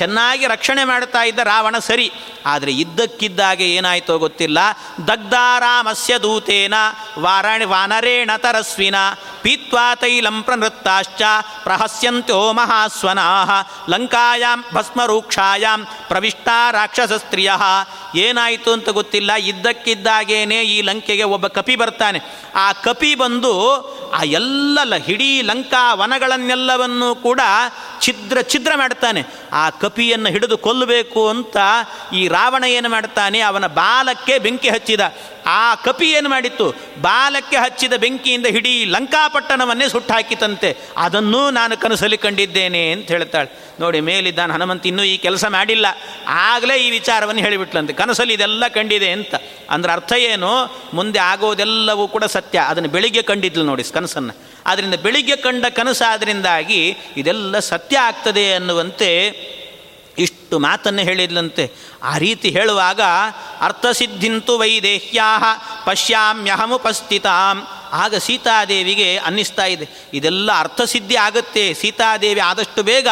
ಚೆನ್ನಾಗಿ 0.00 0.44
ರಕ್ಷಣೆ 0.54 0.84
ಮಾಡ್ತಾ 0.90 1.22
ಇದ್ದ 1.30 1.40
ರಾವಣ 1.52 1.76
ಸರಿ, 1.88 2.08
ಆದರೆ 2.52 2.72
ಇದ್ದಕ್ಕಿದ್ದಾಗೆ 2.82 3.66
ಏನಾಯಿತೋ 3.78 4.14
ಗೊತ್ತಿಲ್ಲ. 4.24 4.58
ದಗ್ಧಾರಾಮಸ್ಯ 5.10 6.14
ದೂತೇನ, 6.24 6.74
ವಾರಾಣಿ 7.24 7.66
ವಾನರೇಣ 7.72 8.30
ತರಸ್ವಿನ, 8.44 8.96
ಪೀತ್ವಾ 9.44 9.84
ತೈಲಂ 10.00 10.36
ಪ್ರನೃತ್ತಾಶ್ಚ, 10.46 11.22
ಪ್ರಹಸ್ಯಂತ್ಯೋ 11.66 12.40
ಮಹಾಸ್ವನಾ 12.58 13.26
ಲಂಕಾಯಾಂ 13.92 14.58
ಭಸ್ಮರೂಕ್ಷಾಯಾಂ 14.74 15.80
ಪ್ರವಿಷ್ಟಾ 16.10 16.58
ರಾಕ್ಷಸ 16.78 17.12
ಸ್ತ್ರೀಯ 17.24 17.50
ಏನಾಯಿತು 18.24 18.70
ಅಂತ 18.76 18.88
ಗೊತ್ತಿಲ್ಲ, 18.98 19.30
ಇದ್ದಕ್ಕಿದ್ದಾಗೇನೆ 19.52 20.58
ಈ 20.74 20.76
ಲಂಕೆಗೆ 20.88 21.26
ಒಬ್ಬ 21.36 21.46
ಕಪಿ 21.58 21.76
ಬರ್ತಾನೆ. 21.82 22.20
ಆ 22.64 22.66
ಕಪಿ 22.86 23.12
ಬಂದು 23.22 23.52
ಆ 24.18 24.20
ಎಲ್ಲ 24.38 24.94
ಇಡೀ 25.14 25.30
ಲಂಕಾ 25.50 25.82
ವನಗಳನ್ನೆಲ್ಲವನ್ನೂ 26.00 27.08
ಕೂಡ 27.26 27.40
ಛಿದ್ರ 28.04 28.38
ಛಿದ್ರ 28.52 28.72
ಮಾಡ್ತಾನೆ. 28.82 29.22
ಆ 29.62 29.64
ಕಪಿಯನ್ನು 29.90 30.28
ಹಿಡಿದು 30.28 30.58
ಕೊಲ್ಲಬೇಕು 30.58 31.28
ಅಂತ 31.28 31.56
ಈ 32.14 32.28
ರಾವಣ 32.28 32.64
ಏನು 32.64 32.88
ಮಾಡ್ತಾನೆ? 32.88 33.40
ಅವನ 33.40 33.66
ಬಾಲಕ್ಕೆ 33.66 34.38
ಬೆಂಕಿ 34.38 34.68
ಹಚ್ಚಿದ. 34.68 35.00
ಆ 35.46 35.74
ಕಪಿ 35.74 36.10
ಏನು 36.10 36.28
ಮಾಡಿತ್ತು? 36.28 36.74
ಬಾಲಕ್ಕೆ 37.00 37.56
ಹಚ್ಚಿದ 37.56 37.92
ಬೆಂಕಿಯಿಂದ 37.92 38.46
ಹಿಡೀ 38.46 38.84
ಲಂಕಾಪಟ್ಟಣವನ್ನೇ 38.84 39.88
ಸುಟ್ಟಾಕಿತಂತೆ. 39.88 40.76
ಅದನ್ನೂ 40.96 41.50
ನಾನು 41.50 41.76
ಕನಸಲ್ಲಿ 41.76 42.16
ಕಂಡಿದ್ದೇನೆ 42.16 42.92
ಅಂತ 42.92 43.08
ಹೇಳ್ತಾಳೆ. 43.08 43.74
ನೋಡಿ, 43.80 44.00
ಮೇಲಿದ್ದಾನೆ 44.00 44.52
ಹನುಮಂತ 44.52 44.86
ಇನ್ನೂ 44.86 45.02
ಈ 45.02 45.16
ಕೆಲಸ 45.16 45.44
ಮಾಡಿಲ್ಲ. 45.44 45.86
ಆಗಲೇ 46.26 46.76
ಈ 46.76 46.90
ವಿಚಾರವನ್ನು 46.90 47.40
ಹೇಳಿಬಿಟ್ಲಂತೆ. 47.40 47.92
ಕನಸಲ್ಲಿ 47.92 48.34
ಇದೆಲ್ಲ 48.34 48.68
ಕಂಡಿದೆ 48.68 49.10
ಅಂತ. 49.10 49.34
ಅಂದ್ರೆ 49.70 49.92
ಅರ್ಥ 49.92 50.12
ಏನು? 50.12 50.80
ಮುಂದೆ 50.94 51.18
ಆಗೋದೆಲ್ಲವೂ 51.18 52.08
ಕೂಡ 52.08 52.24
ಸತ್ಯ. 52.24 52.58
ಅದನ್ನು 52.58 52.88
ಬೆಳಿಗ್ಗೆ 52.88 53.22
ಕಂಡಿದ್ಲು 53.22 53.64
ನೋಡಿ 53.64 53.84
ಕನಸನ್ನು. 53.84 54.50
ಆದ್ದರಿಂದ 54.66 54.94
ಬೆಳಿಗ್ಗೆ 54.94 55.36
ಕಂಡ 55.36 55.64
ಕನಸಾದ್ರಿಂದಾಗಿ 55.66 56.96
ಇದೆಲ್ಲ 57.16 57.58
ಸತ್ಯ 57.58 57.98
ಆಗ್ತದೆ 57.98 58.54
ಅನ್ನುವಂತೆ 58.54 59.30
ಇಷ್ಟು 60.18 60.58
ಮಾತನ್ನು 60.58 61.02
ಹೇಳಿದ್ಲಂತೆ. 61.02 61.70
ಆ 62.02 62.18
ರೀತಿ 62.18 62.50
ಹೇಳುವಾಗ, 62.50 63.00
ಅರ್ಥಸಿದ್ಧಿಂತು 63.60 64.58
ವೈದೇಹ್ಯಾ 64.58 65.38
ಪಶ್ಯಾಮ್ಯಹಮುಪಸ್ಥಿತಾಂ. 65.86 67.66
ಆಗ 67.92 68.14
ಸೀತಾದೇವಿಗೆ 68.14 69.16
ಅನ್ನಿಸ್ತಾ 69.16 69.64
ಇದೆ. 69.64 69.88
ಇದೆಲ್ಲ 70.14 70.58
ಅರ್ಥಸಿದ್ಧಿ 70.58 71.16
ಆಗುತ್ತೆ. 71.16 71.74
ಸೀತಾದೇವಿ 71.74 72.40
ಆದಷ್ಟು 72.40 72.82
ಬೇಗ 72.82 73.08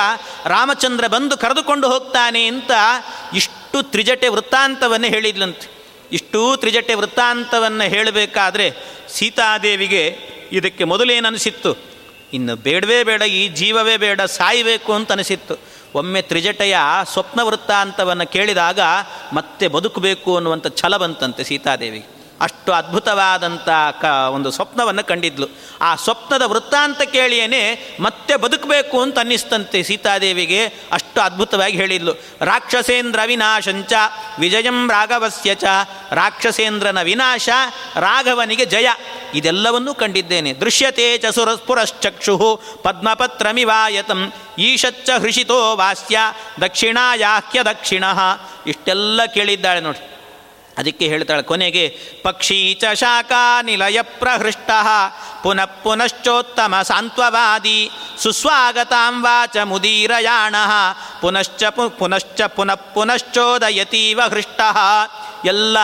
ರಾಮಚಂದ್ರ 0.46 1.07
ಬಂದು 1.07 1.36
ಕರೆದುಕೊಂಡು 1.36 1.90
ಹೋಗ್ತಾನೆ 1.90 2.46
ಅಂತ 2.46 2.70
ಇಷ್ಟು 3.34 3.82
ತ್ರಿಜಟೆ 3.82 4.28
ವೃತ್ತಾಂತವನ್ನು 4.28 5.07
ಹೇಳಿದ್ಲಂತೆ. 5.07 5.78
ಇಷ್ಟೂ 6.12 6.57
ತ್ರಿಜಟೆ 6.57 6.94
ವೃತ್ತಾಂತವನ್ನು 6.94 7.90
ಹೇಳಬೇಕಾದ್ರೆ 7.90 8.72
ಸೀತಾದೇವಿಗೆ 9.09 10.18
ಇದಕ್ಕೆ 10.53 10.84
ಮೊದಲೇನನಿಸಿತ್ತು? 10.84 11.76
ಇನ್ನು 12.32 12.57
ಬೇಡವೇ 12.57 13.05
ಬೇಡ, 13.05 13.22
ಈ 13.22 13.49
ಜೀವವೇ 13.49 13.96
ಬೇಡ, 13.96 14.20
ಸಾಯಬೇಕು 14.20 14.92
ಅಂತ 14.92 15.12
ಅನಿಸಿತ್ತು. 15.12 15.77
ಒಮ್ಮೆ 15.95 16.22
ತ್ರಿಜಟೆಯ 16.22 16.76
ಸ್ವಪ್ನ 17.12 17.43
ವೃತ್ತಾಂತವನ್ನು 17.43 18.26
ಕೇಳಿದಾಗ 18.26 18.80
ಮತ್ತೆ 19.32 19.68
ಬದುಕಬೇಕು 19.68 20.36
ಅನ್ನುವಂಥ 20.36 20.66
ಛಲ 20.66 20.97
ಬಂತಂತೆ 20.97 21.45
ಸೀತಾದೇವಿಗೆ. 21.45 22.17
ಅಷ್ಟು 22.41 22.72
ಅದ್ಭುತವಾದಂಥ 22.72 23.68
ಕ 24.01 24.05
ಒಂದು 24.05 24.51
ಸ್ವಪ್ನವನ್ನು 24.51 25.05
ಕಂಡಿದ್ಲು. 25.05 25.47
ಆ 25.80 25.95
ಸ್ವಪ್ನದ 25.95 26.43
ವೃತ್ತಾಂತ 26.43 27.03
ಕೇಳಿಯೇ 27.03 27.97
ಮತ್ತೆ 28.01 28.36
ಬದುಕಬೇಕು 28.36 29.01
ಅಂತ 29.01 29.18
ಅನ್ನಿಸ್ತಂತೆ 29.18 29.82
ಸೀತಾದೇವಿಗೆ 29.82 30.66
ಅಷ್ಟು 30.66 31.20
ಅದ್ಭುತವಾಗಿ 31.20 31.76
ಹೇಳಿದ್ಲು. 31.76 32.12
ರಾಕ್ಷಸೇಂದ್ರ 32.41 33.20
ವಿನಾಶಂಚ, 33.26 33.93
ವಿಜಯಂ 34.39 34.91
ರಾಘವಸ್ಯ 34.91 35.55
ಚ, 35.55 35.64
ರಾಕ್ಷಸೇಂದ್ರನ 36.11 37.03
ವಿನಾಶ, 37.03 37.49
ರಾಘವನಿಗೆ 37.97 38.64
ಜಯ. 38.64 38.89
ಇದೆಲ್ಲವನ್ನೂ 39.34 39.95
ಕಂಡಿದ್ದೇನೆ. 39.95 40.53
ದೃಶ್ಯತೆ 40.53 41.18
ಚ 41.18 41.24
ಪದ್ಮಪತ್ರಮಿವಾಯತಂ, 42.82 44.32
ಈಶಚ್ಚ 44.59 45.11
ಹೃಷಿತೋ 45.20 45.76
ವಾಸ್ಯ, 45.76 46.18
ದಕ್ಷಿಣಾಯಾಹ್ಯ 46.61 47.62
ದಕ್ಷಿಣ. 47.62 48.05
ಇಷ್ಟೆಲ್ಲ 48.66 49.24
ಕೇಳಿದ್ದಾಳೆ 49.24 49.80
ನೋಡಿ. 49.80 50.17
ಅದಕ್ಕೆ 50.78 51.08
ಹೇಳ್ತಾಳೆ, 51.08 51.42
ಕೊನೆಗೆ 51.42 51.84
ಪಕ್ಷೀ 52.22 52.74
ಚ 52.74 52.84
ಶಾಖಾ 52.94 53.62
ನಿಲಯ 53.62 54.02
ಪ್ರಹೃಷ್ಟ, 54.02 54.70
ಪುನಃ 55.42 55.64
ಪುನಶ್ಚೋತ್ತಮ 55.64 56.74
ಸಾಂತ್ವವಾದಿ, 56.82 57.90
ಸುಸ್ವಾಗತಾಂ 58.18 59.22
ವಾಚ 59.22 59.56
ಮುದೀರಯಾಣ, 59.64 60.54
ಪುನಶ್ಚ 61.20 61.64
ಪು, 61.64 61.90
ಪುನಶ್ಚ 61.90 62.40
ಪುನಃ 62.42 62.74
ಪುನಶ್ಚೋದಯತೀವ 62.74 64.20
ಹೃಷ್ಟ. 64.30 64.60
ಎಲ್ಲ 65.44 65.78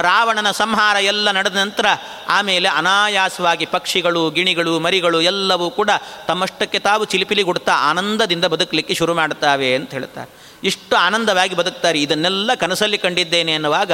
ರಾವಣನ 0.00 0.50
ಸಂಹಾರ 0.50 0.96
ಎಲ್ಲ 0.96 1.30
ನಡೆದ 1.30 1.56
ನಂತರ, 1.56 1.86
ಆಮೇಲೆ 2.28 2.68
ಅನಾಯಾಸವಾಗಿ 2.68 3.66
ಪಕ್ಷಿಗಳು, 3.66 4.30
ಗಿಣಿಗಳು, 4.30 4.80
ಮರಿಗಳು 4.80 5.20
ಎಲ್ಲವೂ 5.20 5.70
ಕೂಡ 5.70 5.90
ತಮ್ಮಷ್ಟಕ್ಕೆ 6.26 6.78
ತಾವು 6.78 7.04
ಚಿಲಿಪಿಲಿಗುಡ್ತಾ 7.04 7.72
ಆನಂದದಿಂದ 7.90 8.44
ಬದುಕಲಿಕ್ಕೆ 8.44 8.94
ಶುರು 8.94 9.14
ಮಾಡ್ತಾವೆ 9.14 9.74
ಅಂತ 9.74 9.90
ಹೇಳ್ತಾರೆ. 9.90 10.39
ಇಷ್ಟು 10.64 10.96
ಆನಂದವಾಗಿ 10.96 11.54
ಬದುಕ್ತಾರೆ. 11.54 12.02
ಇದನ್ನೆಲ್ಲ 12.02 12.54
ಕನಸಲ್ಲಿ 12.54 12.98
ಕಂಡಿದ್ದೇನೆ 12.98 13.52
ಎನ್ನುವಾಗ 13.52 13.92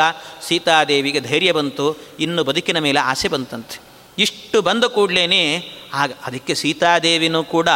ಸೀತಾದೇವಿಗೆ 0.49 1.21
ಧೈರ್ಯ 1.21 1.53
ಬಂತು. 1.53 1.97
ಇನ್ನು 2.21 2.45
ಬದುಕಿನ 2.45 2.79
ಮೇಲೆ 2.79 3.01
ಆಸೆ 3.01 3.29
ಬಂತಂತೆ. 3.29 3.79
ಇಷ್ಟು 4.19 4.63
ಬಂದ 4.63 4.85
ಕೂಡಲೇ 4.85 5.25
ಆಗ 5.95 6.13
ಅದಕ್ಕೆ 6.25 6.55
ಸೀತಾದೇವಿನೂ 6.55 7.45
ಕೂಡ 7.45 7.69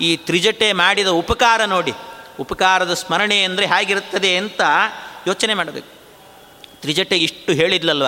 ಈ 0.00 0.16
ತ್ರಿಜಟೆ 0.16 0.72
ಮಾಡಿದ 0.72 1.06
ಉಪಕಾರ 1.06 1.64
ನೋಡಿ. 1.64 1.92
ಉಪಕಾರದ 2.40 2.94
ಸ್ಮರಣೆ 2.94 3.42
ಅಂದರೆ 3.42 3.66
ಹೇಗಿರುತ್ತದೆ 3.66 4.36
ಅಂತ 4.36 4.60
ಯೋಚನೆ 5.26 5.54
ಮಾಡಬೇಕು. 5.54 5.90
ತ್ರಿಜಟೆ 6.80 7.16
ಇಷ್ಟು 7.16 7.52
ಹೇಳಿದ್ಲಲ್ವ? 7.52 8.06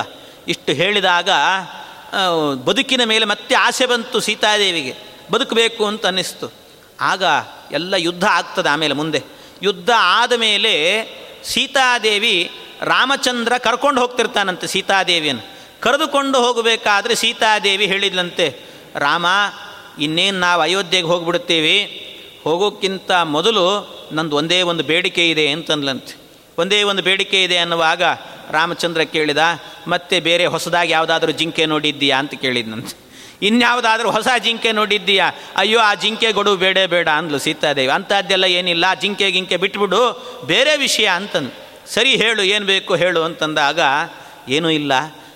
ಇಷ್ಟು 0.49 0.73
ಹೇಳಿದಾಗ 0.73 1.31
ಬದುಕಿನ 2.65 3.05
ಮೇಲೆ 3.05 3.25
ಮತ್ತೆ 3.25 3.55
ಆಸೆ 3.55 3.87
ಬಂತು 3.87 4.21
ಸೀತಾದೇವಿಗೆ. 4.21 4.95
ಬದುಕಬೇಕು 5.33 5.87
ಅಂತ 5.87 6.07
ಅನ್ನಿಸ್ತು. 6.07 6.53
ಆಗ 7.01 7.25
ಎಲ್ಲ 7.73 7.95
ಯುದ್ಧ 7.95 8.25
ಆಗ್ತದೆ 8.25 8.69
ಆಮೇಲೆ 8.69 8.95
ಮುಂದೆ. 8.95 9.23
ಯುದ್ಧ 9.63 9.91
ಆದ 9.99 10.33
ಮೇಲೆ 10.33 11.05
ಸೀತಾದೇವಿ 11.45 12.51
ರಾಮಚಂದ್ರ 12.83 13.57
ಕರ್ಕೊಂಡು 13.59 14.01
ಹೋಗ್ತಿರ್ತಾನಂತೆ 14.01 14.67
ಸೀತಾದೇವಿಯನ್ನು. 14.67 15.55
ಕರೆದುಕೊಂಡು 15.81 16.39
ಹೋಗಬೇಕಾದ್ರೆ 16.39 17.15
ಸೀತಾದೇವಿ 17.15 17.87
ಹೇಳಿದ್ಲಂತೆ, 17.87 18.61
ರಾಮ, 18.97 19.27
ಇನ್ನೇನು 20.01 20.39
ನಾವು 20.39 20.63
ಅಯೋಧ್ಯೆಗೆ 20.63 21.07
ಹೋಗಿಬಿಡ್ತೀವಿ? 21.07 22.01
ಹೋಗೋಕ್ಕಿಂತ 22.45 23.11
ಮೊದಲು 23.13 23.95
ನಂದು 24.13 24.37
ಒಂದೇ 24.37 24.63
ಒಂದು 24.63 24.85
ಬೇಡಿಕೆ 24.85 25.31
ಇದೆ 25.31 25.49
ಅಂತಂದ್ಲಂತೆ. 25.49 26.17
ಒಂದೇ 26.59 26.83
ಒಂದು 26.83 27.03
ಬೇಡಿಕೆ 27.03 27.45
ಇದೆ 27.45 27.59
ಅನ್ನುವಾಗ 27.59 28.03
ರಾಮಚಂದ್ರ 28.51 29.03
ಕೇಳಿದ, 29.03 29.39
ಮತ್ತೆ 29.89 30.21
ಬೇರೆ 30.21 30.47
ಹೊಸದಾಗಿ 30.47 30.93
ಯಾವುದಾದ್ರೂ 30.93 31.33
ಜಿಂಕೆ 31.33 31.67
ನೋಡಿದ್ದೀಯಾ? 31.67 32.19
ಅಂತ 32.19 32.35
ಕೇಳಿದ್ನಂತೆ. 32.35 33.04
ಇನ್ಯಾವುದಾದ್ರೂ 33.45 34.11
ಹೊಸ 34.11 34.29
ಜಿಂಕೆ 34.39 34.73
ನೋಡಿದ್ದೀಯಾ? 34.73 35.31
ಅಯ್ಯೋ, 35.57 35.81
ಆ 35.81 35.95
ಜಿಂಕೆ 35.95 36.33
ಗೊಡು 36.33 36.57
ಬೇಡ 36.57 36.79
ಬೇಡ 36.79 37.09
ಅಂದ್ಲು 37.09 37.39
ಸೀತಾದೇವಿ. 37.39 37.93
ಅಂಥದ್ದೆಲ್ಲ 37.93 38.45
ಏನಿಲ್ಲ, 38.45 38.85
ಆ 38.89 38.95
ಜಿಂಕೆ 38.95 39.31
ಗಿಂಕೆ 39.31 39.57
ಬಿಟ್ಬಿಡು, 39.57 40.03
ಬೇರೆ 40.47 40.77
ವಿಷಯ 40.77 41.07
ಅಂತಂದು. 41.07 41.65
ಸರಿ 41.95 42.17
ಹೇಳು, 42.17 42.43
ಏನು 42.43 42.67
ಬೇಕು 42.67 42.95
ಹೇಳು 42.95 43.23
ಅಂತಂದಾಗ, 43.23 43.81
ಏನೂ 44.49 44.71
ಇಲ್ಲ. 44.71 44.93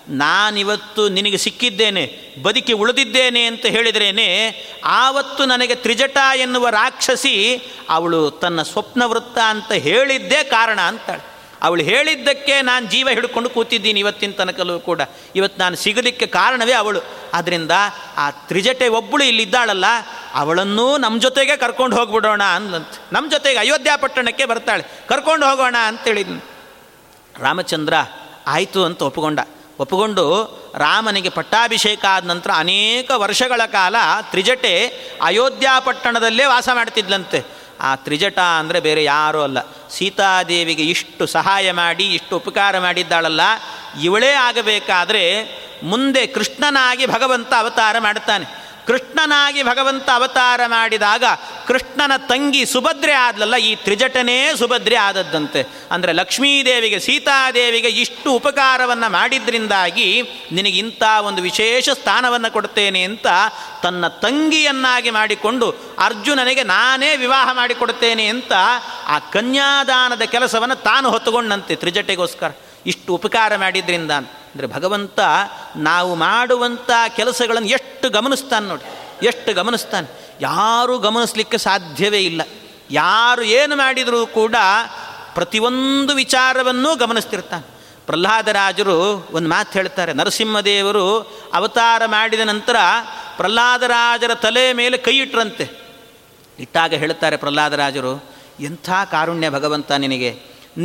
ನಾನಿವತ್ತು 0.09 1.09
ನಿನಗೆ 1.09 1.37
ಸಿಕ್ಕಿದ್ದೇನೆ, 1.37 2.19
ಬದುಕಿ 2.43 2.73
ಉಳಿದಿದ್ದೇನೆ 2.73 3.45
ಅಂತ 3.45 3.67
ಹೇಳಿದ್ರೇನೆ, 3.67 4.29
ಆವತ್ತು 4.85 5.45
ನನಗೆ 5.45 5.75
ತ್ರಿಜಟ 5.75 6.19
ಎನ್ನುವ 6.37 6.69
ರಾಕ್ಷಸಿ 6.69 7.35
ಅವಳು 7.91 8.31
ತನ್ನ 8.31 8.63
ಸ್ವಪ್ನ 8.63 9.03
ವೃತ್ತ 9.05 9.39
ಅಂತ 9.39 9.73
ಹೇಳಿದ್ದೇ 9.73 10.45
ಕಾರಣ 10.45 10.81
ಅಂತಾಳೆ. 10.81 11.39
ಅವಳು 11.63 11.83
ಹೇಳಿದ್ದಕ್ಕೆ 11.83 12.63
ನಾನು 12.63 12.87
ಜೀವ 12.87 13.09
ಹಿಡ್ಕೊಂಡು 13.09 13.51
ಕೂತಿದ್ದೀನಿ 13.51 14.01
ಇವತ್ತಿನ 14.01 14.31
ತನಕಲೂ 14.31 14.79
ಕೂಡ. 14.79 15.01
ಇವತ್ತು 15.37 15.61
ನಾನು 15.61 15.77
ಸಿಗಲಿಕ್ಕೆ 15.77 16.27
ಕಾರಣವೇ 16.27 16.73
ಅವಳು. 16.73 17.01
ಆದ್ದರಿಂದ 17.35 17.71
ಆ 18.17 18.31
ತ್ರಿಜಟೆ 18.31 18.89
ಒಬ್ಬಳು 18.89 19.25
ಇಲ್ಲಿದ್ದಾಳಲ್ಲ, 19.25 19.85
ಅವಳನ್ನೂ 20.35 20.97
ನಮ್ಮ 20.97 21.21
ಜೊತೆಗೆ 21.21 21.57
ಕರ್ಕೊಂಡು 21.57 21.97
ಹೋಗ್ಬಿಡೋಣ 21.97 22.43
ಅಂದಂತ 22.43 22.89
ನಮ್ಮ 23.13 23.31
ಜೊತೆಗೆ 23.31 23.59
ಅಯೋಧ್ಯ 23.59 23.91
ಪಟ್ಟಣಕ್ಕೆ 23.97 24.45
ಬರ್ತಾಳೆ. 24.45 24.85
ಕರ್ಕೊಂಡು 25.09 25.47
ಹೋಗೋಣ 25.47 25.77
ಅಂತೇಳಿದ್ನು 25.87 26.41
ರಾಮಚಂದ್ರ 27.39 27.95
ಆಯಿತು 28.47 28.85
ಅಂತ 28.85 29.03
ಒಪ್ಪಿಕೊಂಡ. 29.03 29.41
ಒಪ್ಪಿಕೊಂಡು 29.79 30.25
ರಾಮನಿಗೆ 30.77 31.29
ಪಟ್ಟಾಭಿಷೇಕ 31.29 32.05
ಆದ 32.11 32.27
ನಂತರ 32.27 32.51
ಅನೇಕ 32.55 33.11
ವರ್ಷಗಳ 33.15 33.61
ಕಾಲ 33.67 33.97
ತ್ರಿಜಟೆ 34.23 34.89
ಅಯೋಧ್ಯ 35.23 35.69
ಪಟ್ಟಣದಲ್ಲೇ 35.79 36.45
ವಾಸ 36.45 36.69
ಮಾಡ್ತಿದ್ಲಂತೆ. 36.75 37.58
ಆ 37.81 37.97
ತ್ರಿಜಟ 37.97 38.39
ಅಂದರೆ 38.39 38.81
ಬೇರೆ 38.81 39.05
ಯಾರೂ 39.05 39.43
ಅಲ್ಲ. 39.43 39.59
ಸೀತಾದೇವಿಗೆ 39.91 40.83
ಇಷ್ಟು 40.83 41.27
ಸಹಾಯ 41.27 41.73
ಮಾಡಿ, 41.73 42.05
ಇಷ್ಟು 42.05 42.37
ಉಪಕಾರ 42.37 42.79
ಮಾಡಿದ್ದಾಳಲ್ಲ. 42.79 43.41
ಇವಳೇ 44.03 44.33
ಆಗಬೇಕಾದರೆ 44.33 45.23
ಮುಂದೆ 45.83 46.27
ಕೃಷ್ಣನಾಗಿ 46.27 47.07
ಭಗವಂತ 47.07 47.55
ಅವತಾರ 47.55 47.97
ಮಾಡ್ತಾನೆ 47.99 48.68
ಕೃಷ್ಣನಾಗಿ 48.89 49.63
ಭಗವಂತ 49.63 50.09
ಅವತಾರ 50.11 50.61
ಮಾಡಿದಾಗ 50.67 51.25
ಕೃಷ್ಣನ 51.69 52.13
ತಂಗಿ 52.29 52.63
ಸುಭದ್ರೆ 52.67 53.15
ಆದ್ಲಲ್ಲ, 53.27 53.57
ಈ 53.69 53.73
ತ್ರಿಜಟನೇ 53.85 54.37
ಸುಭದ್ರೆ 54.59 54.97
ಆದದ್ದಂತೆ. 54.97 55.63
ಅಂದರೆ 55.93 56.13
ಲಕ್ಷ್ಮೀದೇವಿಗೆ, 56.13 56.99
ಸೀತಾದೇವಿಗೆ 57.01 57.91
ಇಷ್ಟು 58.03 58.29
ಉಪಕಾರವನ್ನು 58.33 59.09
ಮಾಡಿದ್ರಿಂದಾಗಿ 59.13 60.09
ನಿನಗೆ 60.53 60.79
ಇಂಥ 60.79 61.03
ಒಂದು 61.25 61.43
ವಿಶೇಷ 61.43 61.89
ಸ್ಥಾನವನ್ನು 62.01 62.51
ಕೊಡ್ತೇನೆ 62.53 63.03
ಅಂತ 63.03 63.27
ತನ್ನ 63.83 64.09
ತಂಗಿಯನ್ನಾಗಿ 64.25 65.11
ಮಾಡಿಕೊಂಡು 65.11 65.69
ಅರ್ಜುನನಿಗೆ 65.99 66.63
ನಾನೇ 66.63 67.11
ವಿವಾಹ 67.17 67.49
ಮಾಡಿಕೊಡ್ತೇನೆ 67.53 68.27
ಅಂತ 68.27 68.53
ಆ 69.07 69.19
ಕನ್ಯಾದಾನದ 69.19 70.25
ಕೆಲಸವನ್ನು 70.35 70.77
ತಾನು 70.83 71.07
ಹೊತ್ತುಕೊಂಡಂತೆ 71.11 71.77
ತ್ರಿಜಟೆಗೋಸ್ಕರ. 71.77 72.51
ಇಷ್ಟು 72.87 73.11
ಉಪಕಾರ 73.15 73.53
ಮಾಡಿದ್ರಿಂದ 73.57 74.13
ಅಂದರೆ 74.59 74.71
ಭಗವಂತ 74.75 75.21
ನಾವು 75.89 76.13
ಮಾಡುವಂಥ 76.19 76.91
ಕೆಲಸಗಳನ್ನು 77.17 77.69
ಎಷ್ಟು 77.69 78.07
ಗಮನಿಸ್ತಾನೆ 78.11 78.67
ನೋಡಿ, 78.67 78.87
ಎಷ್ಟು 79.27 79.51
ಗಮನಿಸ್ತಾನೆ. 79.55 80.09
ಯಾರೂ 80.41 80.95
ಗಮನಿಸ್ಲಿಕ್ಕೆ 80.99 81.59
ಸಾಧ್ಯವೇ 81.59 82.21
ಇಲ್ಲ. 82.21 82.43
ಯಾರು 82.91 83.43
ಏನು 83.59 83.75
ಮಾಡಿದರೂ 83.77 84.21
ಕೂಡ 84.27 84.57
ಪ್ರತಿಯೊಂದು 85.35 86.13
ವಿಚಾರವನ್ನೂ 86.15 86.91
ಗಮನಿಸ್ತಿರ್ತಾನೆ. 86.97 87.67
ಪ್ರಹ್ಲಾದರಾಜರು 88.07 88.99
ಒಂದು 89.33 89.49
ಮಾತು 89.49 89.73
ಹೇಳ್ತಾರೆ, 89.73 90.13
ನರಸಿಂಹದೇವರು 90.13 91.07
ಅವತಾರ 91.55 92.03
ಮಾಡಿದ 92.07 92.45
ನಂತರ 92.53 92.77
ಪ್ರಹ್ಲಾದರಾಜರ 93.37 94.35
ತಲೆ 94.35 94.67
ಮೇಲೆ 94.73 94.97
ಕೈ 94.99 95.17
ಇಟ್ರಂತೆ. 95.19 95.67
ಇಟ್ಟಾಗ 96.59 96.95
ಹೇಳ್ತಾರೆ 96.95 97.37
ಪ್ರಹ್ಲಾದರಾಜರು, 97.37 98.15
ಎಂಥ 98.61 98.89
ಕಾರುಣ್ಯ 99.11 99.51
ಭಗವಂತ 99.51 99.91
ನಿನಗೆ. 100.05 100.33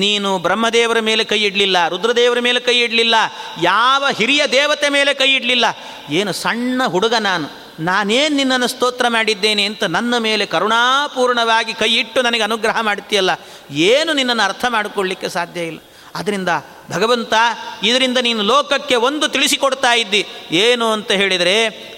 ನೀನು 0.01 0.29
ಬ್ರಹ್ಮದೇವರ 0.37 0.99
ಮೇಲೆ 0.99 1.23
ಕೈ 1.23 1.39
ಇಡಲಿಲ್ಲ, 1.43 1.77
ರುದ್ರದೇವರ 1.87 2.39
ಮೇಲೆ 2.39 2.59
ಕೈ 2.59 2.75
ಇಡಲಿಲ್ಲ, 2.79 3.15
ಯಾವ 3.61 4.03
ಹಿರಿಯ 4.19 4.43
ದೇವತೆ 4.51 4.89
ಮೇಲೆ 4.89 5.13
ಕೈ 5.13 5.29
ಇಡಲಿಲ್ಲ. 5.35 5.65
ಏನು 6.09 6.31
ಸಣ್ಣ 6.33 6.81
ಹುಡುಗ 6.85 7.15
ನಾನು, 7.19 7.47
ನಾನೇನು 7.79 8.35
ನಿನ್ನನ್ನು 8.35 8.67
ಸ್ತೋತ್ರ 8.67 9.05
ಮಾಡಿದ್ದೇನೆ 9.07 9.63
ಅಂತ 9.65 9.83
ನನ್ನ 9.95 10.17
ಮೇಲೆ 10.17 10.45
ಕರುಣಾಪೂರ್ಣವಾಗಿ 10.45 11.73
ಕೈ 11.73 11.91
ಇಟ್ಟು 11.95 12.21
ನನಗೆ 12.21 12.43
ಅನುಗ್ರಹ 12.43 12.77
ಮಾಡ್ತೀಯಲ್ಲ, 12.81 13.31
ಏನು 13.71 14.13
ನಿನ್ನನ್ನು 14.13 14.43
ಅರ್ಥ 14.43 14.65
ಮಾಡಿಕೊಳ್ಳಿಕ್ಕೆ 14.69 15.29
ಸಾಧ್ಯ 15.29 15.61
ಇಲ್ಲ. 15.61 15.79
ಅದರಿಂದ 16.15 16.51
ಭಗವಂತ, 16.91 17.33
ಇದರಿಂದ 17.83 18.19
ನೀನು 18.21 18.41
ಲೋಕಕ್ಕೆ 18.43 18.95
ಒಂದು 19.07 19.27
ತಿಳಿಸಿಕೊಡ್ತಾ 19.27 19.91
ಇದ್ದಿ. 19.93 20.21
ಏನು 20.51 20.85
ಅಂತ 20.91 21.11
ಹೇಳಿದರೆ, 21.11 21.55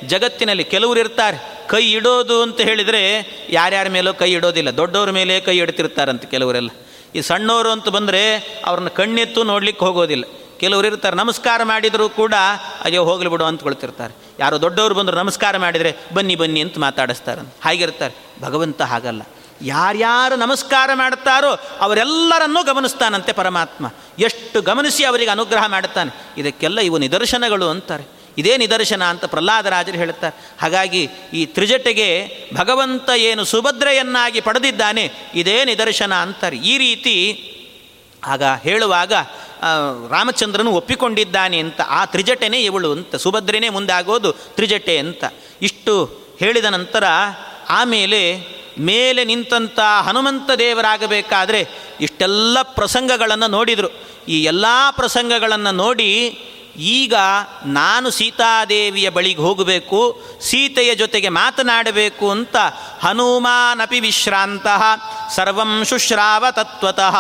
ಜಗತ್ತಿನಲ್ಲಿ 0.08 0.66
ಕೆಲವರು 0.74 1.00
ಇರ್ತಾರೆ, 1.00 1.38
ಕೈ 1.68 1.84
ಇಡೋದು 1.92 2.38
ಅಂತ 2.42 2.60
ಹೇಳಿದರೆ 2.62 3.02
ಯಾರ್ಯಾರ 3.50 3.88
ಮೇಲೂ 3.88 4.14
ಕೈ 4.14 4.32
ಇಡೋದಿಲ್ಲ, 4.32 4.72
ದೊಡ್ಡವ್ರ 4.78 5.12
ಮೇಲೆ 5.12 5.36
ಕೈ 5.40 5.58
ಇಡ್ತಿರ್ತಾರಂತೆ 5.58 6.28
ಕೆಲವರೆಲ್ಲ. 6.28 6.72
ಈ 7.16 7.22
ಸಣ್ಣವರು 7.22 7.70
ಅಂತ 7.70 7.90
ಬಂದರೆ 7.90 8.38
ಅವ್ರನ್ನ 8.66 8.88
ಕಣ್ಣೆತ್ತು 8.88 9.44
ನೋಡ್ಲಿಕ್ಕೆ 9.44 9.86
ಹೋಗೋದಿಲ್ಲ. 9.86 10.24
ಕೆಲವರು 10.58 10.88
ಇರ್ತಾರೆ, 10.88 11.16
ನಮಸ್ಕಾರ 11.16 11.64
ಮಾಡಿದರೂ 11.64 12.10
ಕೂಡ 12.10 12.34
ಅಯ್ಯೋ 12.84 13.04
ಹೋಗ್ಲಿ 13.04 13.30
ಬಿಡು 13.30 13.46
ಅಂತ್ಕೊಳ್ತಿರ್ತಾರೆ 13.46 14.16
ಯಾರೋ 14.40 14.62
ದೊಡ್ಡವರು 14.62 14.96
ಬಂದರು 14.96 15.18
ನಮಸ್ಕಾರ 15.18 15.58
ಮಾಡಿದರೆ 15.58 15.96
ಬನ್ನಿ 16.14 16.36
ಬನ್ನಿ 16.36 16.62
ಅಂತ 16.62 16.78
ಮಾತಾಡಿಸ್ತಾರೆ 16.78 17.42
ಹಾಗಿರ್ತಾರೆ. 17.42 18.16
ಭಗವಂತ 18.42 18.82
ಹಾಗಲ್ಲ. 18.82 19.22
ಯಾರ್ಯಾರು 19.62 20.36
ನಮಸ್ಕಾರ 20.36 20.90
ಮಾಡ್ತಾರೋ 20.94 21.60
ಅವರೆಲ್ಲರನ್ನೂ 21.82 22.64
ಗಮನಿಸ್ತಾನಂತೆ 22.64 23.34
ಪರಮಾತ್ಮ. 23.34 23.92
ಎಷ್ಟು 24.20 24.62
ಗಮನಿಸಿ 24.62 25.04
ಅವರಿಗೆ 25.04 25.30
ಅನುಗ್ರಹ 25.30 25.66
ಮಾಡುತ್ತಾನೆ 25.66 26.42
ಇದಕ್ಕೆಲ್ಲ 26.42 26.80
ಇವು 26.80 26.98
ನಿದರ್ಶನಗಳು 26.98 27.70
ಅಂತಾರೆ. 27.70 28.04
ಇದೇ 28.38 28.54
ನಿದರ್ಶನ 28.58 29.04
ಅಂತ 29.04 29.26
ಪ್ರಹ್ಲಾದರಾಜರು 29.26 29.98
ಹೇಳುತ್ತಾರೆ. 29.98 30.36
ಹಾಗಾಗಿ 30.62 31.02
ಈ 31.34 31.42
ತ್ರಿಜಟೆಗೆ 31.56 32.10
ಭಗವಂತ 32.56 33.10
ಏನು 33.30 33.44
ಸುಭದ್ರೆಯನ್ನಾಗಿ 33.46 34.40
ಪಡೆದಿದ್ದಾನೆ, 34.42 35.06
ಇದೇ 35.36 35.58
ನಿದರ್ಶನ 35.66 36.14
ಅಂತಾರೆ. 36.26 36.58
ಈ 36.72 36.76
ರೀತಿ 36.78 37.16
ಆಗ 38.24 38.44
ಹೇಳುವಾಗ 38.64 39.14
ರಾಮಚಂದ್ರನು 40.12 40.72
ಒಪ್ಪಿಕೊಂಡಿದ್ದಾನೆ 40.72 41.58
ಅಂತ, 41.60 41.82
ಆ 41.90 42.02
ತ್ರಿಜಟೆನೇ 42.06 42.60
ಇವಳು 42.62 42.90
ಅಂತ, 42.92 43.16
ಸುಭದ್ರೆನೇ 43.16 43.70
ಮುಂದಾಗೋದು 43.70 44.32
ತ್ರಿಜಟೆ 44.58 44.96
ಅಂತ. 44.98 45.24
ಇಷ್ಟು 45.62 45.94
ಹೇಳಿದ 46.40 46.68
ನಂತರ 46.78 47.04
ಆಮೇಲೆ 47.70 48.22
ಮೇಲೆ 48.88 49.22
ನಿಂತಂಥ 49.26 49.80
ಹನುಮಂತ 49.80 50.50
ದೇವರಾಗಬೇಕಾದ್ರೆ 50.60 51.62
ಇಷ್ಟೆಲ್ಲ 52.02 52.58
ಪ್ರಸಂಗಗಳನ್ನು 52.62 53.48
ನೋಡಿದರು. 53.48 53.90
ಈ 54.28 54.38
ಎಲ್ಲ 54.44 54.66
ಪ್ರಸಂಗಗಳನ್ನು 54.92 55.72
ನೋಡಿ 55.84 56.10
ಈಗ 56.78 57.14
ನಾನು 57.66 58.10
ಸೀತಾದೇವಿಯ 58.10 59.10
ಬಳಿಗೆ 59.10 59.42
ಹೋಗಬೇಕು, 59.42 60.22
ಸೀತೆಯ 60.42 60.96
ಜೊತೆಗೆ 60.96 61.30
ಮಾತನಾಡಬೇಕು 61.30 62.30
ಅಂತ 62.30 62.56
ಹನುಮಾನಪಿ 63.02 64.00
ವಿಶ್ರಾಂತ 64.00 64.68
ಸರ್ವಂ 65.36 65.84
ಶುಶ್ರಾವ 65.86 66.46
ತತ್ವತಃ 66.52 67.16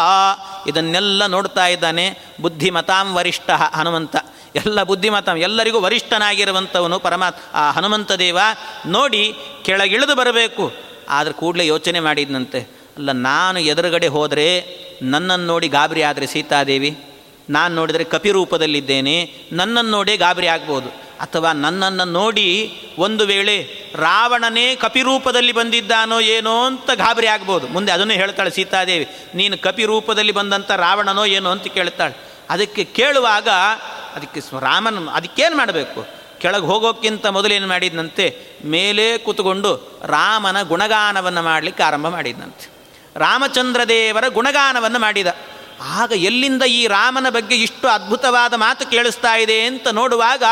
ಇದನ್ನೆಲ್ಲ 0.67 1.25
ನೋಡ್ತಾ 1.25 1.67
ಇದ್ದಾನೆ 1.67 2.19
ಬುದ್ಧಿಮತಾಂ 2.41 3.13
ವರಿಷ್ಠ 3.13 3.49
ಹನುಮಂತ. 3.49 4.15
ಎಲ್ಲ 4.55 4.83
ಬುದ್ಧಿಮತ, 4.83 5.27
ಎಲ್ಲರಿಗೂ 5.27 5.79
ವರಿಷ್ಠನಾಗಿರುವಂಥವನು 5.79 6.99
ಪರಮಾತ್ 6.99 7.43
ಆ 7.53 7.71
ಹನುಮಂತ 7.71 8.11
ದೇವ. 8.11 8.37
ನೋಡಿ, 8.85 9.35
ಕೆಳಗಿಳಿದು 9.65 10.15
ಬರಬೇಕು. 10.15 10.73
ಆದರೆ 11.09 11.33
ಕೂಡಲೇ 11.33 11.65
ಯೋಚನೆ 11.65 11.99
ಮಾಡಿದ್ನಂತೆ. 11.99 12.59
ಅಲ್ಲ, 12.97 13.11
ನಾನು 13.11 13.59
ಎದುರುಗಡೆ 13.59 14.07
ಹೋದರೆ 14.07 14.47
ನನ್ನನ್ನು 15.01 15.45
ನೋಡಿ 15.45 15.67
ಗಾಬರಿ 15.67 16.03
ಆದರೆ 16.03 16.27
ಸೀತಾದೇವಿ? 16.27 16.97
ನಾನು 17.49 17.75
ನೋಡಿದರೆ 17.75 18.03
ಕಪಿರೂಪದಲ್ಲಿದ್ದೇನೆ 18.03 19.33
ನನ್ನನ್ನು 19.51 19.91
ನೋಡಿ 19.91 20.17
ಗಾಬರಿ 20.17 20.47
ಆಗ್ಬೋದು. 20.47 20.89
ಅಥವಾ 21.19 21.53
ನನ್ನನ್ನು 21.53 22.05
ನೋಡಿ 22.05 22.73
ಒಂದು 22.97 23.25
ವೇಳೆ 23.25 23.67
ರಾವಣನೇ 23.95 24.75
ಕಪಿರೂಪದಲ್ಲಿ 24.75 25.51
ಬಂದಿದ್ದಾನೋ 25.51 26.19
ಏನೋ 26.19 26.65
ಅಂತ 26.65 26.89
ಗಾಬರಿ 26.95 27.27
ಆಗ್ಬೋದು. 27.27 27.67
ಮುಂದೆ 27.67 27.91
ಅದನ್ನು 27.91 28.13
ಹೇಳ್ತಾಳೆ 28.13 28.51
ಸೀತಾದೇವಿ, 28.51 29.07
ನೀನು 29.35 29.57
ಕಪಿರೂಪದಲ್ಲಿ 29.57 30.31
ಬಂದಂಥ 30.31 30.71
ರಾವಣನೋ 30.71 31.25
ಏನೋ 31.25 31.49
ಅಂತ 31.49 31.67
ಕೇಳ್ತಾಳೆ. 31.67 32.13
ಅದಕ್ಕೆ 32.49 32.83
ಕೇಳುವಾಗ 32.83 33.47
ಅದಕ್ಕೆ 34.15 34.39
ರಾಮನ, 34.59 35.09
ಅದಕ್ಕೇನು 35.09 35.57
ಮಾಡಬೇಕು? 35.57 36.05
ಕೆಳಗೆ 36.39 36.65
ಹೋಗೋಕ್ಕಿಂತ 36.65 37.25
ಮೊದಲೇನು 37.25 37.67
ಮಾಡಿದ್ನಂತೆ? 37.67 38.39
ಮೇಲೆ 38.65 39.17
ಕೂತ್ಕೊಂಡು 39.17 39.99
ರಾಮನ 40.05 40.61
ಗುಣಗಾನವನ್ನು 40.61 41.41
ಮಾಡಲಿಕ್ಕೆ 41.41 41.83
ಆರಂಭ 41.83 42.07
ಮಾಡಿದ್ನಂತೆ. 42.07 42.69
ರಾಮಚಂದ್ರ 43.15 43.83
ದೇವರ 43.83 44.27
ಗುಣಗಾನವನ್ನು 44.27 44.99
ಮಾಡಿದ. 44.99 45.27
ಆಗ 45.81 46.11
ಎಲ್ಲಿಂದ 46.11 46.63
ಈ 46.63 46.87
ರಾಮನ 46.87 47.29
ಬಗ್ಗೆ 47.29 47.55
ಇಷ್ಟು 47.55 47.87
ಅದ್ಭುತವಾದ 47.87 48.53
ಮಾತು 48.53 48.89
ಕೇಳಿಸ್ತಾ 48.89 49.35
ಇದೆ 49.35 49.65
ಅಂತ 49.65 49.87
ನೋಡುವಾಗ 49.87 50.43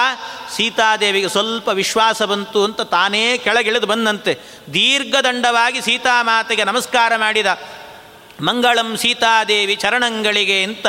ಸೀತಾದೇವಿಗೆ 0.56 1.30
ಸ್ವಲ್ಪ 1.30 1.70
ವಿಶ್ವಾಸ 1.70 2.22
ಬಂತು 2.22 2.64
ಅಂತ 2.64 2.82
ತಾನೇ 2.82 3.38
ಕೆಳಗಿಳಿದು 3.38 3.88
ಬಂದಂತೆ. 3.88 4.40
ದೀರ್ಘದಂಡವಾಗಿ 4.74 5.82
ಸೀತಾಮಾತೆಗೆ 5.82 6.64
ನಮಸ್ಕಾರ 6.64 7.16
ಮಾಡಿದ. 7.16 7.46
ಮಂಗಳಂ 8.42 8.98
ಸೀತಾದೇವಿ 8.98 9.76
ಚರಣಂಗಳಿಗೆ 9.76 10.64
ಅಂತ 10.64 10.86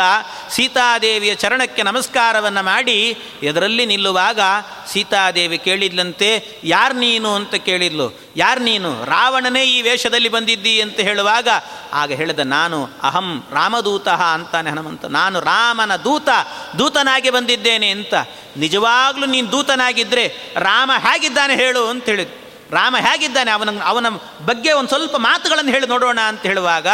ಸೀತಾದೇವಿಯ 0.51 1.35
ಚರಣಕ್ಕೆ 1.35 1.83
ನಮಸ್ಕಾರವನ್ನು 1.83 2.65
ಮಾಡಿ 2.65 3.19
ಎದರಲ್ಲಿ 3.43 3.87
ನಿಲ್ಲುವಾಗ 3.87 4.41
ಸೀತಾದೇವಿ 4.93 5.59
ಕೇಳಿದ್ಲಂತೆ, 5.59 6.61
ಯಾರು 6.65 6.95
ನೀನು? 6.95 7.35
ಅಂತ 7.35 7.55
ಕೇಳಿದ್ಲು. 7.55 8.21
ಯಾರು 8.37 8.61
ನೀನು? 8.61 9.05
ರಾವಣನೇ 9.05 9.65
ಈ 9.65 9.83
ವೇಷದಲ್ಲಿ 9.83 10.29
ಬಂದಿದ್ದಿ 10.29 10.81
ಅಂತ 10.81 11.01
ಹೇಳುವಾಗ, 11.01 11.49
ಆಗ 11.93 12.13
ಹೇಳಿದ, 12.13 12.39
ನಾನು 12.39 12.89
ಅಹಂ 13.03 13.45
ರಾಮದೂತ 13.53 14.09
ಅಂತಾನೆ 14.09 14.71
ಹನುಮಂತ. 14.71 15.05
ನಾನು 15.05 15.41
ರಾಮನ 15.41 15.97
ದೂತ, 15.97 16.29
ದೂತನಾಗಿ 16.79 17.31
ಬಂದಿದ್ದೇನೆ 17.31 17.89
ಅಂತ. 17.89 18.15
ನಿಜವಾಗ್ಲೂ 18.57 19.27
ನೀನು 19.27 19.53
ದೂತನಾಗಿದ್ದರೆ 19.53 20.53
ರಾಮ 20.57 20.93
ಹೇಗಿದ್ದಾನೆ 20.99 21.55
ಹೇಳು 21.55 21.89
ಅಂತ 21.89 22.05
ಹೇಳಿದ್ದು 22.05 22.44
ರಾಮ 22.75 22.97
ಹೇಗಿದ್ದಾನೆ? 23.01 23.51
ಅವನ 23.51 23.83
ಅವನ 23.83 24.07
ಬಗ್ಗೆ 24.47 24.73
ಒಂದು 24.73 24.89
ಸ್ವಲ್ಪ 24.89 25.17
ಮಾತುಗಳನ್ನು 25.17 25.71
ಹೇಳಿ 25.71 25.87
ನೋಡೋಣ 25.87 26.21
ಅಂತ 26.21 26.43
ಹೇಳುವಾಗ, 26.43 26.87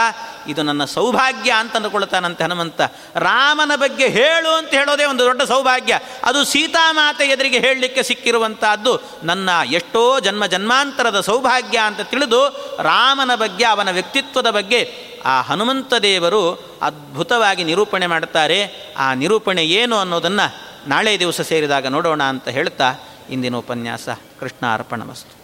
ಇದು 0.48 0.62
ನನ್ನ 0.62 0.84
ಸೌಭಾಗ್ಯ 0.84 1.50
ಅಂತ 1.52 1.76
ಅಂದುಕೊಳ್ತಾನಂತೆ 1.76 2.44
ಹನುಮಂತ. 2.44 2.80
ರಾಮನ 3.16 3.72
ಬಗ್ಗೆ 3.76 4.08
ಹೇಳು 4.08 4.50
ಅಂತ 4.56 4.70
ಹೇಳೋದೇ 4.70 5.04
ಒಂದು 5.04 5.24
ದೊಡ್ಡ 5.24 5.42
ಸೌಭಾಗ್ಯ. 5.42 6.00
ಅದು 6.24 6.44
ಸೀತಾಮಾತೆ 6.44 7.24
ಎದುರಿಗೆ 7.26 7.58
ಹೇಳಲಿಕ್ಕೆ 7.58 8.02
ಸಿಕ್ಕಿರುವಂತಹದ್ದು 8.02 9.02
ನನ್ನ 9.22 9.50
ಎಷ್ಟೋ 9.70 10.20
ಜನ್ಮ 10.20 10.46
ಜನ್ಮಾಂತರದ 10.46 11.20
ಸೌಭಾಗ್ಯ 11.20 11.78
ಅಂತ 11.78 12.00
ತಿಳಿದು 12.00 12.42
ರಾಮನ 12.82 13.34
ಬಗ್ಗೆ, 13.34 13.64
ಅವನ 13.64 13.90
ವ್ಯಕ್ತಿತ್ವದ 13.90 14.50
ಬಗ್ಗೆ 14.50 15.10
ಆ 15.26 15.42
ಹನುಮಂತ 15.42 15.94
ದೇವರು 15.94 16.42
ಅದ್ಭುತವಾಗಿ 16.82 17.64
ನಿರೂಪಣೆ 17.64 18.06
ಮಾಡ್ತಾರೆ 18.06 18.60
ಆ 18.98 19.14
ನಿರೂಪಣೆ 19.14 19.64
ಏನು 19.64 19.96
ಅನ್ನೋದನ್ನು 19.96 20.46
ನಾಳೆ 20.88 21.18
ದಿವಸ 21.18 21.40
ಸೇರಿದಾಗ 21.40 21.86
ನೋಡೋಣ 21.86 22.22
ಅಂತ 22.22 22.48
ಹೇಳ್ತಾ 22.48 22.88
ಇಂದಿನ 23.30 23.56
ಉಪನ್ಯಾಸ. 23.56 24.08
ಕೃಷ್ಣ 24.40 24.74
ಅರ್ಪಣಮಸ್ತು 24.74 25.39